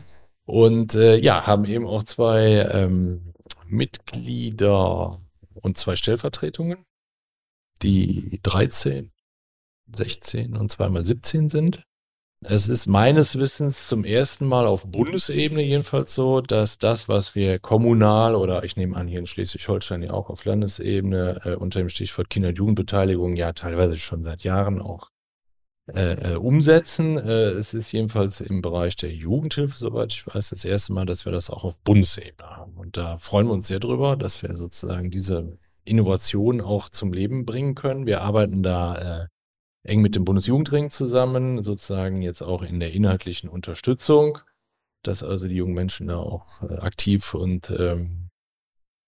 und 0.44 0.94
äh, 0.94 1.16
ja, 1.16 1.46
haben 1.46 1.64
eben 1.64 1.86
auch 1.86 2.02
zwei 2.02 2.68
ähm, 2.72 3.32
Mitglieder 3.66 5.20
und 5.54 5.78
zwei 5.78 5.96
Stellvertretungen, 5.96 6.84
die 7.82 8.40
13, 8.42 9.12
16 9.94 10.56
und 10.56 10.70
zweimal 10.70 11.04
17 11.04 11.48
sind. 11.48 11.84
Es 12.44 12.68
ist 12.68 12.86
meines 12.86 13.38
Wissens 13.38 13.86
zum 13.86 14.04
ersten 14.04 14.46
Mal 14.46 14.66
auf 14.66 14.84
Bundesebene 14.86 15.62
jedenfalls 15.62 16.14
so, 16.14 16.40
dass 16.40 16.78
das, 16.78 17.08
was 17.08 17.36
wir 17.36 17.60
kommunal 17.60 18.34
oder 18.34 18.64
ich 18.64 18.76
nehme 18.76 18.96
an 18.96 19.06
hier 19.06 19.20
in 19.20 19.26
Schleswig-Holstein 19.26 20.02
ja 20.02 20.12
auch 20.12 20.28
auf 20.28 20.44
Landesebene 20.44 21.40
äh, 21.44 21.54
unter 21.54 21.78
dem 21.78 21.88
Stichwort 21.88 22.30
Kinder- 22.30 22.48
und 22.48 22.58
Jugendbeteiligung 22.58 23.36
ja 23.36 23.52
teilweise 23.52 23.96
schon 23.96 24.24
seit 24.24 24.42
Jahren 24.42 24.80
auch 24.80 25.10
äh, 25.94 26.32
äh, 26.32 26.36
umsetzen. 26.36 27.16
Äh, 27.16 27.50
es 27.50 27.74
ist 27.74 27.92
jedenfalls 27.92 28.40
im 28.40 28.60
Bereich 28.60 28.96
der 28.96 29.12
Jugendhilfe, 29.12 29.78
soweit 29.78 30.12
ich 30.12 30.26
weiß, 30.26 30.50
das 30.50 30.64
erste 30.64 30.92
Mal, 30.92 31.06
dass 31.06 31.24
wir 31.24 31.32
das 31.32 31.48
auch 31.48 31.62
auf 31.62 31.78
Bundesebene 31.80 32.48
haben. 32.48 32.76
Und 32.76 32.96
da 32.96 33.18
freuen 33.18 33.46
wir 33.46 33.52
uns 33.52 33.68
sehr 33.68 33.80
drüber, 33.80 34.16
dass 34.16 34.42
wir 34.42 34.54
sozusagen 34.54 35.10
diese 35.10 35.58
Innovation 35.84 36.60
auch 36.60 36.88
zum 36.88 37.12
Leben 37.12 37.44
bringen 37.44 37.76
können. 37.76 38.06
Wir 38.06 38.22
arbeiten 38.22 38.62
da 38.64 39.22
äh, 39.22 39.26
eng 39.84 40.00
mit 40.00 40.14
dem 40.14 40.24
Bundesjugendring 40.24 40.90
zusammen, 40.90 41.62
sozusagen 41.62 42.22
jetzt 42.22 42.42
auch 42.42 42.62
in 42.62 42.80
der 42.80 42.92
inhaltlichen 42.92 43.48
Unterstützung, 43.48 44.38
dass 45.02 45.22
also 45.22 45.48
die 45.48 45.56
jungen 45.56 45.74
Menschen 45.74 46.06
da 46.08 46.18
auch 46.18 46.62
äh, 46.62 46.74
aktiv 46.76 47.34
und 47.34 47.70
ähm, 47.70 48.28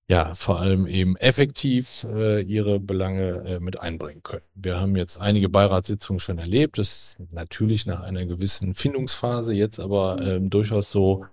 ja, 0.06 0.34
vor 0.34 0.60
allem 0.60 0.86
eben 0.86 1.16
effektiv 1.16 2.04
äh, 2.04 2.42
ihre 2.42 2.78
Belange 2.78 3.42
äh, 3.46 3.60
mit 3.60 3.80
einbringen 3.80 4.22
können. 4.22 4.44
Wir 4.54 4.78
haben 4.78 4.96
jetzt 4.96 5.18
einige 5.18 5.48
Beiratssitzungen 5.48 6.20
schon 6.20 6.36
erlebt. 6.36 6.76
Das 6.76 7.16
ist 7.18 7.32
natürlich 7.32 7.86
nach 7.86 8.00
einer 8.00 8.26
gewissen 8.26 8.74
Findungsphase 8.74 9.54
jetzt 9.54 9.80
aber 9.80 10.20
ähm, 10.20 10.50
durchaus 10.50 10.90
so, 10.90 11.24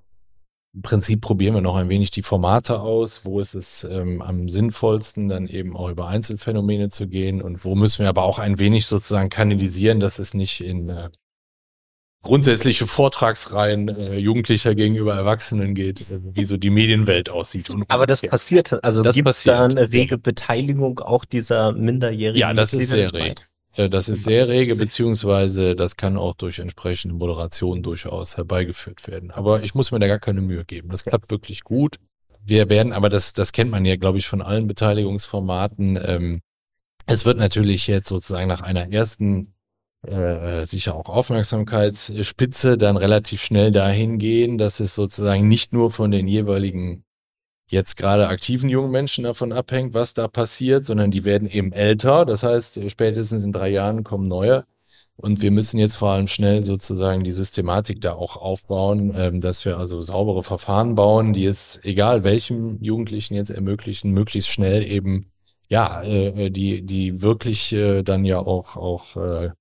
im 0.73 0.81
Prinzip 0.83 1.21
probieren 1.21 1.53
wir 1.53 1.61
noch 1.61 1.75
ein 1.75 1.89
wenig 1.89 2.11
die 2.11 2.23
Formate 2.23 2.79
aus, 2.79 3.25
wo 3.25 3.39
ist 3.39 3.55
es 3.55 3.83
ähm, 3.83 4.21
am 4.21 4.47
sinnvollsten, 4.47 5.27
dann 5.27 5.47
eben 5.47 5.75
auch 5.75 5.89
über 5.89 6.07
Einzelfänomene 6.07 6.89
zu 6.89 7.07
gehen 7.07 7.41
und 7.41 7.65
wo 7.65 7.75
müssen 7.75 8.03
wir 8.03 8.09
aber 8.09 8.23
auch 8.23 8.39
ein 8.39 8.57
wenig 8.57 8.85
sozusagen 8.85 9.29
kanalisieren, 9.29 9.99
dass 9.99 10.17
es 10.17 10.33
nicht 10.33 10.61
in 10.61 10.87
äh, 10.87 11.09
grundsätzliche 12.21 12.87
Vortragsreihen 12.87 13.89
äh, 13.89 14.15
Jugendlicher 14.15 14.73
gegenüber 14.73 15.13
Erwachsenen 15.13 15.75
geht, 15.75 16.01
äh, 16.01 16.19
wie 16.21 16.45
so 16.45 16.55
die 16.55 16.69
Medienwelt 16.69 17.29
aussieht. 17.29 17.69
Und 17.69 17.83
Aber 17.89 18.07
das 18.07 18.21
passiert, 18.21 18.83
also 18.83 19.01
Das 19.01 19.15
gibt 19.15 19.27
es 19.27 19.43
da 19.43 19.65
eine 19.65 19.81
ja. 19.81 19.87
rege 19.87 20.17
Beteiligung 20.17 20.99
auch 20.99 21.25
dieser 21.25 21.73
minderjährigen 21.73 22.39
Ja, 22.39 22.53
das 22.53 22.73
ist 22.73 22.91
sehr 22.91 23.11
rege. 23.11 23.35
Ja, 23.75 23.87
das 23.87 24.09
ist 24.09 24.25
sehr 24.25 24.49
rege, 24.49 24.75
beziehungsweise 24.75 25.75
das 25.75 25.95
kann 25.95 26.17
auch 26.17 26.35
durch 26.35 26.59
entsprechende 26.59 27.15
Moderation 27.15 27.83
durchaus 27.83 28.35
herbeigeführt 28.35 29.07
werden. 29.07 29.31
Aber 29.31 29.63
ich 29.63 29.73
muss 29.75 29.91
mir 29.91 29.99
da 29.99 30.07
gar 30.07 30.19
keine 30.19 30.41
Mühe 30.41 30.65
geben. 30.65 30.89
Das 30.89 31.05
klappt 31.05 31.31
wirklich 31.31 31.63
gut. 31.63 31.97
Wir 32.43 32.69
werden, 32.69 32.91
aber 32.91 33.09
das, 33.09 33.33
das 33.33 33.53
kennt 33.53 33.71
man 33.71 33.85
ja, 33.85 33.95
glaube 33.95 34.17
ich, 34.17 34.27
von 34.27 34.41
allen 34.41 34.67
Beteiligungsformaten. 34.67 35.97
Ähm, 36.03 36.41
es 37.05 37.23
wird 37.23 37.37
natürlich 37.37 37.87
jetzt 37.87 38.09
sozusagen 38.09 38.47
nach 38.47 38.61
einer 38.61 38.91
ersten 38.91 39.53
äh, 40.05 40.63
sicher 40.65 40.95
auch 40.95 41.07
Aufmerksamkeitsspitze 41.07 42.77
dann 42.77 42.97
relativ 42.97 43.41
schnell 43.41 43.71
dahin 43.71 44.17
gehen, 44.17 44.57
dass 44.57 44.79
es 44.79 44.95
sozusagen 44.95 45.47
nicht 45.47 45.73
nur 45.73 45.91
von 45.91 46.11
den 46.11 46.27
jeweiligen 46.27 47.03
jetzt 47.71 47.95
gerade 47.95 48.27
aktiven 48.27 48.69
jungen 48.69 48.91
Menschen 48.91 49.23
davon 49.23 49.53
abhängt, 49.53 49.93
was 49.93 50.13
da 50.13 50.27
passiert, 50.27 50.85
sondern 50.85 51.09
die 51.09 51.23
werden 51.23 51.49
eben 51.49 51.71
älter. 51.71 52.25
Das 52.25 52.43
heißt, 52.43 52.81
spätestens 52.89 53.45
in 53.45 53.53
drei 53.53 53.69
Jahren 53.69 54.03
kommen 54.03 54.27
neue. 54.27 54.65
Und 55.15 55.41
wir 55.41 55.51
müssen 55.51 55.79
jetzt 55.79 55.95
vor 55.95 56.09
allem 56.09 56.27
schnell 56.27 56.63
sozusagen 56.63 57.23
die 57.23 57.31
Systematik 57.31 58.01
da 58.01 58.13
auch 58.13 58.37
aufbauen, 58.37 59.13
ähm, 59.15 59.39
dass 59.39 59.65
wir 59.65 59.77
also 59.77 60.01
saubere 60.01 60.43
Verfahren 60.43 60.95
bauen, 60.95 61.31
die 61.33 61.45
es, 61.45 61.79
egal 61.83 62.23
welchem 62.23 62.77
Jugendlichen 62.81 63.35
jetzt 63.35 63.51
ermöglichen, 63.51 64.11
möglichst 64.11 64.49
schnell 64.49 64.83
eben, 64.83 65.31
ja, 65.69 66.01
äh, 66.01 66.49
die, 66.49 66.81
die 66.81 67.21
wirklich 67.21 67.71
äh, 67.71 68.03
dann 68.03 68.25
ja 68.25 68.39
auch, 68.39 68.75
auch 68.75 69.15
äh, 69.15 69.51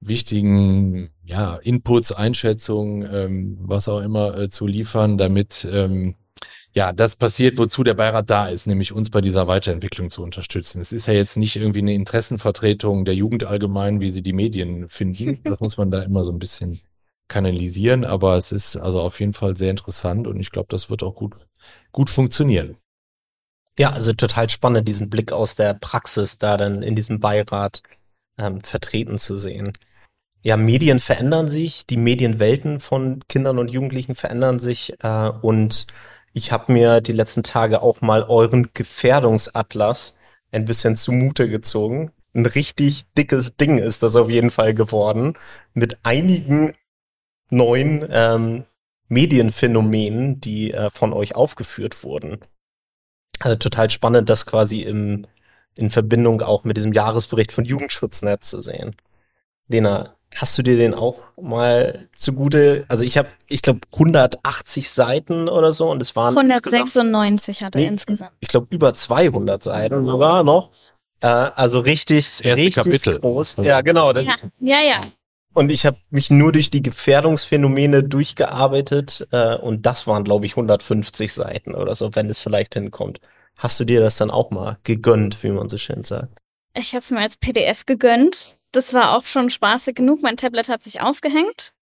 wichtigen 0.00 1.10
ja, 1.24 1.56
Inputs, 1.56 2.10
Einschätzungen, 2.10 3.08
ähm, 3.12 3.58
was 3.60 3.88
auch 3.88 4.00
immer 4.00 4.50
zu 4.50 4.66
liefern, 4.66 5.18
damit 5.18 5.68
ähm, 5.70 6.16
ja 6.76 6.92
das 6.92 7.16
passiert, 7.16 7.56
wozu 7.56 7.82
der 7.82 7.94
Beirat 7.94 8.28
da 8.28 8.48
ist, 8.48 8.66
nämlich 8.66 8.92
uns 8.92 9.08
bei 9.08 9.22
dieser 9.22 9.48
Weiterentwicklung 9.48 10.10
zu 10.10 10.22
unterstützen. 10.22 10.80
Es 10.80 10.92
ist 10.92 11.06
ja 11.06 11.14
jetzt 11.14 11.38
nicht 11.38 11.56
irgendwie 11.56 11.78
eine 11.78 11.94
Interessenvertretung 11.94 13.06
der 13.06 13.14
Jugend 13.14 13.44
allgemein, 13.44 14.00
wie 14.00 14.10
sie 14.10 14.22
die 14.22 14.34
Medien 14.34 14.88
finden. 14.88 15.40
Das 15.44 15.60
muss 15.60 15.78
man 15.78 15.90
da 15.90 16.02
immer 16.02 16.22
so 16.22 16.32
ein 16.32 16.38
bisschen 16.38 16.78
kanalisieren, 17.28 18.04
aber 18.04 18.36
es 18.36 18.52
ist 18.52 18.76
also 18.76 19.00
auf 19.00 19.20
jeden 19.20 19.32
Fall 19.32 19.56
sehr 19.56 19.70
interessant 19.70 20.26
und 20.26 20.38
ich 20.38 20.50
glaube, 20.50 20.68
das 20.68 20.90
wird 20.90 21.02
auch 21.02 21.14
gut, 21.14 21.34
gut 21.92 22.10
funktionieren. 22.10 22.76
Ja, 23.78 23.92
also 23.92 24.12
total 24.12 24.50
spannend, 24.50 24.86
diesen 24.86 25.08
Blick 25.08 25.32
aus 25.32 25.54
der 25.54 25.74
Praxis 25.74 26.36
da 26.36 26.56
dann 26.56 26.82
in 26.82 26.94
diesem 26.94 27.20
Beirat 27.20 27.82
ähm, 28.38 28.60
vertreten 28.60 29.18
zu 29.18 29.38
sehen. 29.38 29.72
Ja, 30.42 30.56
Medien 30.56 31.00
verändern 31.00 31.48
sich, 31.48 31.86
die 31.86 31.96
Medienwelten 31.96 32.80
von 32.80 33.20
Kindern 33.28 33.58
und 33.58 33.70
Jugendlichen 33.70 34.14
verändern 34.14 34.58
sich 34.58 34.94
äh, 35.02 35.30
und 35.40 35.86
ich 36.36 36.52
habe 36.52 36.70
mir 36.70 37.00
die 37.00 37.14
letzten 37.14 37.42
Tage 37.42 37.80
auch 37.80 38.02
mal 38.02 38.22
euren 38.24 38.68
Gefährdungsatlas 38.74 40.18
ein 40.52 40.66
bisschen 40.66 40.94
zumute 40.94 41.48
gezogen. 41.48 42.12
Ein 42.34 42.44
richtig 42.44 43.10
dickes 43.14 43.56
Ding 43.56 43.78
ist 43.78 44.02
das 44.02 44.16
auf 44.16 44.28
jeden 44.28 44.50
Fall 44.50 44.74
geworden, 44.74 45.38
mit 45.72 45.96
einigen 46.02 46.74
neuen 47.48 48.06
ähm, 48.10 48.66
Medienphänomenen, 49.08 50.38
die 50.38 50.74
äh, 50.74 50.90
von 50.90 51.14
euch 51.14 51.34
aufgeführt 51.34 52.04
wurden. 52.04 52.40
Also 53.40 53.56
total 53.56 53.88
spannend, 53.88 54.28
das 54.28 54.44
quasi 54.44 54.82
im, 54.82 55.26
in 55.74 55.88
Verbindung 55.88 56.42
auch 56.42 56.64
mit 56.64 56.76
diesem 56.76 56.92
Jahresbericht 56.92 57.50
von 57.50 57.64
Jugendschutznet 57.64 58.44
zu 58.44 58.60
sehen. 58.60 58.94
Lena, 59.68 60.15
hast 60.36 60.56
du 60.58 60.62
dir 60.62 60.76
den 60.76 60.94
auch 60.94 61.18
mal 61.40 62.08
zugute? 62.14 62.84
Also 62.88 63.04
ich 63.04 63.18
habe, 63.18 63.28
ich 63.48 63.62
glaube, 63.62 63.80
180 63.92 64.90
Seiten 64.90 65.48
oder 65.48 65.72
so 65.72 65.90
und 65.90 66.00
es 66.02 66.14
waren 66.14 66.34
insgesamt, 66.36 66.94
196 66.94 67.62
hat 67.62 67.74
er 67.74 67.80
Nee, 67.80 67.86
insgesamt. 67.88 68.32
ich 68.40 68.48
glaube, 68.48 68.66
über 68.70 68.94
200 68.94 69.62
Seiten 69.62 70.04
sogar 70.06 70.44
noch. 70.44 70.70
Äh, 71.20 71.26
also 71.26 71.80
richtig, 71.80 72.26
erste 72.26 72.56
richtig 72.56 72.74
Kapitel. 72.74 73.18
groß. 73.18 73.56
Ja, 73.62 73.80
genau. 73.80 74.12
Ja, 74.12 74.36
ja, 74.60 74.80
ja. 74.80 75.06
Und 75.54 75.72
ich 75.72 75.86
habe 75.86 75.96
mich 76.10 76.30
nur 76.30 76.52
durch 76.52 76.68
die 76.68 76.82
Gefährdungsphänomene 76.82 78.02
durchgearbeitet 78.02 79.26
äh, 79.32 79.56
und 79.56 79.86
das 79.86 80.06
waren, 80.06 80.22
glaube 80.22 80.44
ich, 80.44 80.52
150 80.52 81.32
Seiten 81.32 81.74
oder 81.74 81.94
so, 81.94 82.14
wenn 82.14 82.28
es 82.28 82.40
vielleicht 82.40 82.74
hinkommt. 82.74 83.20
Hast 83.56 83.80
du 83.80 83.84
dir 83.84 84.00
das 84.00 84.18
dann 84.18 84.30
auch 84.30 84.50
mal 84.50 84.76
gegönnt, 84.84 85.42
wie 85.42 85.48
man 85.48 85.70
so 85.70 85.78
schön 85.78 86.04
sagt? 86.04 86.38
Ich 86.74 86.92
habe 86.92 86.98
es 87.00 87.10
mir 87.10 87.20
als 87.20 87.38
PDF 87.38 87.86
gegönnt. 87.86 88.55
Das 88.72 88.92
war 88.92 89.16
auch 89.16 89.24
schon 89.26 89.50
spaßig 89.50 89.94
genug. 89.94 90.22
Mein 90.22 90.36
Tablet 90.36 90.68
hat 90.68 90.82
sich 90.82 91.00
aufgehängt. 91.00 91.72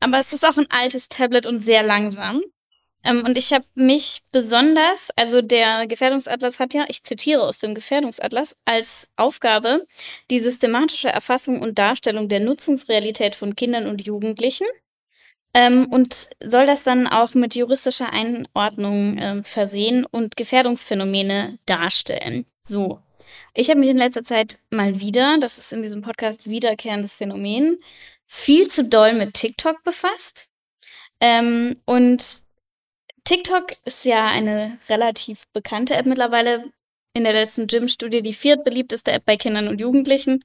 Aber 0.00 0.18
es 0.18 0.32
ist 0.32 0.46
auch 0.46 0.56
ein 0.56 0.70
altes 0.70 1.08
Tablet 1.08 1.46
und 1.46 1.64
sehr 1.64 1.82
langsam. 1.82 2.42
Ähm, 3.04 3.24
und 3.24 3.38
ich 3.38 3.52
habe 3.52 3.64
mich 3.74 4.22
besonders, 4.32 5.10
also 5.16 5.40
der 5.42 5.86
Gefährdungsatlas 5.86 6.58
hat 6.58 6.74
ja, 6.74 6.84
ich 6.88 7.02
zitiere 7.04 7.42
aus 7.42 7.58
dem 7.58 7.74
Gefährdungsatlas, 7.74 8.56
als 8.64 9.08
Aufgabe 9.16 9.86
die 10.30 10.40
systematische 10.40 11.08
Erfassung 11.08 11.60
und 11.60 11.78
Darstellung 11.78 12.28
der 12.28 12.40
Nutzungsrealität 12.40 13.34
von 13.34 13.56
Kindern 13.56 13.86
und 13.86 14.04
Jugendlichen. 14.04 14.66
Ähm, 15.54 15.86
und 15.90 16.28
soll 16.44 16.66
das 16.66 16.82
dann 16.82 17.06
auch 17.06 17.34
mit 17.34 17.54
juristischer 17.54 18.12
Einordnung 18.12 19.16
ähm, 19.18 19.44
versehen 19.44 20.04
und 20.04 20.36
Gefährdungsphänomene 20.36 21.58
darstellen. 21.66 22.44
So. 22.62 23.00
Ich 23.60 23.70
habe 23.70 23.80
mich 23.80 23.88
in 23.88 23.98
letzter 23.98 24.22
Zeit 24.22 24.60
mal 24.70 25.00
wieder, 25.00 25.36
das 25.40 25.58
ist 25.58 25.72
in 25.72 25.82
diesem 25.82 26.00
Podcast 26.00 26.48
wiederkehrendes 26.48 27.16
Phänomen, 27.16 27.78
viel 28.24 28.68
zu 28.68 28.84
doll 28.84 29.14
mit 29.14 29.34
TikTok 29.34 29.82
befasst. 29.82 30.48
Ähm, 31.20 31.74
und 31.84 32.42
TikTok 33.24 33.72
ist 33.84 34.04
ja 34.04 34.26
eine 34.26 34.78
relativ 34.88 35.48
bekannte 35.52 35.96
App 35.96 36.06
mittlerweile. 36.06 36.70
In 37.14 37.24
der 37.24 37.32
letzten 37.32 37.66
Gym-Studie 37.66 38.20
die 38.20 38.32
viertbeliebteste 38.32 39.10
App 39.10 39.24
bei 39.24 39.36
Kindern 39.36 39.66
und 39.66 39.80
Jugendlichen. 39.80 40.44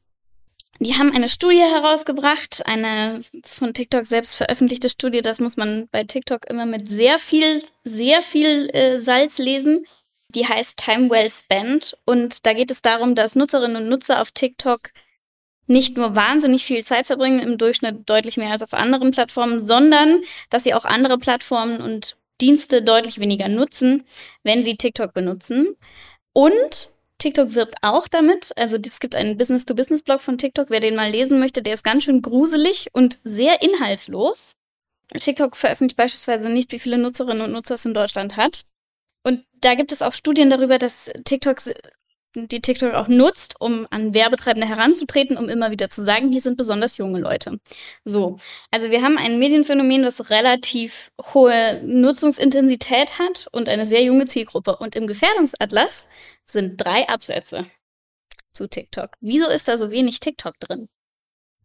Die 0.80 0.96
haben 0.96 1.12
eine 1.16 1.30
Studie 1.30 1.62
herausgebracht, 1.62 2.66
eine 2.66 3.22
von 3.46 3.76
TikTok 3.76 4.08
selbst 4.08 4.34
veröffentlichte 4.34 4.90
Studie. 4.90 5.22
Das 5.22 5.40
muss 5.40 5.56
man 5.56 5.88
bei 5.92 6.04
TikTok 6.04 6.50
immer 6.50 6.66
mit 6.66 6.90
sehr 6.90 7.20
viel, 7.20 7.62
sehr 7.84 8.24
viel 8.24 8.72
äh, 8.74 8.98
Salz 8.98 9.38
lesen. 9.38 9.86
Die 10.36 10.48
heißt 10.48 10.78
Time 10.78 11.10
Well 11.10 11.30
Spent. 11.30 11.96
Und 12.06 12.46
da 12.46 12.54
geht 12.54 12.72
es 12.72 12.82
darum, 12.82 13.16
dass 13.16 13.36
Nutzerinnen 13.36 13.84
und 13.84 13.90
Nutzer 13.90 14.22
auf 14.22 14.32
TikTok 14.32 14.92
nicht 15.68 15.96
nur 15.96 16.16
wahnsinnig 16.16 16.66
viel 16.66 16.84
Zeit 16.84 17.08
verbringen, 17.08 17.40
im 17.40 17.58
Durchschnitt 17.58 18.10
deutlich 18.10 18.38
mehr 18.38 18.52
als 18.52 18.64
auf 18.64 18.74
anderen 18.74 19.12
Plattformen, 19.12 19.66
sondern 19.66 20.22
dass 20.50 20.64
sie 20.64 20.74
auch 20.74 20.86
andere 20.86 21.18
Plattformen 21.18 21.82
und 21.82 22.18
Dienste 22.42 22.82
deutlich 22.82 23.20
weniger 23.20 23.48
nutzen, 23.48 24.04
wenn 24.44 24.64
sie 24.64 24.76
TikTok 24.76 25.14
benutzen. 25.14 25.76
Und 26.34 26.90
TikTok 27.20 27.56
wirbt 27.56 27.76
auch 27.82 28.08
damit. 28.10 28.52
Also 28.58 28.78
es 28.86 29.00
gibt 29.00 29.16
einen 29.16 29.38
Business-to-Business-Blog 29.38 30.20
von 30.20 30.38
TikTok. 30.38 30.70
Wer 30.70 30.82
den 30.82 30.96
mal 30.96 31.10
lesen 31.10 31.40
möchte, 31.40 31.62
der 31.62 31.76
ist 31.76 31.84
ganz 31.84 32.04
schön 32.04 32.22
gruselig 32.22 32.90
und 32.92 33.20
sehr 33.24 33.62
inhaltslos. 33.62 34.54
TikTok 35.18 35.56
veröffentlicht 35.56 35.96
beispielsweise 35.96 36.50
nicht, 36.50 36.72
wie 36.72 36.80
viele 36.80 36.98
Nutzerinnen 36.98 37.44
und 37.44 37.52
Nutzer 37.52 37.76
es 37.76 37.86
in 37.86 37.94
Deutschland 37.94 38.36
hat. 38.36 38.66
Und 39.24 39.46
da 39.54 39.76
gibt 39.76 39.92
es 39.92 40.02
auch 40.02 40.14
Studien 40.14 40.50
darüber, 40.50 40.78
dass 40.78 41.10
TikTok 41.24 41.62
die 42.36 42.62
TikTok 42.62 42.94
auch 42.94 43.08
nutzt, 43.08 43.56
um 43.60 43.88
an 43.92 44.14
Werbetreibende 44.14 44.68
heranzutreten, 44.68 45.38
um 45.38 45.50
immer 45.50 45.72
wieder 45.72 45.90
zu 45.90 46.04
sagen, 46.04 46.32
hier 46.32 46.42
sind 46.42 46.58
besonders 46.58 46.98
junge 46.98 47.20
Leute. 47.20 47.60
So, 48.06 48.38
also 48.72 48.90
wir 48.90 49.04
haben 49.04 49.18
ein 49.18 49.40
Medienphänomen, 49.40 50.04
das 50.04 50.30
relativ 50.30 51.12
hohe 51.34 51.82
Nutzungsintensität 51.86 53.20
hat 53.20 53.48
und 53.52 53.70
eine 53.70 53.86
sehr 53.86 54.04
junge 54.04 54.26
Zielgruppe. 54.26 54.78
Und 54.78 54.96
im 54.96 55.08
Gefährdungsatlas 55.08 56.08
sind 56.44 56.78
drei 56.78 57.08
Absätze 57.08 57.68
zu 58.52 58.68
TikTok. 58.68 59.12
Wieso 59.22 59.50
ist 59.50 59.68
da 59.68 59.78
so 59.78 59.92
wenig 59.92 60.20
TikTok 60.20 60.60
drin? 60.60 60.90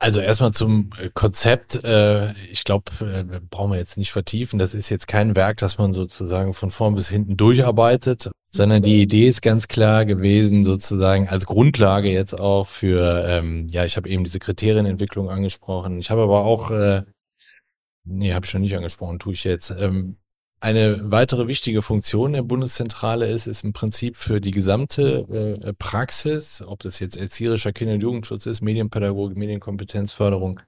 Also 0.00 0.20
erstmal 0.20 0.52
zum 0.52 0.90
äh, 1.00 1.10
Konzept. 1.12 1.82
Äh, 1.82 2.32
ich 2.50 2.64
glaube, 2.64 2.84
äh, 3.00 3.40
brauchen 3.50 3.72
wir 3.72 3.78
jetzt 3.78 3.96
nicht 3.96 4.12
vertiefen. 4.12 4.58
Das 4.58 4.74
ist 4.74 4.88
jetzt 4.90 5.08
kein 5.08 5.34
Werk, 5.34 5.58
das 5.58 5.78
man 5.78 5.92
sozusagen 5.92 6.54
von 6.54 6.70
vorn 6.70 6.94
bis 6.94 7.08
hinten 7.08 7.36
durcharbeitet, 7.36 8.30
sondern 8.50 8.82
die 8.82 9.02
Idee 9.02 9.26
ist 9.26 9.42
ganz 9.42 9.66
klar 9.66 10.04
gewesen, 10.04 10.64
sozusagen 10.64 11.28
als 11.28 11.46
Grundlage 11.46 12.10
jetzt 12.10 12.38
auch 12.38 12.66
für, 12.68 13.26
ähm, 13.28 13.66
ja, 13.70 13.84
ich 13.84 13.96
habe 13.96 14.08
eben 14.08 14.24
diese 14.24 14.38
Kriterienentwicklung 14.38 15.30
angesprochen. 15.30 15.98
Ich 15.98 16.10
habe 16.10 16.22
aber 16.22 16.44
auch, 16.44 16.70
nee, 18.04 18.32
habe 18.32 18.44
ich 18.44 18.50
schon 18.50 18.62
nicht 18.62 18.76
angesprochen, 18.76 19.18
tue 19.18 19.32
ich 19.32 19.44
jetzt. 19.44 19.74
Eine 20.60 21.12
weitere 21.12 21.46
wichtige 21.46 21.82
Funktion 21.82 22.32
der 22.32 22.42
Bundeszentrale 22.42 23.26
ist, 23.26 23.46
ist 23.46 23.62
im 23.62 23.72
Prinzip 23.72 24.16
für 24.16 24.40
die 24.40 24.50
gesamte 24.50 25.60
äh, 25.62 25.72
Praxis, 25.74 26.62
ob 26.66 26.80
das 26.80 26.98
jetzt 26.98 27.16
erzieherischer 27.16 27.72
Kinder- 27.72 27.94
und 27.94 28.02
Jugendschutz 28.02 28.44
ist, 28.46 28.60
Medienpädagogik, 28.60 29.38
Medienkompetenzförderung, 29.38 30.60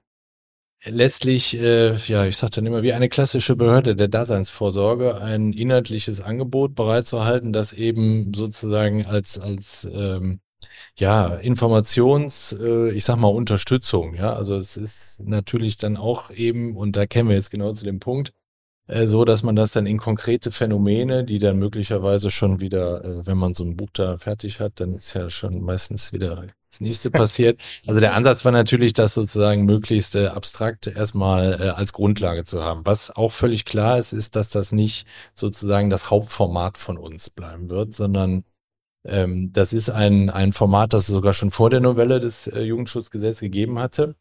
letztlich, 0.85 1.57
äh, 1.59 1.93
ja, 1.93 2.25
ich 2.25 2.37
sage 2.37 2.53
dann 2.55 2.65
immer, 2.65 2.83
wie 2.83 2.93
eine 2.93 3.09
klassische 3.09 3.57
Behörde 3.57 3.95
der 3.95 4.07
Daseinsvorsorge, 4.07 5.19
ein 5.21 5.51
inhaltliches 5.53 6.21
Angebot 6.21 6.73
bereitzuhalten, 6.73 7.51
das 7.51 7.73
eben 7.73 8.33
sozusagen 8.33 9.05
als, 9.05 9.39
als 9.39 9.87
ähm, 9.91 10.39
ja, 10.97 11.35
Informations, 11.35 12.55
äh, 12.59 12.91
ich 12.91 13.05
sag 13.05 13.17
mal, 13.17 13.27
Unterstützung, 13.27 14.15
ja, 14.15 14.33
also 14.33 14.55
es 14.55 14.77
ist 14.77 15.09
natürlich 15.19 15.77
dann 15.77 15.97
auch 15.97 16.31
eben, 16.31 16.75
und 16.77 16.95
da 16.95 17.05
kämen 17.05 17.29
wir 17.29 17.35
jetzt 17.35 17.51
genau 17.51 17.73
zu 17.73 17.85
dem 17.85 17.99
Punkt, 17.99 18.31
äh, 18.91 19.07
so, 19.07 19.25
dass 19.25 19.43
man 19.43 19.55
das 19.55 19.71
dann 19.71 19.85
in 19.85 19.97
konkrete 19.97 20.51
Phänomene, 20.51 21.23
die 21.23 21.39
dann 21.39 21.57
möglicherweise 21.57 22.29
schon 22.29 22.59
wieder, 22.59 23.03
äh, 23.03 23.25
wenn 23.25 23.37
man 23.37 23.53
so 23.53 23.63
ein 23.63 23.77
Buch 23.77 23.89
da 23.93 24.17
fertig 24.17 24.59
hat, 24.59 24.79
dann 24.81 24.95
ist 24.95 25.13
ja 25.13 25.29
schon 25.29 25.61
meistens 25.61 26.11
wieder 26.11 26.47
das 26.69 26.81
nächste 26.81 27.09
passiert. 27.11 27.61
Also 27.87 28.01
der 28.01 28.13
Ansatz 28.13 28.43
war 28.43 28.51
natürlich, 28.51 28.93
das 28.93 29.13
sozusagen 29.13 29.63
möglichst 29.63 30.15
äh, 30.15 30.27
abstrakt 30.27 30.87
erstmal 30.87 31.61
äh, 31.61 31.69
als 31.69 31.93
Grundlage 31.93 32.43
zu 32.43 32.61
haben. 32.61 32.85
Was 32.85 33.11
auch 33.15 33.31
völlig 33.31 33.63
klar 33.63 33.97
ist, 33.97 34.11
ist, 34.11 34.35
dass 34.35 34.49
das 34.49 34.73
nicht 34.73 35.07
sozusagen 35.35 35.89
das 35.89 36.09
Hauptformat 36.09 36.77
von 36.77 36.97
uns 36.97 37.29
bleiben 37.29 37.69
wird, 37.69 37.95
sondern 37.95 38.43
ähm, 39.05 39.51
das 39.53 39.71
ist 39.73 39.89
ein, 39.89 40.29
ein 40.29 40.51
Format, 40.53 40.93
das 40.93 41.03
es 41.03 41.07
sogar 41.13 41.33
schon 41.33 41.51
vor 41.51 41.69
der 41.69 41.79
Novelle 41.79 42.19
des 42.19 42.47
äh, 42.47 42.61
Jugendschutzgesetzes 42.61 43.39
gegeben 43.39 43.79
hatte. 43.79 44.15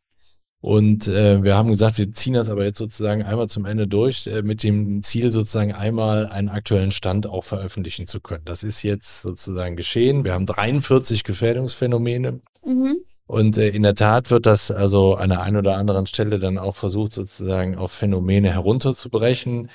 Und 0.62 1.08
äh, 1.08 1.42
wir 1.42 1.56
haben 1.56 1.70
gesagt, 1.70 1.96
wir 1.96 2.12
ziehen 2.12 2.34
das 2.34 2.50
aber 2.50 2.64
jetzt 2.64 2.78
sozusagen 2.78 3.22
einmal 3.22 3.48
zum 3.48 3.64
Ende 3.64 3.86
durch, 3.86 4.26
äh, 4.26 4.42
mit 4.42 4.62
dem 4.62 5.02
Ziel 5.02 5.30
sozusagen 5.30 5.72
einmal 5.72 6.26
einen 6.26 6.50
aktuellen 6.50 6.90
Stand 6.90 7.26
auch 7.26 7.44
veröffentlichen 7.44 8.06
zu 8.06 8.20
können. 8.20 8.44
Das 8.44 8.62
ist 8.62 8.82
jetzt 8.82 9.22
sozusagen 9.22 9.76
geschehen. 9.76 10.24
Wir 10.24 10.34
haben 10.34 10.44
43 10.44 11.24
Gefährdungsphänomene. 11.24 12.40
Mhm. 12.64 12.98
Und 13.26 13.56
äh, 13.56 13.68
in 13.68 13.84
der 13.84 13.94
Tat 13.94 14.30
wird 14.30 14.44
das 14.44 14.70
also 14.70 15.14
an 15.14 15.30
der 15.30 15.40
einen 15.40 15.56
oder 15.56 15.76
anderen 15.76 16.06
Stelle 16.06 16.38
dann 16.38 16.58
auch 16.58 16.76
versucht, 16.76 17.12
sozusagen 17.12 17.76
auf 17.76 17.92
Phänomene 17.92 18.52
herunterzubrechen. 18.52 19.70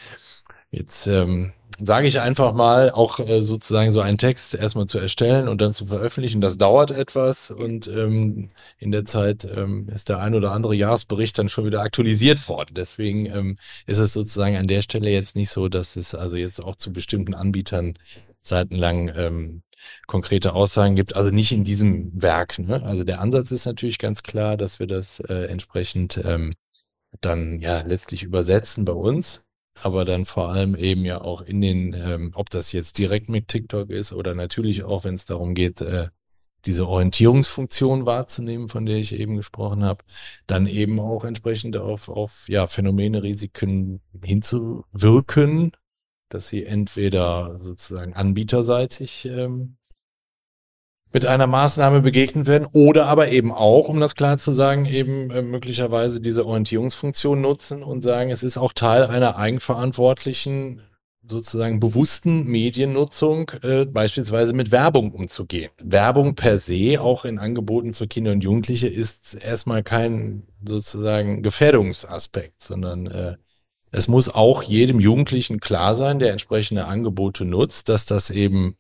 Jetzt 0.69 1.07
ähm, 1.07 1.53
sage 1.80 2.07
ich 2.07 2.19
einfach 2.19 2.53
mal, 2.53 2.91
auch 2.91 3.19
äh, 3.19 3.41
sozusagen 3.41 3.91
so 3.91 4.01
einen 4.01 4.17
Text 4.17 4.55
erstmal 4.55 4.86
zu 4.86 4.97
erstellen 4.99 5.47
und 5.47 5.61
dann 5.61 5.73
zu 5.73 5.86
veröffentlichen. 5.86 6.41
Das 6.41 6.57
dauert 6.57 6.91
etwas 6.91 7.51
und 7.51 7.88
ähm, 7.88 8.49
in 8.78 8.91
der 8.91 9.05
Zeit 9.05 9.45
ähm, 9.45 9.89
ist 9.93 10.09
der 10.09 10.19
ein 10.19 10.36
oder 10.36 10.51
andere 10.51 10.76
Jahresbericht 10.76 11.38
dann 11.38 11.49
schon 11.49 11.65
wieder 11.65 11.82
aktualisiert 11.82 12.47
worden. 12.47 12.76
Deswegen 12.76 13.26
ähm, 13.26 13.57
ist 13.86 13.99
es 13.99 14.13
sozusagen 14.13 14.55
an 14.55 14.67
der 14.67 14.82
Stelle 14.82 15.09
jetzt 15.09 15.36
nicht 15.36 15.49
so, 15.49 15.67
dass 15.67 15.95
es 15.95 16.15
also 16.15 16.38
jetzt 16.38 16.63
auch 16.63 16.76
zu 16.76 16.93
bestimmten 16.93 17.34
Anbietern 17.34 17.95
seitenlang 18.43 19.11
ähm, 19.15 19.63
konkrete 20.07 20.53
Aussagen 20.53 20.95
gibt, 20.95 21.15
also 21.15 21.30
nicht 21.32 21.51
in 21.51 21.63
diesem 21.63 22.11
Werk. 22.21 22.59
Ne? 22.59 22.82
Also 22.84 23.03
der 23.03 23.21
Ansatz 23.21 23.51
ist 23.51 23.65
natürlich 23.65 23.99
ganz 23.99 24.23
klar, 24.23 24.57
dass 24.57 24.80
wir 24.80 24.88
das 24.88 25.19
äh, 25.19 25.45
entsprechend 25.45 26.21
ähm, 26.23 26.53
dann 27.21 27.61
ja 27.61 27.82
letztlich 27.82 28.23
übersetzen 28.23 28.86
bei 28.86 28.93
uns 28.93 29.41
aber 29.82 30.05
dann 30.05 30.26
vor 30.26 30.49
allem 30.49 30.76
eben 30.76 31.05
ja 31.05 31.21
auch 31.21 31.41
in 31.41 31.61
den, 31.61 31.93
ähm, 31.93 32.32
ob 32.36 32.49
das 32.49 32.71
jetzt 32.71 32.97
direkt 32.97 33.30
mit 33.30 33.47
TikTok 33.47 33.89
ist 33.89 34.13
oder 34.13 34.34
natürlich 34.34 34.84
auch, 34.84 35.03
wenn 35.03 35.15
es 35.15 35.26
darum 35.26 35.53
geht, 35.53 35.82
äh, 35.82 36.07
diese 36.65 36.88
Orientierungsfunktion 36.88 38.05
wahrzunehmen, 38.05 38.69
von 38.69 38.86
der 38.86 38.97
ich 38.97 39.13
eben 39.13 39.36
gesprochen 39.36 39.84
habe, 39.84 40.03
dann 40.47 40.65
eben 40.67 40.99
auch 40.99 41.23
entsprechend 41.23 41.78
auf, 41.78 42.09
auf 42.09 42.45
ja, 42.47 42.67
Phänomene, 42.67 43.21
Risiken 43.21 44.01
hinzuwirken, 44.23 45.73
dass 46.30 46.47
sie 46.47 46.65
entweder 46.65 47.57
sozusagen 47.59 48.13
anbieterseitig 48.13 49.26
ähm, 49.26 49.78
mit 51.16 51.26
einer 51.26 51.47
Maßnahme 51.47 52.01
begegnet 52.01 52.45
werden 52.45 52.68
oder 52.74 53.05
aber 53.05 53.32
eben 53.32 53.53
auch, 53.53 53.88
um 53.88 54.01
das 54.01 54.16
klar 54.16 54.38
zu 54.38 54.51
sagen, 54.51 54.84
eben 54.84 55.32
äh, 55.32 55.41
möglicherweise 55.41 56.20
diese 56.20 56.45
Orientierungsfunktion 56.45 57.39
nutzen 57.39 57.84
und 57.84 58.01
sagen, 58.01 58.32
es 58.32 58.43
ist 58.43 58.57
auch 58.57 58.74
Teil 58.74 59.05
einer 59.05 59.38
eigenverantwortlichen 59.38 60.82
sozusagen 61.26 61.80
bewussten 61.80 62.43
Mediennutzung 62.43 63.49
äh, 63.61 63.86
beispielsweise 63.86 64.53
mit 64.53 64.74
Werbung 64.74 65.13
umzugehen. 65.13 65.72
Werbung 65.82 66.36
per 66.36 66.57
se, 66.57 66.99
auch 66.99 67.24
in 67.24 67.39
Angeboten 67.39 67.93
für 67.93 68.07
Kinder 68.07 68.34
und 68.34 68.43
Jugendliche, 68.43 68.89
ist 68.89 69.36
erstmal 69.36 69.84
kein 69.84 70.43
sozusagen 70.66 71.43
Gefährdungsaspekt, 71.43 72.61
sondern 72.61 73.07
äh, 73.07 73.36
es 73.95 74.09
muss 74.09 74.27
auch 74.27 74.61
jedem 74.61 74.99
Jugendlichen 74.99 75.61
klar 75.61 75.95
sein, 75.95 76.19
der 76.19 76.31
entsprechende 76.31 76.85
Angebote 76.85 77.45
nutzt, 77.45 77.87
dass 77.87 78.05
das 78.05 78.29
eben, 78.29 78.75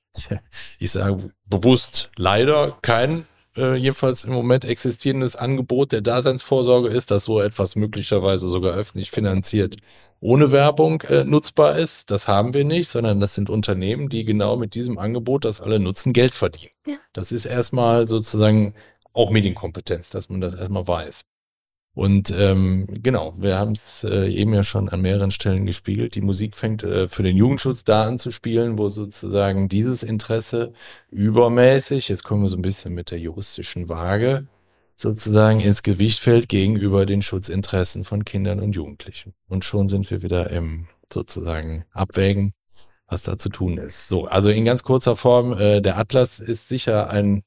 ich 0.79 0.91
sage 0.91 1.31
bewusst 1.45 2.11
leider 2.17 2.77
kein 2.81 3.25
äh, 3.55 3.75
jedenfalls 3.75 4.25
im 4.25 4.33
Moment 4.33 4.65
existierendes 4.65 5.37
Angebot 5.37 5.93
der 5.93 6.01
Daseinsvorsorge 6.01 6.89
ist, 6.89 7.11
dass 7.11 7.23
so 7.23 7.39
etwas 7.39 7.77
möglicherweise 7.77 8.47
sogar 8.47 8.73
öffentlich 8.73 9.11
finanziert 9.11 9.77
ohne 10.19 10.51
Werbung 10.51 11.01
äh, 11.03 11.23
nutzbar 11.23 11.77
ist. 11.77 12.11
Das 12.11 12.27
haben 12.27 12.53
wir 12.53 12.65
nicht, 12.65 12.89
sondern 12.89 13.19
das 13.21 13.35
sind 13.35 13.49
Unternehmen, 13.49 14.09
die 14.09 14.25
genau 14.25 14.57
mit 14.57 14.75
diesem 14.75 14.97
Angebot, 14.97 15.45
das 15.45 15.61
alle 15.61 15.79
nutzen, 15.79 16.11
Geld 16.11 16.33
verdienen. 16.33 16.71
Ja. 16.87 16.95
Das 17.13 17.31
ist 17.31 17.45
erstmal 17.45 18.07
sozusagen 18.07 18.73
auch 19.13 19.29
Medienkompetenz, 19.29 20.09
dass 20.09 20.29
man 20.29 20.41
das 20.41 20.55
erstmal 20.55 20.87
weiß. 20.87 21.21
Und 21.95 22.33
ähm, 22.37 22.87
genau, 23.01 23.33
wir 23.37 23.57
haben 23.57 23.71
es 23.71 24.03
äh, 24.03 24.27
eben 24.27 24.53
ja 24.53 24.63
schon 24.63 24.89
an 24.89 24.99
mehreren 24.99 25.31
Stellen 25.31 25.65
gespiegelt. 25.65 26.15
Die 26.15 26.21
Musik 26.21 26.57
fängt 26.57 26.83
äh, 26.83 27.07
für 27.07 27.23
den 27.23 27.37
Jugendschutz 27.37 27.85
da 27.85 28.03
an 28.03 28.19
zu 28.19 28.31
spielen, 28.31 28.77
wo 28.77 28.89
sozusagen 28.89 29.69
dieses 29.69 30.03
Interesse 30.03 30.73
übermäßig, 31.09 32.09
jetzt 32.09 32.25
kommen 32.25 32.43
wir 32.43 32.49
so 32.49 32.57
ein 32.57 32.61
bisschen 32.61 32.93
mit 32.93 33.11
der 33.11 33.19
juristischen 33.19 33.87
Waage, 33.87 34.45
sozusagen 34.97 35.61
ins 35.61 35.83
Gewicht 35.83 36.19
fällt 36.19 36.49
gegenüber 36.49 37.05
den 37.05 37.21
Schutzinteressen 37.21 38.03
von 38.03 38.25
Kindern 38.25 38.59
und 38.59 38.75
Jugendlichen. 38.75 39.33
Und 39.47 39.63
schon 39.63 39.87
sind 39.87 40.11
wir 40.11 40.21
wieder 40.21 40.51
im 40.51 40.87
sozusagen 41.09 41.85
Abwägen, 41.91 42.53
was 43.07 43.23
da 43.23 43.37
zu 43.37 43.47
tun 43.47 43.77
ist. 43.77 44.09
So, 44.09 44.25
also 44.25 44.49
in 44.49 44.65
ganz 44.65 44.83
kurzer 44.83 45.15
Form, 45.15 45.53
äh, 45.53 45.79
der 45.79 45.97
Atlas 45.97 46.39
ist 46.41 46.67
sicher 46.67 47.09
ein 47.09 47.43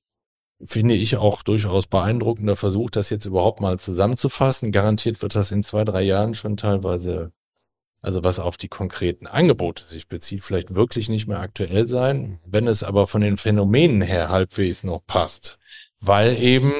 finde 0.64 0.94
ich 0.94 1.16
auch 1.16 1.42
durchaus 1.42 1.86
beeindruckender 1.86 2.56
Versuch, 2.56 2.90
das 2.90 3.10
jetzt 3.10 3.26
überhaupt 3.26 3.60
mal 3.60 3.78
zusammenzufassen. 3.78 4.72
Garantiert 4.72 5.22
wird 5.22 5.34
das 5.34 5.52
in 5.52 5.62
zwei, 5.62 5.84
drei 5.84 6.02
Jahren 6.02 6.34
schon 6.34 6.56
teilweise, 6.56 7.32
also 8.02 8.24
was 8.24 8.40
auf 8.40 8.56
die 8.56 8.68
konkreten 8.68 9.26
Angebote 9.26 9.84
sich 9.84 10.08
bezieht, 10.08 10.44
vielleicht 10.44 10.74
wirklich 10.74 11.08
nicht 11.08 11.28
mehr 11.28 11.40
aktuell 11.40 11.86
sein. 11.88 12.40
Wenn 12.46 12.66
es 12.66 12.82
aber 12.82 13.06
von 13.06 13.20
den 13.20 13.36
Phänomenen 13.36 14.02
her 14.02 14.28
halbwegs 14.30 14.84
noch 14.84 15.04
passt, 15.06 15.58
weil 16.00 16.40
eben, 16.40 16.72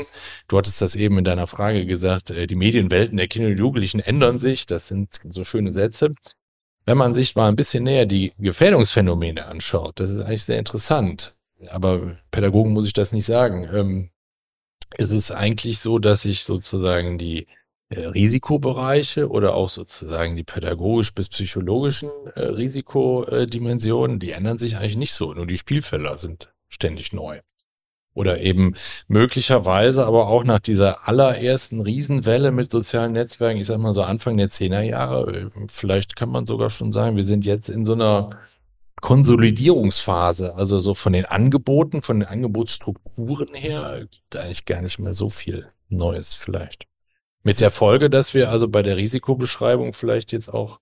du 0.49 0.59
hattest 0.59 0.81
das 0.81 0.95
eben 0.95 1.19
in 1.19 1.25
deiner 1.25 1.47
Frage 1.47 1.87
gesagt, 1.87 2.31
äh, 2.31 2.47
die 2.47 2.55
Medienwelten 2.55 3.17
der 3.17 3.29
Kinder 3.29 3.49
und 3.49 3.59
Jugendlichen 3.59 4.01
ändern 4.01 4.39
sich. 4.39 4.67
Das 4.67 4.89
sind 4.89 5.19
so 5.31 5.45
schöne 5.45 5.73
Sätze. 5.73 6.13
Wenn 6.85 6.99
man 6.99 7.15
sich 7.15 7.35
mal 7.35 7.49
ein 7.49 7.57
bisschen 7.57 7.85
näher 7.85 8.07
die 8.07 8.33
Gefährdungsphänomene 8.39 9.47
anschaut, 9.47 10.01
das 10.01 10.11
ist 10.11 10.21
eigentlich 10.21 10.45
sehr 10.45 10.59
interessant 10.59 11.35
aber 11.71 12.17
Pädagogen 12.31 12.73
muss 12.73 12.87
ich 12.87 12.93
das 12.93 13.13
nicht 13.13 13.27
sagen. 13.27 13.69
Ähm, 13.73 14.11
es 14.97 15.11
ist 15.11 15.31
eigentlich 15.31 15.81
so, 15.81 15.99
dass 15.99 16.23
sich 16.23 16.45
sozusagen 16.45 17.19
die 17.19 17.47
äh, 17.91 18.01
Risikobereiche 18.01 19.29
oder 19.29 19.55
auch 19.55 19.69
sozusagen 19.69 20.37
die 20.37 20.45
pädagogisch 20.45 21.15
bis 21.15 21.29
psychologischen 21.29 22.11
äh, 22.35 22.41
Risikodimensionen, 22.41 24.19
die 24.19 24.33
ändern 24.33 24.59
sich 24.59 24.77
eigentlich 24.77 24.97
nicht 24.97 25.13
so. 25.13 25.33
Nur 25.35 25.47
die 25.47 25.59
Spielfelder 25.59 26.19
sind 26.19 26.53
ständig 26.69 27.13
neu. 27.13 27.41
Oder 28.15 28.41
eben 28.41 28.75
möglicherweise 29.07 30.05
aber 30.05 30.27
auch 30.29 30.43
nach 30.43 30.59
dieser 30.59 31.07
allerersten 31.07 31.81
Riesenwelle 31.81 32.51
mit 32.51 32.71
sozialen 32.71 33.13
Netzwerken, 33.13 33.61
ich 33.61 33.67
sag 33.67 33.79
mal 33.79 33.95
so 33.95 34.03
Anfang 34.03 34.37
der 34.37 34.51
Zehnerjahre, 34.51 35.31
äh, 35.31 35.51
vielleicht 35.69 36.17
kann 36.17 36.31
man 36.31 36.47
sogar 36.47 36.71
schon 36.71 36.93
sagen, 36.93 37.17
wir 37.17 37.25
sind 37.25 37.47
jetzt 37.47 37.69
in 37.71 37.85
so 37.85 37.93
einer 37.93 38.31
Konsolidierungsphase. 39.01 40.55
Also 40.55 40.79
so 40.79 40.95
von 40.95 41.13
den 41.13 41.25
Angeboten, 41.25 42.03
von 42.03 42.21
den 42.21 42.29
Angebotsstrukturen 42.29 43.55
her, 43.55 44.07
gibt 44.11 44.37
eigentlich 44.37 44.65
gar 44.65 44.83
nicht 44.83 44.99
mehr 44.99 45.15
so 45.15 45.31
viel 45.31 45.69
Neues 45.89 46.35
vielleicht. 46.35 46.87
Mit 47.43 47.61
der 47.61 47.71
Folge, 47.71 48.11
dass 48.11 48.35
wir 48.35 48.51
also 48.51 48.69
bei 48.69 48.83
der 48.83 48.97
Risikobeschreibung 48.97 49.93
vielleicht 49.93 50.33
jetzt 50.33 50.53
auch 50.53 50.81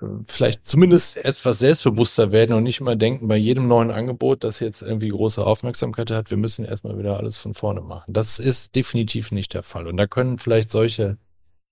äh, 0.00 0.06
vielleicht 0.26 0.66
zumindest 0.66 1.18
etwas 1.18 1.58
selbstbewusster 1.58 2.32
werden 2.32 2.54
und 2.54 2.62
nicht 2.62 2.80
immer 2.80 2.96
denken, 2.96 3.28
bei 3.28 3.36
jedem 3.36 3.68
neuen 3.68 3.90
Angebot, 3.90 4.42
das 4.42 4.60
jetzt 4.60 4.82
irgendwie 4.82 5.08
große 5.08 5.44
Aufmerksamkeit 5.44 6.10
hat, 6.10 6.30
wir 6.30 6.38
müssen 6.38 6.64
erstmal 6.64 6.98
wieder 6.98 7.18
alles 7.18 7.36
von 7.36 7.54
vorne 7.54 7.82
machen. 7.82 8.12
Das 8.12 8.38
ist 8.38 8.74
definitiv 8.74 9.32
nicht 9.32 9.54
der 9.54 9.62
Fall. 9.62 9.86
Und 9.86 9.96
da 9.96 10.06
können 10.06 10.38
vielleicht 10.38 10.70
solche 10.70 11.18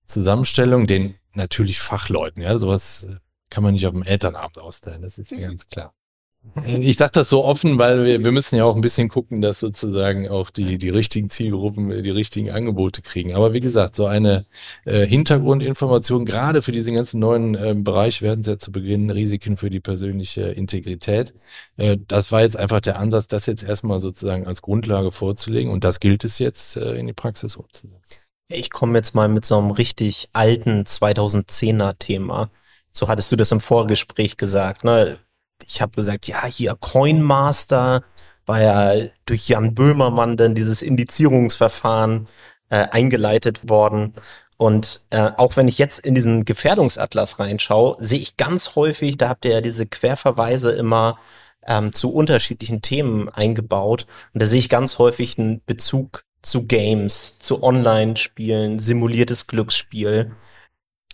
Zusammenstellungen 0.05 0.87
den 0.87 1.15
natürlich 1.33 1.79
Fachleuten, 1.79 2.41
ja, 2.41 2.57
sowas 2.57 3.07
äh, 3.09 3.15
kann 3.49 3.63
man 3.63 3.73
nicht 3.73 3.85
auf 3.87 3.93
dem 3.93 4.03
Elternabend 4.03 4.59
austeilen, 4.59 5.01
das 5.01 5.17
ist 5.17 5.31
ja 5.31 5.39
ganz 5.39 5.67
klar. 5.67 5.93
Ich 6.65 6.97
sage 6.97 7.11
das 7.13 7.29
so 7.29 7.43
offen, 7.43 7.77
weil 7.77 8.05
wir, 8.05 8.23
wir 8.23 8.31
müssen 8.31 8.55
ja 8.55 8.63
auch 8.63 8.75
ein 8.75 8.81
bisschen 8.81 9.09
gucken, 9.09 9.41
dass 9.41 9.59
sozusagen 9.59 10.29
auch 10.29 10.49
die, 10.49 10.77
die 10.77 10.89
richtigen 10.89 11.29
Zielgruppen 11.29 12.01
die 12.01 12.09
richtigen 12.09 12.49
Angebote 12.49 13.01
kriegen. 13.01 13.35
Aber 13.35 13.53
wie 13.53 13.59
gesagt, 13.59 13.95
so 13.95 14.05
eine 14.05 14.45
äh, 14.85 15.05
Hintergrundinformation, 15.05 16.25
gerade 16.25 16.61
für 16.61 16.71
diesen 16.71 16.95
ganzen 16.95 17.19
neuen 17.19 17.55
äh, 17.55 17.75
Bereich, 17.75 18.21
werden 18.21 18.43
Sie 18.43 18.51
ja 18.51 18.57
zu 18.57 18.71
Beginn 18.71 19.09
Risiken 19.09 19.57
für 19.57 19.69
die 19.69 19.81
persönliche 19.81 20.43
Integrität. 20.43 21.33
Äh, 21.77 21.97
das 22.07 22.31
war 22.31 22.41
jetzt 22.41 22.57
einfach 22.57 22.79
der 22.79 22.99
Ansatz, 22.99 23.27
das 23.27 23.45
jetzt 23.45 23.63
erstmal 23.63 23.99
sozusagen 23.99 24.47
als 24.47 24.61
Grundlage 24.61 25.11
vorzulegen 25.11 25.71
und 25.71 25.83
das 25.83 25.99
gilt 25.99 26.23
es 26.23 26.39
jetzt 26.39 26.77
äh, 26.77 26.93
in 26.93 27.05
die 27.05 27.13
Praxis 27.13 27.57
umzusetzen. 27.57 28.19
Ich 28.47 28.71
komme 28.71 28.97
jetzt 28.97 29.13
mal 29.13 29.27
mit 29.27 29.45
so 29.45 29.57
einem 29.57 29.71
richtig 29.71 30.29
alten 30.33 30.81
2010er 30.81 31.99
Thema. 31.99 32.49
So 32.91 33.07
hattest 33.07 33.31
du 33.31 33.35
das 33.35 33.51
im 33.51 33.61
Vorgespräch 33.61 34.37
gesagt, 34.37 34.83
ne? 34.83 35.19
Ich 35.65 35.81
habe 35.81 35.91
gesagt, 35.91 36.27
ja, 36.27 36.45
hier 36.45 36.75
Coinmaster 36.79 38.03
war 38.45 38.61
ja 38.61 39.07
durch 39.25 39.47
Jan 39.47 39.75
Böhmermann 39.75 40.37
dann 40.37 40.55
dieses 40.55 40.81
Indizierungsverfahren 40.81 42.27
äh, 42.69 42.87
eingeleitet 42.89 43.69
worden. 43.69 44.13
Und 44.57 45.03
äh, 45.09 45.31
auch 45.37 45.55
wenn 45.55 45.67
ich 45.67 45.77
jetzt 45.77 45.99
in 45.99 46.15
diesen 46.15 46.45
Gefährdungsatlas 46.45 47.39
reinschaue, 47.39 47.95
sehe 47.99 48.19
ich 48.19 48.37
ganz 48.37 48.75
häufig, 48.75 49.17
da 49.17 49.29
habt 49.29 49.45
ihr 49.45 49.51
ja 49.51 49.61
diese 49.61 49.85
Querverweise 49.85 50.71
immer 50.71 51.17
ähm, 51.65 51.93
zu 51.93 52.13
unterschiedlichen 52.13 52.81
Themen 52.81 53.29
eingebaut. 53.29 54.05
Und 54.33 54.41
da 54.41 54.45
sehe 54.45 54.59
ich 54.59 54.67
ganz 54.67 54.97
häufig 54.97 55.37
einen 55.37 55.61
Bezug 55.65 56.23
zu 56.41 56.65
Games, 56.65 57.39
zu 57.39 57.63
Online-Spielen, 57.63 58.79
simuliertes 58.79 59.47
Glücksspiel. 59.47 60.31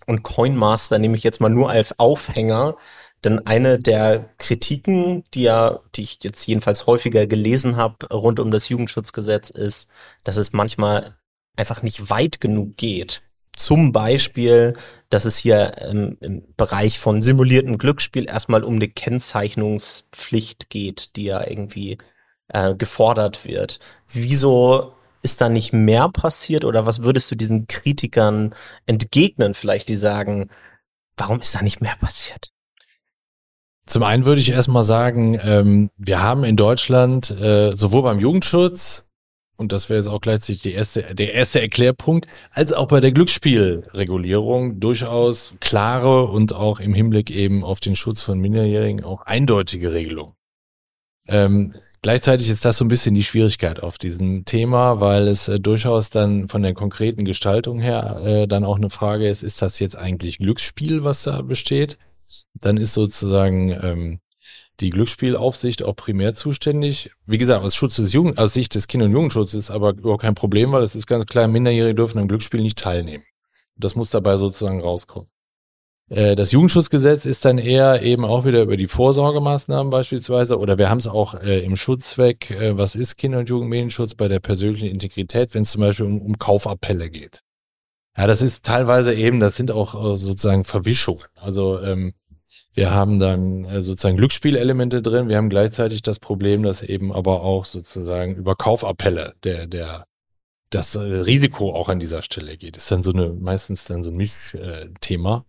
Und 0.06 0.22
Coinmaster 0.22 0.98
nehme 0.98 1.16
ich 1.16 1.24
jetzt 1.24 1.40
mal 1.40 1.48
nur 1.48 1.70
als 1.70 1.98
Aufhänger, 1.98 2.76
denn 3.24 3.44
eine 3.46 3.78
der 3.78 4.30
Kritiken, 4.38 5.24
die 5.34 5.42
ja, 5.42 5.80
die 5.94 6.02
ich 6.02 6.18
jetzt 6.22 6.46
jedenfalls 6.46 6.86
häufiger 6.86 7.26
gelesen 7.26 7.76
habe 7.76 8.06
rund 8.12 8.38
um 8.38 8.50
das 8.50 8.68
Jugendschutzgesetz, 8.68 9.50
ist, 9.50 9.90
dass 10.22 10.36
es 10.36 10.52
manchmal 10.52 11.16
einfach 11.56 11.82
nicht 11.82 12.10
weit 12.10 12.40
genug 12.40 12.76
geht. 12.76 13.22
Zum 13.56 13.90
Beispiel, 13.90 14.74
dass 15.08 15.24
es 15.24 15.38
hier 15.38 15.76
ähm, 15.78 16.18
im 16.20 16.44
Bereich 16.56 16.98
von 16.98 17.22
simulierten 17.22 17.78
Glücksspiel 17.78 18.28
erstmal 18.28 18.62
um 18.62 18.74
eine 18.74 18.88
Kennzeichnungspflicht 18.88 20.68
geht, 20.68 21.16
die 21.16 21.24
ja 21.24 21.44
irgendwie 21.48 21.96
äh, 22.48 22.74
gefordert 22.74 23.46
wird. 23.46 23.80
Wieso 24.08 24.92
ist 25.26 25.40
da 25.40 25.48
nicht 25.48 25.72
mehr 25.72 26.08
passiert 26.08 26.64
oder 26.64 26.86
was 26.86 27.02
würdest 27.02 27.28
du 27.32 27.34
diesen 27.34 27.66
Kritikern 27.66 28.54
entgegnen, 28.86 29.54
vielleicht 29.54 29.88
die 29.88 29.96
sagen, 29.96 30.50
warum 31.16 31.40
ist 31.40 31.52
da 31.52 31.62
nicht 31.62 31.80
mehr 31.80 31.96
passiert? 31.98 32.52
Zum 33.86 34.04
einen 34.04 34.24
würde 34.24 34.40
ich 34.40 34.50
erstmal 34.50 34.84
sagen, 34.84 35.36
ähm, 35.42 35.90
wir 35.96 36.22
haben 36.22 36.44
in 36.44 36.56
Deutschland 36.56 37.28
äh, 37.32 37.74
sowohl 37.74 38.02
beim 38.02 38.20
Jugendschutz, 38.20 39.04
und 39.56 39.72
das 39.72 39.88
wäre 39.88 39.98
jetzt 39.98 40.08
auch 40.08 40.20
gleichzeitig 40.20 40.62
die 40.62 40.74
erste, 40.74 41.02
der 41.12 41.34
erste 41.34 41.60
Erklärpunkt, 41.60 42.28
als 42.52 42.72
auch 42.72 42.86
bei 42.86 43.00
der 43.00 43.10
Glücksspielregulierung 43.10 44.78
durchaus 44.78 45.54
klare 45.58 46.26
und 46.26 46.52
auch 46.52 46.78
im 46.78 46.94
Hinblick 46.94 47.30
eben 47.30 47.64
auf 47.64 47.80
den 47.80 47.96
Schutz 47.96 48.22
von 48.22 48.38
Minderjährigen 48.38 49.02
auch 49.02 49.22
eindeutige 49.22 49.92
Regelungen. 49.92 50.35
Ähm, 51.28 51.74
Gleichzeitig 52.06 52.50
ist 52.50 52.64
das 52.64 52.76
so 52.78 52.84
ein 52.84 52.88
bisschen 52.88 53.16
die 53.16 53.24
Schwierigkeit 53.24 53.82
auf 53.82 53.98
diesem 53.98 54.44
Thema, 54.44 55.00
weil 55.00 55.26
es 55.26 55.48
äh, 55.48 55.58
durchaus 55.58 56.08
dann 56.08 56.46
von 56.46 56.62
der 56.62 56.72
konkreten 56.72 57.24
Gestaltung 57.24 57.80
her 57.80 58.20
äh, 58.22 58.46
dann 58.46 58.64
auch 58.64 58.76
eine 58.76 58.90
Frage 58.90 59.26
ist, 59.26 59.42
ist 59.42 59.60
das 59.60 59.80
jetzt 59.80 59.96
eigentlich 59.96 60.38
Glücksspiel, 60.38 61.02
was 61.02 61.24
da 61.24 61.42
besteht? 61.42 61.98
Dann 62.54 62.76
ist 62.76 62.92
sozusagen 62.92 63.70
ähm, 63.82 64.20
die 64.78 64.90
Glücksspielaufsicht 64.90 65.82
auch 65.82 65.96
primär 65.96 66.36
zuständig. 66.36 67.10
Wie 67.26 67.38
gesagt, 67.38 67.64
aus 67.64 67.74
Schutz 67.74 67.96
des 67.96 68.12
Jugend, 68.12 68.38
aus 68.38 68.54
Sicht 68.54 68.76
des 68.76 68.86
Kinder- 68.86 69.06
und 69.06 69.12
Jugendschutzes 69.12 69.64
ist 69.64 69.70
aber 69.72 69.90
überhaupt 69.90 70.22
kein 70.22 70.36
Problem, 70.36 70.70
weil 70.70 70.84
es 70.84 70.94
ist 70.94 71.08
ganz 71.08 71.26
klar, 71.26 71.48
Minderjährige 71.48 71.96
dürfen 71.96 72.20
am 72.20 72.28
Glücksspiel 72.28 72.62
nicht 72.62 72.78
teilnehmen. 72.78 73.24
Das 73.74 73.96
muss 73.96 74.10
dabei 74.10 74.36
sozusagen 74.36 74.80
rauskommen. 74.80 75.28
Äh, 76.08 76.36
das 76.36 76.52
Jugendschutzgesetz 76.52 77.26
ist 77.26 77.44
dann 77.44 77.58
eher 77.58 78.02
eben 78.02 78.24
auch 78.24 78.44
wieder 78.44 78.62
über 78.62 78.76
die 78.76 78.86
Vorsorgemaßnahmen 78.86 79.90
beispielsweise 79.90 80.58
oder 80.58 80.78
wir 80.78 80.88
haben 80.88 80.98
es 80.98 81.08
auch 81.08 81.34
äh, 81.34 81.60
im 81.60 81.76
Schutzzweck, 81.76 82.50
äh, 82.50 82.76
was 82.76 82.94
ist 82.94 83.16
Kinder- 83.16 83.38
und 83.40 83.48
Jugendmedienschutz 83.48 84.14
bei 84.14 84.28
der 84.28 84.40
persönlichen 84.40 84.88
Integrität, 84.88 85.54
wenn 85.54 85.62
es 85.62 85.72
zum 85.72 85.80
Beispiel 85.80 86.06
um, 86.06 86.20
um 86.20 86.38
Kaufappelle 86.38 87.10
geht. 87.10 87.42
Ja, 88.16 88.26
das 88.26 88.40
ist 88.40 88.64
teilweise 88.64 89.14
eben, 89.14 89.40
das 89.40 89.56
sind 89.56 89.70
auch 89.70 89.94
äh, 89.94 90.16
sozusagen 90.16 90.64
Verwischungen. 90.64 91.24
Also 91.34 91.82
ähm, 91.82 92.14
wir 92.72 92.92
haben 92.92 93.18
dann 93.18 93.64
äh, 93.64 93.82
sozusagen 93.82 94.16
Glücksspielelemente 94.16 95.02
drin, 95.02 95.28
wir 95.28 95.36
haben 95.36 95.50
gleichzeitig 95.50 96.02
das 96.02 96.18
Problem, 96.18 96.62
dass 96.62 96.82
eben 96.82 97.12
aber 97.12 97.42
auch 97.42 97.64
sozusagen 97.64 98.36
über 98.36 98.54
Kaufappelle 98.54 99.34
der, 99.44 99.66
der 99.66 100.06
das 100.70 100.94
äh, 100.94 101.00
Risiko 101.00 101.74
auch 101.74 101.88
an 101.88 101.98
dieser 101.98 102.22
Stelle 102.22 102.56
geht. 102.56 102.76
Das 102.76 102.84
ist 102.84 102.90
dann 102.90 103.02
so 103.02 103.12
eine, 103.12 103.28
meistens 103.32 103.84
dann 103.84 104.02
so 104.02 104.10
ein 104.10 104.16
Mischthema. 104.16 105.44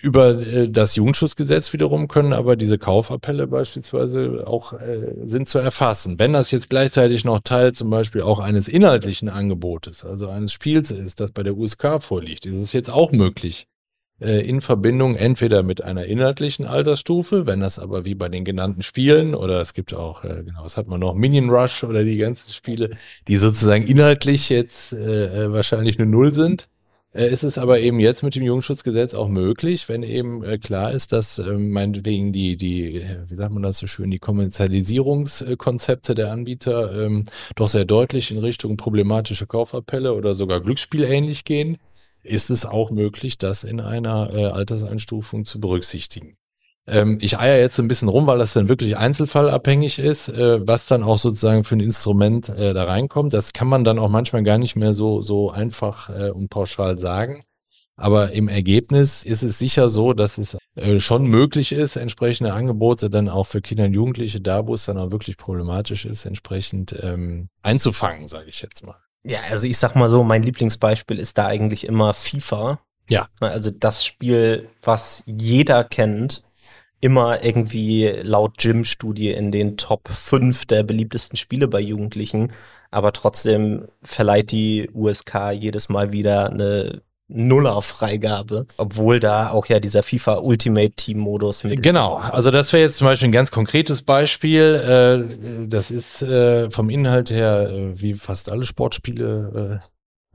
Über 0.00 0.38
äh, 0.38 0.68
das 0.68 0.96
Jugendschutzgesetz 0.96 1.72
wiederum 1.72 2.08
können 2.08 2.32
aber 2.32 2.56
diese 2.56 2.78
Kaufappelle 2.78 3.46
beispielsweise 3.46 4.44
auch 4.46 4.72
äh, 4.74 5.14
sind 5.24 5.48
zu 5.48 5.58
erfassen. 5.58 6.18
Wenn 6.18 6.32
das 6.32 6.50
jetzt 6.50 6.70
gleichzeitig 6.70 7.24
noch 7.24 7.40
Teil 7.40 7.72
zum 7.72 7.90
Beispiel 7.90 8.22
auch 8.22 8.38
eines 8.38 8.68
inhaltlichen 8.68 9.28
Angebotes, 9.28 10.04
also 10.04 10.28
eines 10.28 10.52
Spiels 10.52 10.90
ist, 10.90 11.20
das 11.20 11.32
bei 11.32 11.42
der 11.42 11.56
USK 11.56 12.00
vorliegt, 12.00 12.46
ist 12.46 12.62
es 12.62 12.72
jetzt 12.72 12.90
auch 12.90 13.12
möglich, 13.12 13.66
äh, 14.20 14.46
in 14.48 14.60
Verbindung 14.60 15.14
entweder 15.14 15.62
mit 15.62 15.82
einer 15.82 16.04
inhaltlichen 16.04 16.66
Altersstufe, 16.66 17.46
wenn 17.46 17.60
das 17.60 17.78
aber 17.78 18.04
wie 18.04 18.14
bei 18.14 18.28
den 18.28 18.44
genannten 18.44 18.82
Spielen 18.82 19.34
oder 19.34 19.60
es 19.60 19.74
gibt 19.74 19.94
auch, 19.94 20.24
äh, 20.24 20.42
genau, 20.44 20.64
was 20.64 20.76
hat 20.76 20.88
man 20.88 21.00
noch, 21.00 21.14
Minion 21.14 21.50
Rush 21.50 21.84
oder 21.84 22.04
die 22.04 22.18
ganzen 22.18 22.52
Spiele, 22.52 22.90
die 23.28 23.36
sozusagen 23.36 23.86
inhaltlich 23.86 24.48
jetzt 24.48 24.92
äh, 24.92 25.44
äh 25.44 25.52
wahrscheinlich 25.52 25.98
eine 25.98 26.08
Null 26.10 26.32
sind, 26.32 26.68
ist 27.12 27.42
es 27.42 27.56
aber 27.56 27.80
eben 27.80 28.00
jetzt 28.00 28.22
mit 28.22 28.34
dem 28.34 28.42
Jugendschutzgesetz 28.42 29.14
auch 29.14 29.28
möglich, 29.28 29.88
wenn 29.88 30.02
eben 30.02 30.44
äh, 30.44 30.58
klar 30.58 30.92
ist, 30.92 31.12
dass 31.12 31.38
äh, 31.38 31.52
meinetwegen 31.54 32.32
die, 32.32 32.56
die, 32.56 33.02
wie 33.26 33.34
sagt 33.34 33.54
man 33.54 33.62
das 33.62 33.78
so 33.78 33.86
schön, 33.86 34.10
die 34.10 34.18
Kommerzialisierungskonzepte 34.18 36.14
der 36.14 36.30
Anbieter 36.30 37.06
ähm, 37.06 37.24
doch 37.56 37.68
sehr 37.68 37.86
deutlich 37.86 38.30
in 38.30 38.38
Richtung 38.38 38.76
problematische 38.76 39.46
Kaufappelle 39.46 40.12
oder 40.14 40.34
sogar 40.34 40.60
glücksspielähnlich 40.60 41.44
gehen, 41.44 41.78
ist 42.22 42.50
es 42.50 42.66
auch 42.66 42.90
möglich, 42.90 43.38
das 43.38 43.64
in 43.64 43.80
einer 43.80 44.30
äh, 44.34 44.44
Alterseinstufung 44.46 45.46
zu 45.46 45.60
berücksichtigen. 45.60 46.34
Ähm, 46.88 47.18
ich 47.20 47.38
eier 47.38 47.58
jetzt 47.58 47.78
ein 47.78 47.88
bisschen 47.88 48.08
rum, 48.08 48.26
weil 48.26 48.38
das 48.38 48.54
dann 48.54 48.68
wirklich 48.68 48.96
einzelfallabhängig 48.96 49.98
ist, 49.98 50.28
äh, 50.28 50.66
was 50.66 50.86
dann 50.86 51.02
auch 51.02 51.18
sozusagen 51.18 51.64
für 51.64 51.76
ein 51.76 51.80
Instrument 51.80 52.48
äh, 52.48 52.74
da 52.74 52.84
reinkommt. 52.84 53.34
Das 53.34 53.52
kann 53.52 53.68
man 53.68 53.84
dann 53.84 53.98
auch 53.98 54.08
manchmal 54.08 54.42
gar 54.42 54.58
nicht 54.58 54.76
mehr 54.76 54.94
so, 54.94 55.20
so 55.20 55.50
einfach 55.50 56.08
äh, 56.10 56.30
und 56.30 56.48
pauschal 56.48 56.98
sagen. 56.98 57.44
Aber 57.98 58.30
im 58.30 58.48
Ergebnis 58.48 59.24
ist 59.24 59.42
es 59.42 59.58
sicher 59.58 59.88
so, 59.88 60.12
dass 60.12 60.38
es 60.38 60.56
äh, 60.76 61.00
schon 61.00 61.26
möglich 61.26 61.72
ist, 61.72 61.96
entsprechende 61.96 62.54
Angebote 62.54 63.10
dann 63.10 63.28
auch 63.28 63.48
für 63.48 63.60
Kinder 63.60 63.84
und 63.84 63.92
Jugendliche, 63.92 64.40
da 64.40 64.66
wo 64.66 64.74
es 64.74 64.84
dann 64.84 64.98
auch 64.98 65.10
wirklich 65.10 65.36
problematisch 65.36 66.04
ist, 66.04 66.24
entsprechend 66.24 66.96
ähm, 67.02 67.48
einzufangen, 67.62 68.28
sage 68.28 68.50
ich 68.50 68.62
jetzt 68.62 68.86
mal. 68.86 68.94
Ja, 69.24 69.40
also 69.50 69.66
ich 69.66 69.78
sag 69.78 69.96
mal 69.96 70.08
so, 70.08 70.22
mein 70.22 70.44
Lieblingsbeispiel 70.44 71.18
ist 71.18 71.38
da 71.38 71.46
eigentlich 71.46 71.86
immer 71.86 72.14
FIFA. 72.14 72.80
Ja. 73.08 73.26
Also 73.40 73.70
das 73.72 74.04
Spiel, 74.04 74.68
was 74.82 75.24
jeder 75.26 75.82
kennt, 75.82 76.44
immer 77.00 77.44
irgendwie 77.44 78.06
laut 78.22 78.58
Gym-Studie 78.58 79.30
in 79.32 79.52
den 79.52 79.76
Top 79.76 80.08
5 80.08 80.66
der 80.66 80.82
beliebtesten 80.82 81.36
Spiele 81.36 81.68
bei 81.68 81.80
Jugendlichen. 81.80 82.52
Aber 82.90 83.12
trotzdem 83.12 83.86
verleiht 84.02 84.50
die 84.50 84.90
USK 84.94 85.52
jedes 85.52 85.88
Mal 85.88 86.12
wieder 86.12 86.50
eine 86.50 87.02
Nuller-Freigabe, 87.28 88.66
obwohl 88.78 89.20
da 89.20 89.50
auch 89.50 89.66
ja 89.66 89.80
dieser 89.80 90.02
FIFA 90.02 90.38
Ultimate 90.38 90.92
Team 90.92 91.18
Modus 91.18 91.62
mit. 91.62 91.82
Genau, 91.82 92.16
also 92.16 92.50
das 92.50 92.72
wäre 92.72 92.82
jetzt 92.82 92.96
zum 92.96 93.06
Beispiel 93.06 93.28
ein 93.28 93.32
ganz 93.32 93.50
konkretes 93.50 94.00
Beispiel. 94.00 94.62
Äh, 94.74 95.66
das 95.68 95.90
ist 95.90 96.22
äh, 96.22 96.70
vom 96.70 96.88
Inhalt 96.88 97.30
her 97.30 97.68
äh, 97.68 98.00
wie 98.00 98.14
fast 98.14 98.50
alle 98.50 98.64
Sportspiele. 98.64 99.80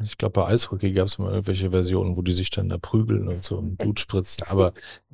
Ich 0.03 0.17
glaube, 0.17 0.41
bei 0.41 0.47
Eishockey 0.47 0.91
gab 0.91 1.07
es 1.07 1.17
mal 1.17 1.31
irgendwelche 1.31 1.71
Versionen, 1.71 2.17
wo 2.17 2.21
die 2.21 2.33
sich 2.33 2.49
dann 2.49 2.69
da 2.69 2.77
prügeln 2.77 3.27
und 3.27 3.43
so 3.43 3.57
und 3.57 3.77
Blut 3.77 3.99
spritzen. 3.99 4.45
Aber 4.47 4.73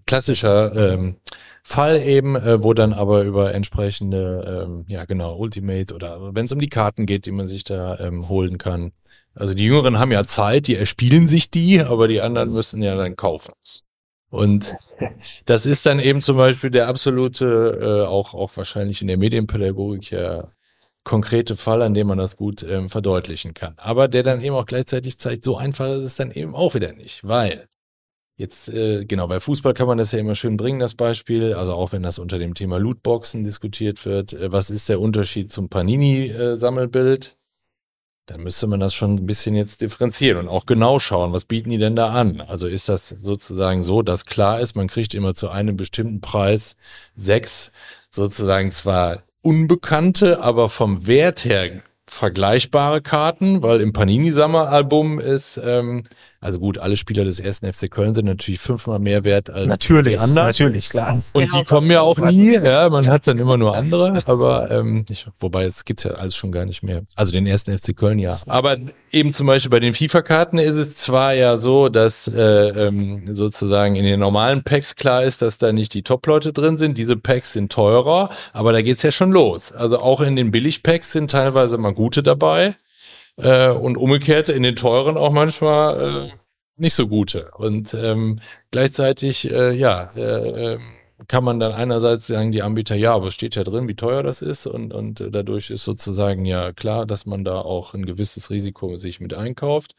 klassischer 0.10 0.76
ähm, 0.76 1.18
Fall 1.64 2.02
eben, 2.02 2.36
äh, 2.36 2.64
wo 2.64 2.74
dann 2.74 2.94
aber 2.94 3.22
über 3.24 3.54
entsprechende, 3.54 4.66
ähm, 4.66 4.86
ja 4.88 5.06
genau, 5.06 5.38
Ultimate 5.38 5.94
oder 5.94 6.34
wenn 6.34 6.48
es 6.48 6.52
um 6.52 6.60
die 6.60 6.68
Karten 6.68 7.06
geht, 7.06 7.28
die 7.28 7.32
man 7.32 7.48
sich 7.48 7.64
da 7.64 8.00
ähm, 8.00 8.28
holen 8.28 8.58
kann, 8.58 8.92
also 9.36 9.54
die 9.54 9.66
Jüngeren 9.66 10.00
haben 10.00 10.12
ja 10.12 10.26
Zeit, 10.26 10.68
die 10.68 10.76
erspielen 10.76 11.28
sich 11.28 11.52
die, 11.52 11.82
aber 11.82 12.08
die 12.08 12.22
anderen 12.22 12.52
müssen 12.52 12.82
ja 12.82 12.96
dann 12.96 13.16
kaufen. 13.16 13.54
Und 14.32 14.76
das 15.46 15.68
ist 15.68 15.86
dann 15.86 16.00
eben 16.00 16.22
zum 16.22 16.38
Beispiel 16.38 16.72
der 16.72 16.88
absolute, 16.88 17.78
äh, 17.80 18.08
auch, 18.08 18.34
auch 18.34 18.58
wahrscheinlich 18.58 19.02
in 19.02 19.08
der 19.08 19.18
Medienpädagogik 19.18 20.10
ja 20.10 20.52
konkrete 21.04 21.56
Fall, 21.56 21.84
an 21.84 21.94
dem 21.94 22.08
man 22.08 22.18
das 22.18 22.36
gut 22.36 22.64
ähm, 22.64 22.90
verdeutlichen 22.90 23.54
kann. 23.54 23.76
Aber 23.78 24.08
der 24.08 24.24
dann 24.24 24.42
eben 24.42 24.56
auch 24.56 24.66
gleichzeitig 24.66 25.20
zeigt, 25.20 25.44
so 25.44 25.56
einfach 25.56 25.88
ist 25.90 26.04
es 26.04 26.16
dann 26.16 26.32
eben 26.32 26.56
auch 26.56 26.74
wieder 26.74 26.94
nicht, 26.94 27.28
weil 27.28 27.68
jetzt, 28.40 28.70
äh, 28.70 29.06
genau, 29.06 29.28
bei 29.28 29.42
Fußball 29.42 29.74
kann 29.74 29.88
man 29.88 29.98
das 29.98 30.14
ja 30.14 30.20
immer 30.20 30.34
schön 30.34 30.56
bringen, 30.56 30.80
das 30.80 30.96
Beispiel, 30.96 31.54
also 31.54 31.74
auch 31.76 31.92
wenn 31.92 32.04
das 32.04 32.20
unter 32.20 32.40
dem 32.40 32.54
Thema 32.54 32.80
Lootboxen 32.80 33.44
diskutiert 33.44 34.06
wird, 34.06 34.32
äh, 34.34 34.52
was 34.52 34.70
ist 34.70 34.88
der 34.88 35.02
Unterschied 35.02 35.52
zum 35.52 35.68
Panini-Sammelbild? 35.68 37.26
Äh, 37.26 37.30
dann 38.28 38.42
müsste 38.42 38.68
man 38.68 38.80
das 38.80 38.94
schon 38.94 39.16
ein 39.16 39.26
bisschen 39.26 39.56
jetzt 39.56 39.82
differenzieren 39.82 40.38
und 40.38 40.48
auch 40.48 40.66
genau 40.66 41.00
schauen, 41.00 41.34
was 41.34 41.46
bieten 41.46 41.72
die 41.72 41.80
denn 41.80 41.96
da 41.96 42.14
an? 42.14 42.42
Also 42.48 42.68
ist 42.68 42.88
das 42.88 43.10
sozusagen 43.10 43.84
so, 43.84 44.04
dass 44.04 44.26
klar 44.26 44.62
ist, 44.62 44.76
man 44.76 44.88
kriegt 44.88 45.14
immer 45.14 45.34
zu 45.34 45.50
einem 45.50 45.76
bestimmten 45.76 46.22
Preis 46.22 46.76
sechs 47.16 47.74
sozusagen 48.12 48.72
zwar 48.72 49.24
unbekannte, 49.42 50.42
aber 50.42 50.70
vom 50.70 51.08
Wert 51.08 51.44
her 51.44 51.82
vergleichbare 52.10 53.02
Karten, 53.02 53.64
weil 53.64 53.82
im 53.82 53.94
Panini-Sammelalbum 53.94 55.20
ist 55.20 55.60
ähm, 55.64 56.06
also 56.42 56.60
gut, 56.60 56.78
alle 56.78 56.96
Spieler 56.96 57.26
des 57.26 57.42
ersten 57.42 57.72
FC 57.72 57.92
Köln 57.92 58.14
sind 58.14 58.26
natürlich 58.26 58.62
fünfmal 58.62 59.00
mehr 59.00 59.26
wert 59.26 59.50
als 59.50 59.68
natürlich, 59.68 60.14
die 60.14 60.20
anderen. 60.20 60.48
Natürlich, 60.48 60.90
klar. 60.90 61.20
Und 61.34 61.54
die 61.54 61.64
kommen 61.66 61.92
ja 61.92 62.00
auch 62.00 62.18
nie, 62.18 62.54
ja, 62.54 62.90
man 62.90 63.08
hat 63.08 63.28
dann 63.28 63.38
immer 63.40 63.58
nur 63.58 63.76
andere, 63.76 64.22
aber 64.26 64.72
ähm, 64.72 65.06
ich, 65.10 65.28
wobei 65.40 65.66
es 65.66 65.84
gibt's 65.84 66.04
ja 66.04 66.12
alles 66.12 66.38
schon 66.38 66.54
gar 66.54 66.66
nicht 66.66 66.82
mehr. 66.82 67.02
Also 67.16 67.34
den 67.34 67.46
ersten 67.46 67.78
FC 67.78 67.94
Köln 67.94 68.20
ja. 68.20 68.38
Aber 68.48 68.78
eben 69.12 69.34
zum 69.34 69.48
Beispiel 69.48 69.70
bei 69.70 69.82
den 69.82 69.94
FIFA-Karten 69.94 70.60
ist 70.60 70.76
es 70.76 70.96
zwar 70.96 71.34
ja 71.34 71.58
so, 71.58 71.90
dass 71.90 72.30
äh, 72.30 72.42
ähm, 72.42 73.24
sozusagen 73.34 73.96
in 73.96 74.06
den 74.06 74.22
normalen 74.22 74.64
Packs 74.64 74.96
klar 74.96 75.24
ist, 75.24 75.42
dass 75.42 75.58
da 75.58 75.74
nicht 75.74 75.94
die 75.94 76.04
Top-Leute 76.04 76.54
drin 76.54 76.78
sind. 76.78 76.98
Diese 76.98 77.18
Packs 77.18 77.52
sind 77.52 77.70
teurer, 77.70 78.30
aber 78.54 78.72
da 78.72 78.82
geht's 78.82 79.04
ja 79.04 79.12
schon 79.12 79.32
los. 79.32 79.74
Also 79.74 80.00
auch 80.00 80.22
in 80.22 80.38
den 80.38 80.52
Billig-Packs 80.52 81.12
sind 81.12 81.32
teilweise 81.32 81.78
mal 81.78 81.94
gute 81.94 82.24
dabei. 82.24 82.76
Äh, 83.40 83.70
und 83.72 83.98
umgekehrt 83.98 84.50
in 84.50 84.64
den 84.64 84.76
teuren 84.76 85.18
auch 85.18 85.32
manchmal 85.32 86.28
äh, 86.28 86.32
nicht 86.76 86.94
so 86.94 87.08
gute. 87.08 87.52
Und 87.56 87.94
ähm, 87.94 88.40
gleichzeitig, 88.72 89.50
äh, 89.50 89.74
ja, 89.74 90.12
äh, 90.16 90.74
ähm, 90.74 90.82
kann 91.28 91.44
man 91.44 91.60
dann 91.60 91.74
einerseits 91.74 92.28
sagen, 92.28 92.52
die 92.52 92.62
Anbieter, 92.62 92.96
ja, 92.96 93.14
aber 93.14 93.28
es 93.28 93.34
steht 93.34 93.56
ja 93.56 93.64
drin, 93.64 93.88
wie 93.88 93.96
teuer 93.96 94.24
das 94.24 94.42
ist 94.42 94.68
und, 94.68 94.94
und 94.94 95.20
äh, 95.20 95.32
dadurch 95.32 95.70
ist 95.70 95.84
sozusagen 95.84 96.46
ja 96.46 96.72
klar, 96.72 97.06
dass 97.06 97.26
man 97.26 97.44
da 97.44 97.60
auch 97.60 97.94
ein 97.94 98.06
gewisses 98.06 98.50
Risiko 98.50 98.96
sich 98.96 99.20
mit 99.20 99.34
einkauft. 99.34 99.96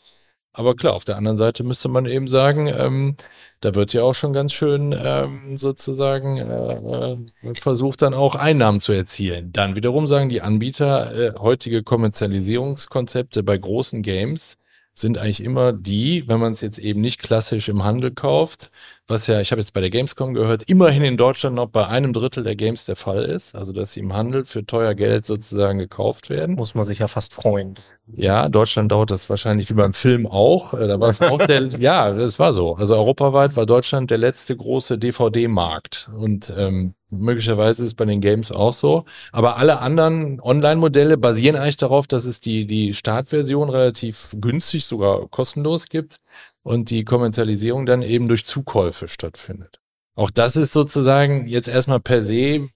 Aber 0.53 0.75
klar, 0.75 0.95
auf 0.95 1.05
der 1.05 1.17
anderen 1.17 1.37
Seite 1.37 1.63
müsste 1.63 1.89
man 1.89 2.07
eben 2.07 2.27
sagen, 2.27 2.67
ähm, 2.67 3.17
da 3.61 3.75
wird 3.77 3.93
ja 3.93 4.03
auch 4.03 4.15
schon 4.15 4.33
ganz 4.33 4.53
schön 4.53 4.95
ähm, 4.99 5.59
sozusagen 5.59 6.39
äh, 6.39 7.13
äh, 7.49 7.55
versucht 7.55 8.03
dann 8.03 8.15
auch 8.15 8.35
Einnahmen 8.35 8.81
zu 8.81 8.93
erzielen. 8.93 9.53
Dann 9.53 9.77
wiederum 9.77 10.09
sagen 10.09 10.29
die 10.29 10.41
Anbieter, 10.41 11.15
äh, 11.15 11.39
heutige 11.39 11.85
Kommerzialisierungskonzepte 11.85 13.45
bei 13.45 13.59
großen 13.59 14.03
Games 14.03 14.57
sind 14.93 15.19
eigentlich 15.19 15.43
immer 15.43 15.73
die, 15.73 16.29
wenn 16.29 16.41
man 16.41 16.53
es 16.53 16.61
jetzt 16.61 16.79
eben 16.79 17.01
nicht 17.01 17.21
klassisch 17.21 17.69
im 17.69 17.85
Handel 17.85 18.11
kauft, 18.11 18.71
was 19.11 19.27
ja, 19.27 19.41
ich 19.41 19.51
habe 19.51 19.61
jetzt 19.61 19.75
bei 19.75 19.81
der 19.81 19.91
Gamescom 19.91 20.35
gehört, 20.35 20.63
immerhin 20.69 21.03
in 21.03 21.17
Deutschland 21.17 21.57
noch 21.57 21.69
bei 21.69 21.87
einem 21.87 22.13
Drittel 22.13 22.45
der 22.45 22.57
Games 22.57 22.85
der 22.85 22.97
Fall 22.97 23.25
ist, 23.25 23.55
also 23.55 23.73
dass 23.73 23.93
sie 23.93 24.01
im 24.01 24.13
Handel 24.13 24.45
für 24.45 24.65
teuer 24.65 24.95
Geld 24.95 25.27
sozusagen 25.27 25.79
gekauft 25.79 26.31
werden. 26.31 26.55
Muss 26.55 26.75
man 26.75 26.85
sich 26.85 27.01
ja 27.01 27.09
fast 27.09 27.35
freuen. 27.35 27.75
Ja, 28.07 28.49
Deutschland 28.49 28.91
dauert 28.91 29.11
das 29.11 29.29
wahrscheinlich 29.29 29.69
wie 29.71 29.75
beim 29.75 29.93
Film 29.93 30.27
auch. 30.27 30.75
Äh, 30.75 30.89
da 30.89 30.99
war 30.99 31.11
es 31.11 31.21
auch 31.21 31.45
der, 31.45 31.67
ja, 31.79 32.13
das 32.13 32.39
war 32.39 32.53
so. 32.53 32.77
Also 32.77 32.97
europaweit 32.97 33.57
war 33.57 33.67
Deutschland 33.67 34.11
der 34.11 34.19
letzte 34.19 34.57
große 34.57 34.99
DVD-Markt 34.99 36.09
und 36.17 36.53
ähm, 36.57 36.95
Möglicherweise 37.13 37.83
ist 37.83 37.89
es 37.89 37.95
bei 37.95 38.05
den 38.05 38.21
Games 38.21 38.53
auch 38.53 38.73
so. 38.73 39.05
Aber 39.33 39.57
alle 39.57 39.81
anderen 39.81 40.41
Online-Modelle 40.41 41.19
basieren 41.19 41.57
eigentlich 41.57 41.77
darauf, 41.77 42.07
dass 42.07 42.25
es 42.25 42.41
die, 42.41 42.67
die 42.67 42.95
Startversion 42.95 43.69
relativ 43.69 44.37
günstig, 44.41 44.85
sogar 44.85 45.27
kostenlos 45.27 45.89
gibt 45.89 46.19
und 46.63 46.91
die 46.91 47.05
Kommerzialisierung 47.05 47.87
dann 47.87 48.03
eben 48.03 48.29
durch 48.29 48.45
Zukäufe 48.45 49.09
stattfindet. 49.09 49.81
Auch 50.15 50.31
das 50.31 50.57
ist 50.57 50.73
sozusagen 50.73 51.47
jetzt 51.47 51.69
erstmal 51.69 52.01
per 52.01 52.23
se 52.23 52.69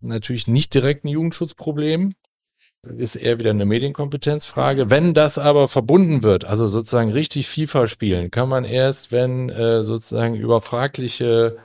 natürlich 0.00 0.48
nicht 0.48 0.74
direkt 0.74 1.04
ein 1.04 1.08
Jugendschutzproblem. 1.08 2.12
Ist 2.96 3.14
eher 3.14 3.38
wieder 3.38 3.50
eine 3.50 3.64
Medienkompetenzfrage. 3.64 4.90
Wenn 4.90 5.14
das 5.14 5.38
aber 5.38 5.68
verbunden 5.68 6.24
wird, 6.24 6.44
also 6.44 6.66
sozusagen 6.66 7.12
richtig 7.12 7.48
FIFA 7.48 7.86
spielen, 7.86 8.32
kann 8.32 8.48
man 8.48 8.64
erst, 8.64 9.12
wenn 9.12 9.50
äh, 9.50 9.84
sozusagen 9.84 10.34
über 10.34 10.60
fragliche 10.60 11.58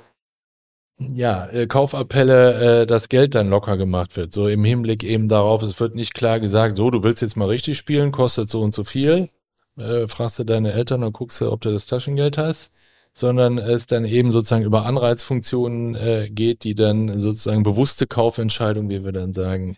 ja, 0.99 1.47
äh, 1.47 1.65
Kaufappelle, 1.65 2.81
äh, 2.81 2.87
das 2.87 3.09
Geld 3.09 3.33
dann 3.33 3.49
locker 3.49 3.77
gemacht 3.77 4.15
wird. 4.15 4.31
So 4.31 4.47
im 4.47 4.63
Hinblick 4.63 5.03
eben 5.03 5.27
darauf, 5.27 5.63
es 5.63 5.79
wird 5.79 5.95
nicht 5.95 6.13
klar 6.13 6.39
gesagt, 6.39 6.75
so, 6.75 6.91
du 6.91 7.01
willst 7.01 7.23
jetzt 7.23 7.35
mal 7.35 7.47
richtig 7.47 7.79
spielen, 7.79 8.11
kostet 8.11 8.51
so 8.51 8.61
und 8.61 8.75
so 8.75 8.83
viel 8.83 9.29
äh, 9.77 10.07
fragst 10.07 10.39
du 10.39 10.43
deine 10.43 10.73
Eltern 10.73 11.03
und 11.03 11.13
guckst 11.13 11.41
ob 11.41 11.61
du 11.61 11.71
das 11.71 11.85
Taschengeld 11.85 12.37
hast, 12.37 12.71
sondern 13.13 13.57
es 13.57 13.87
dann 13.87 14.05
eben 14.05 14.31
sozusagen 14.31 14.63
über 14.63 14.85
Anreizfunktionen 14.85 15.95
äh, 15.95 16.29
geht, 16.29 16.63
die 16.63 16.75
dann 16.75 17.19
sozusagen 17.19 17.63
bewusste 17.63 18.07
Kaufentscheidungen, 18.07 18.89
wie 18.89 19.03
wir 19.03 19.11
dann 19.11 19.33
sagen, 19.33 19.77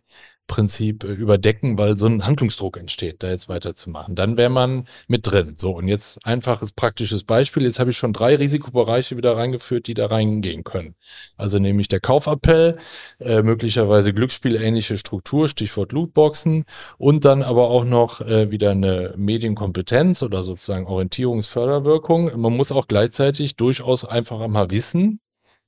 Prinzip 0.50 1.06
überdecken, 1.06 1.78
weil 1.78 1.98
so 1.98 2.08
ein 2.08 2.26
Handlungsdruck 2.26 2.76
entsteht, 2.76 3.24
da 3.24 3.30
jetzt 3.30 3.48
weiterzumachen. 3.48 4.16
Dann 4.16 4.36
wäre 4.36 4.50
man 4.50 4.86
mit 5.08 5.32
drin. 5.32 5.54
So, 5.58 5.78
und 5.78 5.88
jetzt 5.88 6.26
einfaches 6.26 6.74
praktisches 6.74 7.24
Beispiel. 7.24 7.64
Jetzt 7.64 7.80
habe 7.80 7.92
ich 7.92 7.98
schon 7.98 8.12
drei 8.12 8.36
Risikobereiche 8.36 9.16
wieder 9.16 9.38
reingeführt, 9.38 9.88
die 9.88 9.94
da 9.94 10.08
reingehen 10.08 10.66
können. 10.66 10.96
Also 11.38 11.60
nämlich 11.60 11.88
der 11.88 12.02
Kaufappell, 12.02 12.78
äh, 13.20 13.44
möglicherweise 13.44 14.12
glücksspielähnliche 14.14 14.98
Struktur, 14.98 15.48
Stichwort 15.48 15.94
Lootboxen 15.94 16.66
und 16.98 17.24
dann 17.24 17.44
aber 17.44 17.70
auch 17.70 17.86
noch 17.86 18.20
äh, 18.22 18.52
wieder 18.52 18.72
eine 18.72 19.14
Medienkompetenz 19.16 20.24
oder 20.24 20.44
sozusagen 20.44 20.88
Orientierungsförderwirkung. 20.88 22.32
Man 22.42 22.58
muss 22.58 22.72
auch 22.72 22.88
gleichzeitig 22.88 23.56
durchaus 23.56 24.04
einfach 24.04 24.46
mal 24.48 24.72
wissen, 24.72 25.22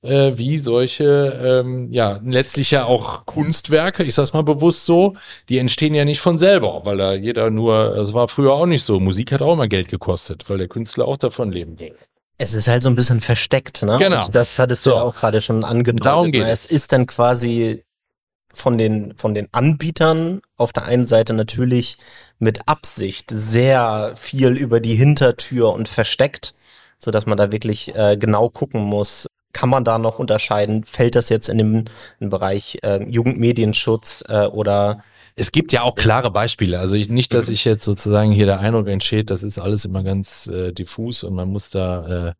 äh, 0.04 0.32
wie 0.36 0.58
solche, 0.58 1.64
ähm, 1.64 1.89
ja, 1.91 2.20
letztlich 2.24 2.72
ja 2.72 2.86
auch 2.86 3.26
Kunstwerke, 3.26 4.04
ich 4.04 4.16
sag's 4.16 4.34
mal 4.34 4.43
bewusst 4.43 4.86
so, 4.86 5.14
die 5.49 5.60
entstehen 5.60 5.93
ja 5.93 6.06
nicht 6.06 6.22
von 6.22 6.38
selber, 6.38 6.82
weil 6.86 6.97
da 6.97 7.14
jeder 7.14 7.49
nur, 7.49 7.95
es 7.97 8.14
war 8.14 8.28
früher 8.28 8.54
auch 8.54 8.66
nicht 8.66 8.84
so, 8.84 8.99
Musik 8.99 9.32
hat 9.32 9.41
auch 9.41 9.54
immer 9.54 9.68
Geld 9.68 9.89
gekostet, 9.89 10.49
weil 10.49 10.58
der 10.58 10.68
Künstler 10.68 11.08
auch 11.08 11.18
davon 11.18 11.52
leben 11.52 11.80
will. 11.80 11.95
Es 12.38 12.54
ist 12.54 12.68
halt 12.68 12.82
so 12.82 12.89
ein 12.89 12.95
bisschen 12.95 13.22
versteckt, 13.22 13.84
ne? 13.84 13.97
Genau. 13.99 14.26
Und 14.26 14.34
das 14.34 14.58
hattest 14.58 14.86
du 14.88 14.91
ja 14.91 15.04
auch 15.04 15.16
gerade 15.16 15.41
schon 15.41 15.64
angedeutet. 15.64 16.06
Darum 16.08 16.32
geht 16.32 16.43
ne? 16.43 16.49
es. 16.49 16.66
Es 16.66 16.72
ist 16.72 16.91
dann 16.91 17.06
quasi 17.06 17.84
von 18.52 18.80
den, 18.80 19.14
von 19.16 19.36
den 19.36 19.47
Anbietern 19.52 20.41
auf 20.58 20.74
der 20.74 20.86
einen 20.86 21.06
Seite 21.06 21.34
natürlich 21.34 21.99
mit 22.39 22.68
Absicht 22.68 23.30
sehr 23.32 24.14
viel 24.18 24.58
über 24.58 24.80
die 24.80 24.95
Hintertür 24.95 25.72
und 25.72 25.88
versteckt, 25.88 26.56
so 26.97 27.12
dass 27.12 27.28
man 27.28 27.38
da 27.38 27.52
wirklich 27.52 27.95
äh, 27.95 28.18
genau 28.18 28.49
gucken 28.49 28.82
muss, 28.82 29.28
kann 29.54 29.70
man 29.70 29.84
da 29.84 29.97
noch 29.97 30.20
unterscheiden? 30.20 30.84
Fällt 30.84 31.16
das 31.16 31.30
jetzt 31.30 31.49
in 31.49 31.58
den, 31.58 31.89
Bereich 32.20 32.80
äh, 32.84 33.04
Jugendmedienschutz 33.04 34.24
äh, 34.28 34.45
oder 34.45 35.04
es 35.36 35.52
gibt 35.52 35.72
ja 35.72 35.84
auch 35.84 35.95
klare 35.95 36.30
Beispiele. 36.30 36.80
Also 36.80 36.95
ich, 36.95 37.10
nicht, 37.10 37.34
dass 37.34 37.49
ich 37.49 37.66
jetzt 37.66 37.86
sozusagen 37.86 38.32
hier 38.32 38.45
der 38.45 38.60
Eindruck 38.60 38.88
entsteht, 38.88 39.30
das 39.30 39.43
ist 39.43 39.60
alles 39.60 39.86
immer 39.86 40.04
ganz 40.04 40.47
äh, 40.47 40.74
diffus 40.74 41.24
und 41.24 41.34
man 41.34 41.49
muss 41.49 41.70
da 41.70 42.30
äh, 42.30 42.34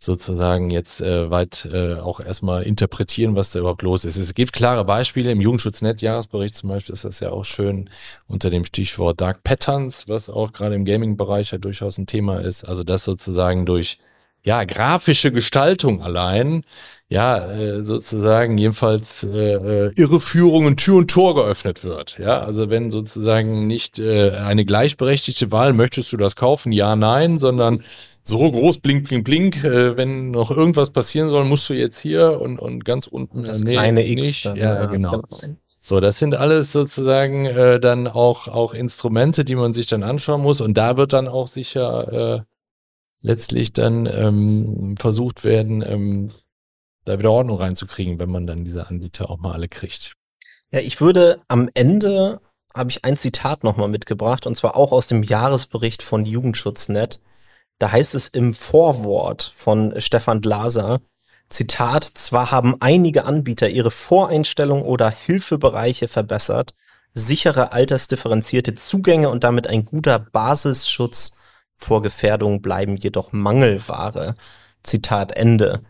sozusagen 0.00 0.70
jetzt 0.70 1.02
äh, 1.02 1.30
weit 1.30 1.68
äh, 1.72 1.94
auch 1.94 2.20
erstmal 2.20 2.62
interpretieren, 2.62 3.36
was 3.36 3.50
da 3.50 3.58
überhaupt 3.58 3.82
los 3.82 4.04
ist. 4.04 4.16
Es 4.16 4.34
gibt 4.34 4.52
klare 4.54 4.84
Beispiele. 4.84 5.30
Im 5.30 5.40
Jugendschutznet-Jahresbericht 5.40 6.56
zum 6.56 6.70
Beispiel 6.70 6.94
ist 6.94 7.04
das 7.04 7.20
ja 7.20 7.30
auch 7.30 7.44
schön 7.44 7.90
unter 8.26 8.48
dem 8.48 8.64
Stichwort 8.64 9.20
Dark 9.20 9.44
Patterns, 9.44 10.08
was 10.08 10.30
auch 10.30 10.52
gerade 10.52 10.74
im 10.74 10.86
Gaming-Bereich 10.86 11.52
ja 11.52 11.58
durchaus 11.58 11.98
ein 11.98 12.06
Thema 12.06 12.38
ist. 12.38 12.64
Also 12.64 12.82
das 12.82 13.04
sozusagen 13.04 13.66
durch 13.66 13.98
ja, 14.44 14.64
grafische 14.64 15.32
Gestaltung 15.32 16.02
allein, 16.02 16.64
ja, 17.08 17.50
äh, 17.50 17.82
sozusagen 17.82 18.56
jedenfalls 18.56 19.24
äh, 19.24 19.54
äh, 19.54 19.92
Irreführungen 19.96 20.76
Tür 20.76 20.98
und 20.98 21.10
Tor 21.10 21.34
geöffnet 21.34 21.82
wird. 21.82 22.16
Ja, 22.18 22.38
also 22.38 22.70
wenn 22.70 22.92
sozusagen 22.92 23.66
nicht 23.66 23.98
äh, 23.98 24.30
eine 24.30 24.64
gleichberechtigte 24.64 25.50
Wahl, 25.50 25.72
möchtest 25.72 26.12
du 26.12 26.16
das 26.16 26.36
kaufen? 26.36 26.70
Ja, 26.70 26.94
nein, 26.94 27.38
sondern 27.38 27.82
so 28.22 28.50
groß, 28.50 28.78
blink, 28.78 29.08
blink, 29.08 29.24
blink. 29.24 29.64
Äh, 29.64 29.96
wenn 29.96 30.30
noch 30.30 30.52
irgendwas 30.52 30.90
passieren 30.90 31.30
soll, 31.30 31.44
musst 31.46 31.68
du 31.68 31.74
jetzt 31.74 31.98
hier 31.98 32.40
und, 32.40 32.60
und 32.60 32.84
ganz 32.84 33.08
unten. 33.08 33.42
Das 33.42 33.60
nee, 33.60 33.72
kleine 33.72 34.06
X 34.06 34.14
nicht. 34.14 34.44
Dann, 34.44 34.56
ja, 34.56 34.74
ja, 34.74 34.86
genau. 34.86 35.22
So, 35.80 35.98
das 35.98 36.18
sind 36.18 36.36
alles 36.36 36.72
sozusagen 36.72 37.46
äh, 37.46 37.80
dann 37.80 38.06
auch, 38.06 38.46
auch 38.48 38.74
Instrumente, 38.74 39.44
die 39.44 39.56
man 39.56 39.72
sich 39.72 39.86
dann 39.86 40.02
anschauen 40.02 40.42
muss. 40.42 40.60
Und 40.60 40.74
da 40.74 40.96
wird 40.96 41.12
dann 41.12 41.26
auch 41.26 41.48
sicher 41.48 42.12
äh, 42.36 42.40
letztlich 43.22 43.72
dann 43.72 44.06
ähm, 44.06 44.96
versucht 44.98 45.44
werden, 45.44 45.82
ähm, 45.86 46.30
da 47.04 47.18
wieder 47.18 47.32
Ordnung 47.32 47.58
reinzukriegen, 47.58 48.18
wenn 48.18 48.30
man 48.30 48.46
dann 48.46 48.64
diese 48.64 48.88
Anbieter 48.88 49.30
auch 49.30 49.38
mal 49.38 49.52
alle 49.52 49.68
kriegt. 49.68 50.14
Ja, 50.70 50.80
ich 50.80 51.00
würde 51.00 51.38
am 51.48 51.68
Ende 51.74 52.40
habe 52.74 52.90
ich 52.90 53.04
ein 53.04 53.16
Zitat 53.16 53.64
nochmal 53.64 53.88
mitgebracht 53.88 54.46
und 54.46 54.54
zwar 54.56 54.76
auch 54.76 54.92
aus 54.92 55.08
dem 55.08 55.22
Jahresbericht 55.22 56.02
von 56.02 56.24
Jugendschutznet. 56.24 57.20
Da 57.78 57.90
heißt 57.90 58.14
es 58.14 58.28
im 58.28 58.54
Vorwort 58.54 59.42
von 59.42 59.94
Stefan 60.00 60.40
Glaser, 60.40 61.00
Zitat, 61.48 62.04
zwar 62.04 62.52
haben 62.52 62.76
einige 62.78 63.24
Anbieter 63.24 63.68
ihre 63.68 63.90
Voreinstellung 63.90 64.82
oder 64.82 65.10
Hilfebereiche 65.10 66.06
verbessert, 66.06 66.74
sichere 67.12 67.72
altersdifferenzierte 67.72 68.74
Zugänge 68.74 69.30
und 69.30 69.42
damit 69.42 69.66
ein 69.66 69.84
guter 69.84 70.20
Basisschutz 70.20 71.32
vor 71.80 72.02
Gefährdung 72.02 72.62
bleiben 72.62 72.96
jedoch 72.96 73.32
Mangelware. 73.32 74.36
Zitat 74.82 75.32
Ende. 75.32 75.82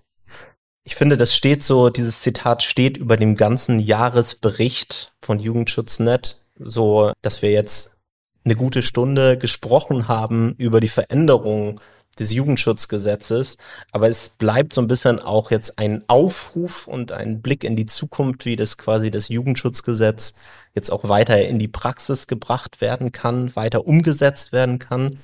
Ich 0.85 0.97
finde, 0.97 1.17
das 1.17 1.35
steht 1.35 1.63
so, 1.63 1.91
dieses 1.91 2.21
Zitat 2.21 2.63
steht 2.63 2.97
über 2.97 3.17
dem 3.17 3.37
ganzen 3.37 3.79
Jahresbericht 3.79 5.13
von 5.21 5.39
Jugendschutznet, 5.39 6.41
so, 6.59 7.13
dass 7.23 7.43
wir 7.43 7.51
jetzt 7.51 7.97
eine 8.45 8.57
gute 8.57 8.83
Stunde 8.83 9.37
gesprochen 9.37 10.09
haben 10.09 10.55
über 10.57 10.81
die 10.81 10.89
Veränderungen 10.89 11.81
des 12.19 12.33
Jugendschutzgesetzes, 12.33 13.57
aber 13.93 14.09
es 14.09 14.31
bleibt 14.31 14.73
so 14.73 14.81
ein 14.81 14.89
bisschen 14.89 15.21
auch 15.21 15.51
jetzt 15.51 15.79
ein 15.79 16.05
Aufruf 16.09 16.87
und 16.87 17.13
ein 17.13 17.41
Blick 17.41 17.65
in 17.65 17.77
die 17.77 17.87
Zukunft, 17.87 18.45
wie 18.45 18.57
das 18.57 18.77
quasi 18.79 19.11
das 19.11 19.29
Jugendschutzgesetz 19.29 20.35
jetzt 20.75 20.91
auch 20.91 21.09
weiter 21.09 21.41
in 21.43 21.59
die 21.59 21.69
Praxis 21.69 22.27
gebracht 22.27 22.81
werden 22.81 23.13
kann, 23.13 23.55
weiter 23.57 23.87
umgesetzt 23.87 24.53
werden 24.53 24.79
kann. 24.79 25.21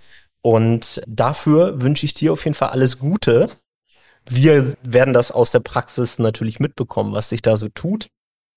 Und 0.47 1.03
dafür 1.09 1.83
wünsche 1.83 2.07
ich 2.07 2.15
dir 2.15 2.33
auf 2.33 2.45
jeden 2.45 2.55
Fall 2.55 2.69
alles 2.69 3.01
Gute. 3.01 3.51
Wir 4.31 4.77
werden 4.85 5.13
das 5.13 5.33
aus 5.33 5.51
der 5.51 5.59
Praxis 5.59 6.21
natürlich 6.21 6.61
mitbekommen, 6.61 7.13
was 7.13 7.31
sich 7.31 7.43
da 7.43 7.57
so 7.57 7.69
tut. 7.69 8.07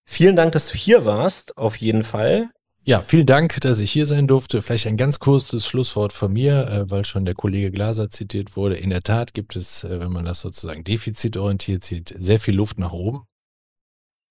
Vielen 0.05 0.35
Dank, 0.35 0.51
dass 0.51 0.67
du 0.67 0.75
hier 0.75 1.05
warst, 1.05 1.57
auf 1.57 1.77
jeden 1.77 2.03
Fall. 2.03 2.51
Ja, 2.83 3.01
vielen 3.01 3.25
Dank, 3.25 3.59
dass 3.61 3.79
ich 3.79 3.91
hier 3.91 4.05
sein 4.05 4.27
durfte. 4.27 4.61
Vielleicht 4.61 4.85
ein 4.85 4.97
ganz 4.97 5.17
kurzes 5.17 5.65
Schlusswort 5.65 6.13
von 6.13 6.31
mir, 6.31 6.67
äh, 6.67 6.91
weil 6.91 7.05
schon 7.05 7.25
der 7.25 7.33
Kollege 7.33 7.71
Glaser 7.71 8.11
zitiert 8.11 8.55
wurde. 8.55 8.75
In 8.75 8.91
der 8.91 9.01
Tat 9.01 9.33
gibt 9.33 9.55
es, 9.55 9.83
äh, 9.83 9.99
wenn 9.99 10.11
man 10.11 10.25
das 10.25 10.41
sozusagen 10.41 10.83
defizitorientiert 10.83 11.83
sieht, 11.83 12.13
sehr 12.15 12.39
viel 12.39 12.55
Luft 12.55 12.77
nach 12.77 12.93
oben. 12.93 13.23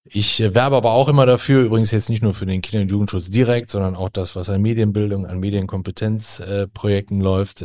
Ich 0.05 0.41
äh, 0.41 0.55
werbe 0.55 0.77
aber 0.77 0.93
auch 0.93 1.09
immer 1.09 1.27
dafür, 1.27 1.63
übrigens 1.63 1.91
jetzt 1.91 2.09
nicht 2.09 2.23
nur 2.23 2.35
für 2.35 2.47
den 2.47 2.63
Kinder- 2.63 2.83
und 2.83 2.91
Jugendschutz 2.91 3.31
direkt, 3.31 3.71
sondern 3.71 3.97
auch 3.97 4.09
das, 4.09 4.37
was 4.37 4.49
an 4.49 4.63
Medienbildung, 4.63 5.27
an 5.27 5.39
Medienkompetenzprojekten 5.39 7.21
läuft, 7.21 7.63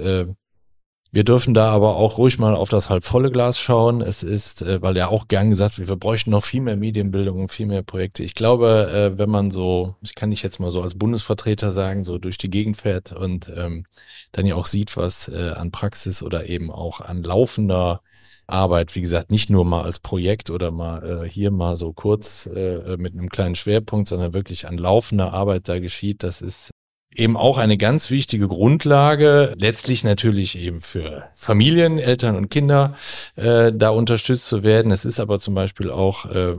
wir 1.13 1.23
dürfen 1.23 1.53
da 1.53 1.69
aber 1.69 1.95
auch 1.95 2.17
ruhig 2.17 2.39
mal 2.39 2.55
auf 2.55 2.69
das 2.69 2.89
halb 2.89 3.03
volle 3.03 3.29
Glas 3.29 3.59
schauen. 3.59 4.01
Es 4.01 4.23
ist, 4.23 4.63
äh, 4.63 4.81
weil 4.81 4.97
ja 4.97 5.09
auch 5.09 5.27
gern 5.27 5.51
gesagt 5.51 5.77
wird, 5.77 5.87
wir 5.87 5.95
bräuchten 5.95 6.31
noch 6.31 6.43
viel 6.43 6.61
mehr 6.61 6.75
Medienbildung 6.75 7.39
und 7.39 7.49
viel 7.49 7.67
mehr 7.67 7.83
Projekte. 7.83 8.23
Ich 8.23 8.33
glaube, 8.33 8.89
äh, 8.91 9.15
wenn 9.19 9.29
man 9.29 9.51
so, 9.51 9.95
ich 10.01 10.15
kann 10.15 10.29
nicht 10.29 10.41
jetzt 10.41 10.59
mal 10.59 10.71
so 10.71 10.81
als 10.81 10.97
Bundesvertreter 10.97 11.71
sagen, 11.71 12.03
so 12.03 12.17
durch 12.17 12.39
die 12.39 12.49
Gegend 12.49 12.77
fährt 12.77 13.11
und 13.11 13.51
ähm, 13.55 13.85
dann 14.31 14.47
ja 14.47 14.55
auch 14.55 14.65
sieht, 14.65 14.97
was 14.97 15.27
äh, 15.27 15.51
an 15.55 15.69
Praxis 15.69 16.23
oder 16.23 16.49
eben 16.49 16.71
auch 16.71 16.99
an 16.99 17.21
laufender 17.21 18.01
Arbeit, 18.47 18.95
wie 18.95 19.01
gesagt, 19.01 19.31
nicht 19.31 19.49
nur 19.49 19.65
mal 19.65 19.83
als 19.83 19.99
Projekt 19.99 20.49
oder 20.49 20.71
mal 20.71 21.25
äh, 21.25 21.29
hier 21.29 21.51
mal 21.51 21.77
so 21.77 21.93
kurz 21.93 22.45
äh, 22.47 22.97
mit 22.97 23.13
einem 23.13 23.29
kleinen 23.29 23.55
Schwerpunkt, 23.55 24.07
sondern 24.07 24.33
wirklich 24.33 24.67
an 24.67 24.77
laufender 24.77 25.33
Arbeit 25.33 25.69
da 25.69 25.79
geschieht, 25.79 26.23
das 26.23 26.41
ist 26.41 26.71
eben 27.15 27.37
auch 27.37 27.57
eine 27.57 27.77
ganz 27.77 28.09
wichtige 28.09 28.47
Grundlage, 28.47 29.53
letztlich 29.57 30.03
natürlich 30.03 30.57
eben 30.57 30.81
für 30.81 31.25
Familien, 31.35 31.99
Eltern 31.99 32.35
und 32.35 32.49
Kinder 32.49 32.95
äh, 33.35 33.71
da 33.73 33.89
unterstützt 33.89 34.47
zu 34.47 34.63
werden. 34.63 34.91
Es 34.91 35.05
ist 35.05 35.19
aber 35.19 35.39
zum 35.39 35.53
Beispiel 35.53 35.91
auch 35.91 36.25
äh, 36.25 36.55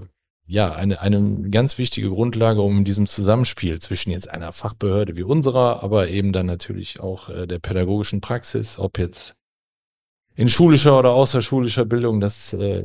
ja 0.47 0.72
eine, 0.72 1.01
eine 1.01 1.51
ganz 1.51 1.78
wichtige 1.78 2.11
Grundlage, 2.11 2.61
um 2.61 2.78
in 2.78 2.85
diesem 2.85 3.07
Zusammenspiel 3.07 3.80
zwischen 3.80 4.11
jetzt 4.11 4.30
einer 4.30 4.53
Fachbehörde 4.53 5.16
wie 5.16 5.22
unserer, 5.22 5.82
aber 5.82 6.09
eben 6.09 6.32
dann 6.32 6.47
natürlich 6.47 7.01
auch 7.01 7.28
äh, 7.28 7.47
der 7.47 7.59
pädagogischen 7.59 8.20
Praxis, 8.20 8.78
ob 8.78 8.99
jetzt 8.99 9.37
in 10.37 10.49
schulischer 10.49 10.99
oder 10.99 11.11
außerschulischer 11.12 11.85
Bildung, 11.85 12.20
das 12.20 12.53
äh, 12.53 12.82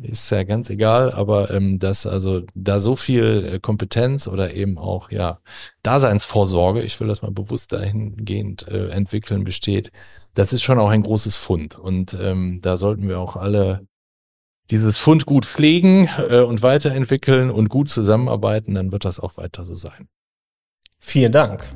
ist 0.00 0.30
ja 0.30 0.42
ganz 0.42 0.70
egal, 0.70 1.12
aber 1.12 1.50
ähm, 1.50 1.78
dass 1.78 2.06
also 2.06 2.42
da 2.54 2.80
so 2.80 2.96
viel 2.96 3.48
äh, 3.54 3.58
Kompetenz 3.60 4.26
oder 4.26 4.54
eben 4.54 4.78
auch 4.78 5.10
ja 5.10 5.40
Daseinsvorsorge, 5.82 6.82
ich 6.82 6.98
will 6.98 7.08
das 7.08 7.20
mal 7.20 7.30
bewusst 7.30 7.72
dahingehend 7.72 8.66
äh, 8.68 8.88
entwickeln, 8.88 9.44
besteht, 9.44 9.92
das 10.34 10.54
ist 10.54 10.62
schon 10.62 10.78
auch 10.78 10.88
ein 10.88 11.02
großes 11.02 11.36
Fund 11.36 11.78
und 11.78 12.16
ähm, 12.18 12.60
da 12.62 12.78
sollten 12.78 13.06
wir 13.06 13.20
auch 13.20 13.36
alle 13.36 13.86
dieses 14.70 14.96
Fund 14.96 15.26
gut 15.26 15.44
pflegen 15.44 16.08
äh, 16.30 16.40
und 16.40 16.62
weiterentwickeln 16.62 17.50
und 17.50 17.68
gut 17.68 17.90
zusammenarbeiten, 17.90 18.74
dann 18.74 18.92
wird 18.92 19.04
das 19.04 19.20
auch 19.20 19.36
weiter 19.36 19.64
so 19.64 19.74
sein. 19.74 20.08
Vielen 21.00 21.32
Dank. 21.32 21.70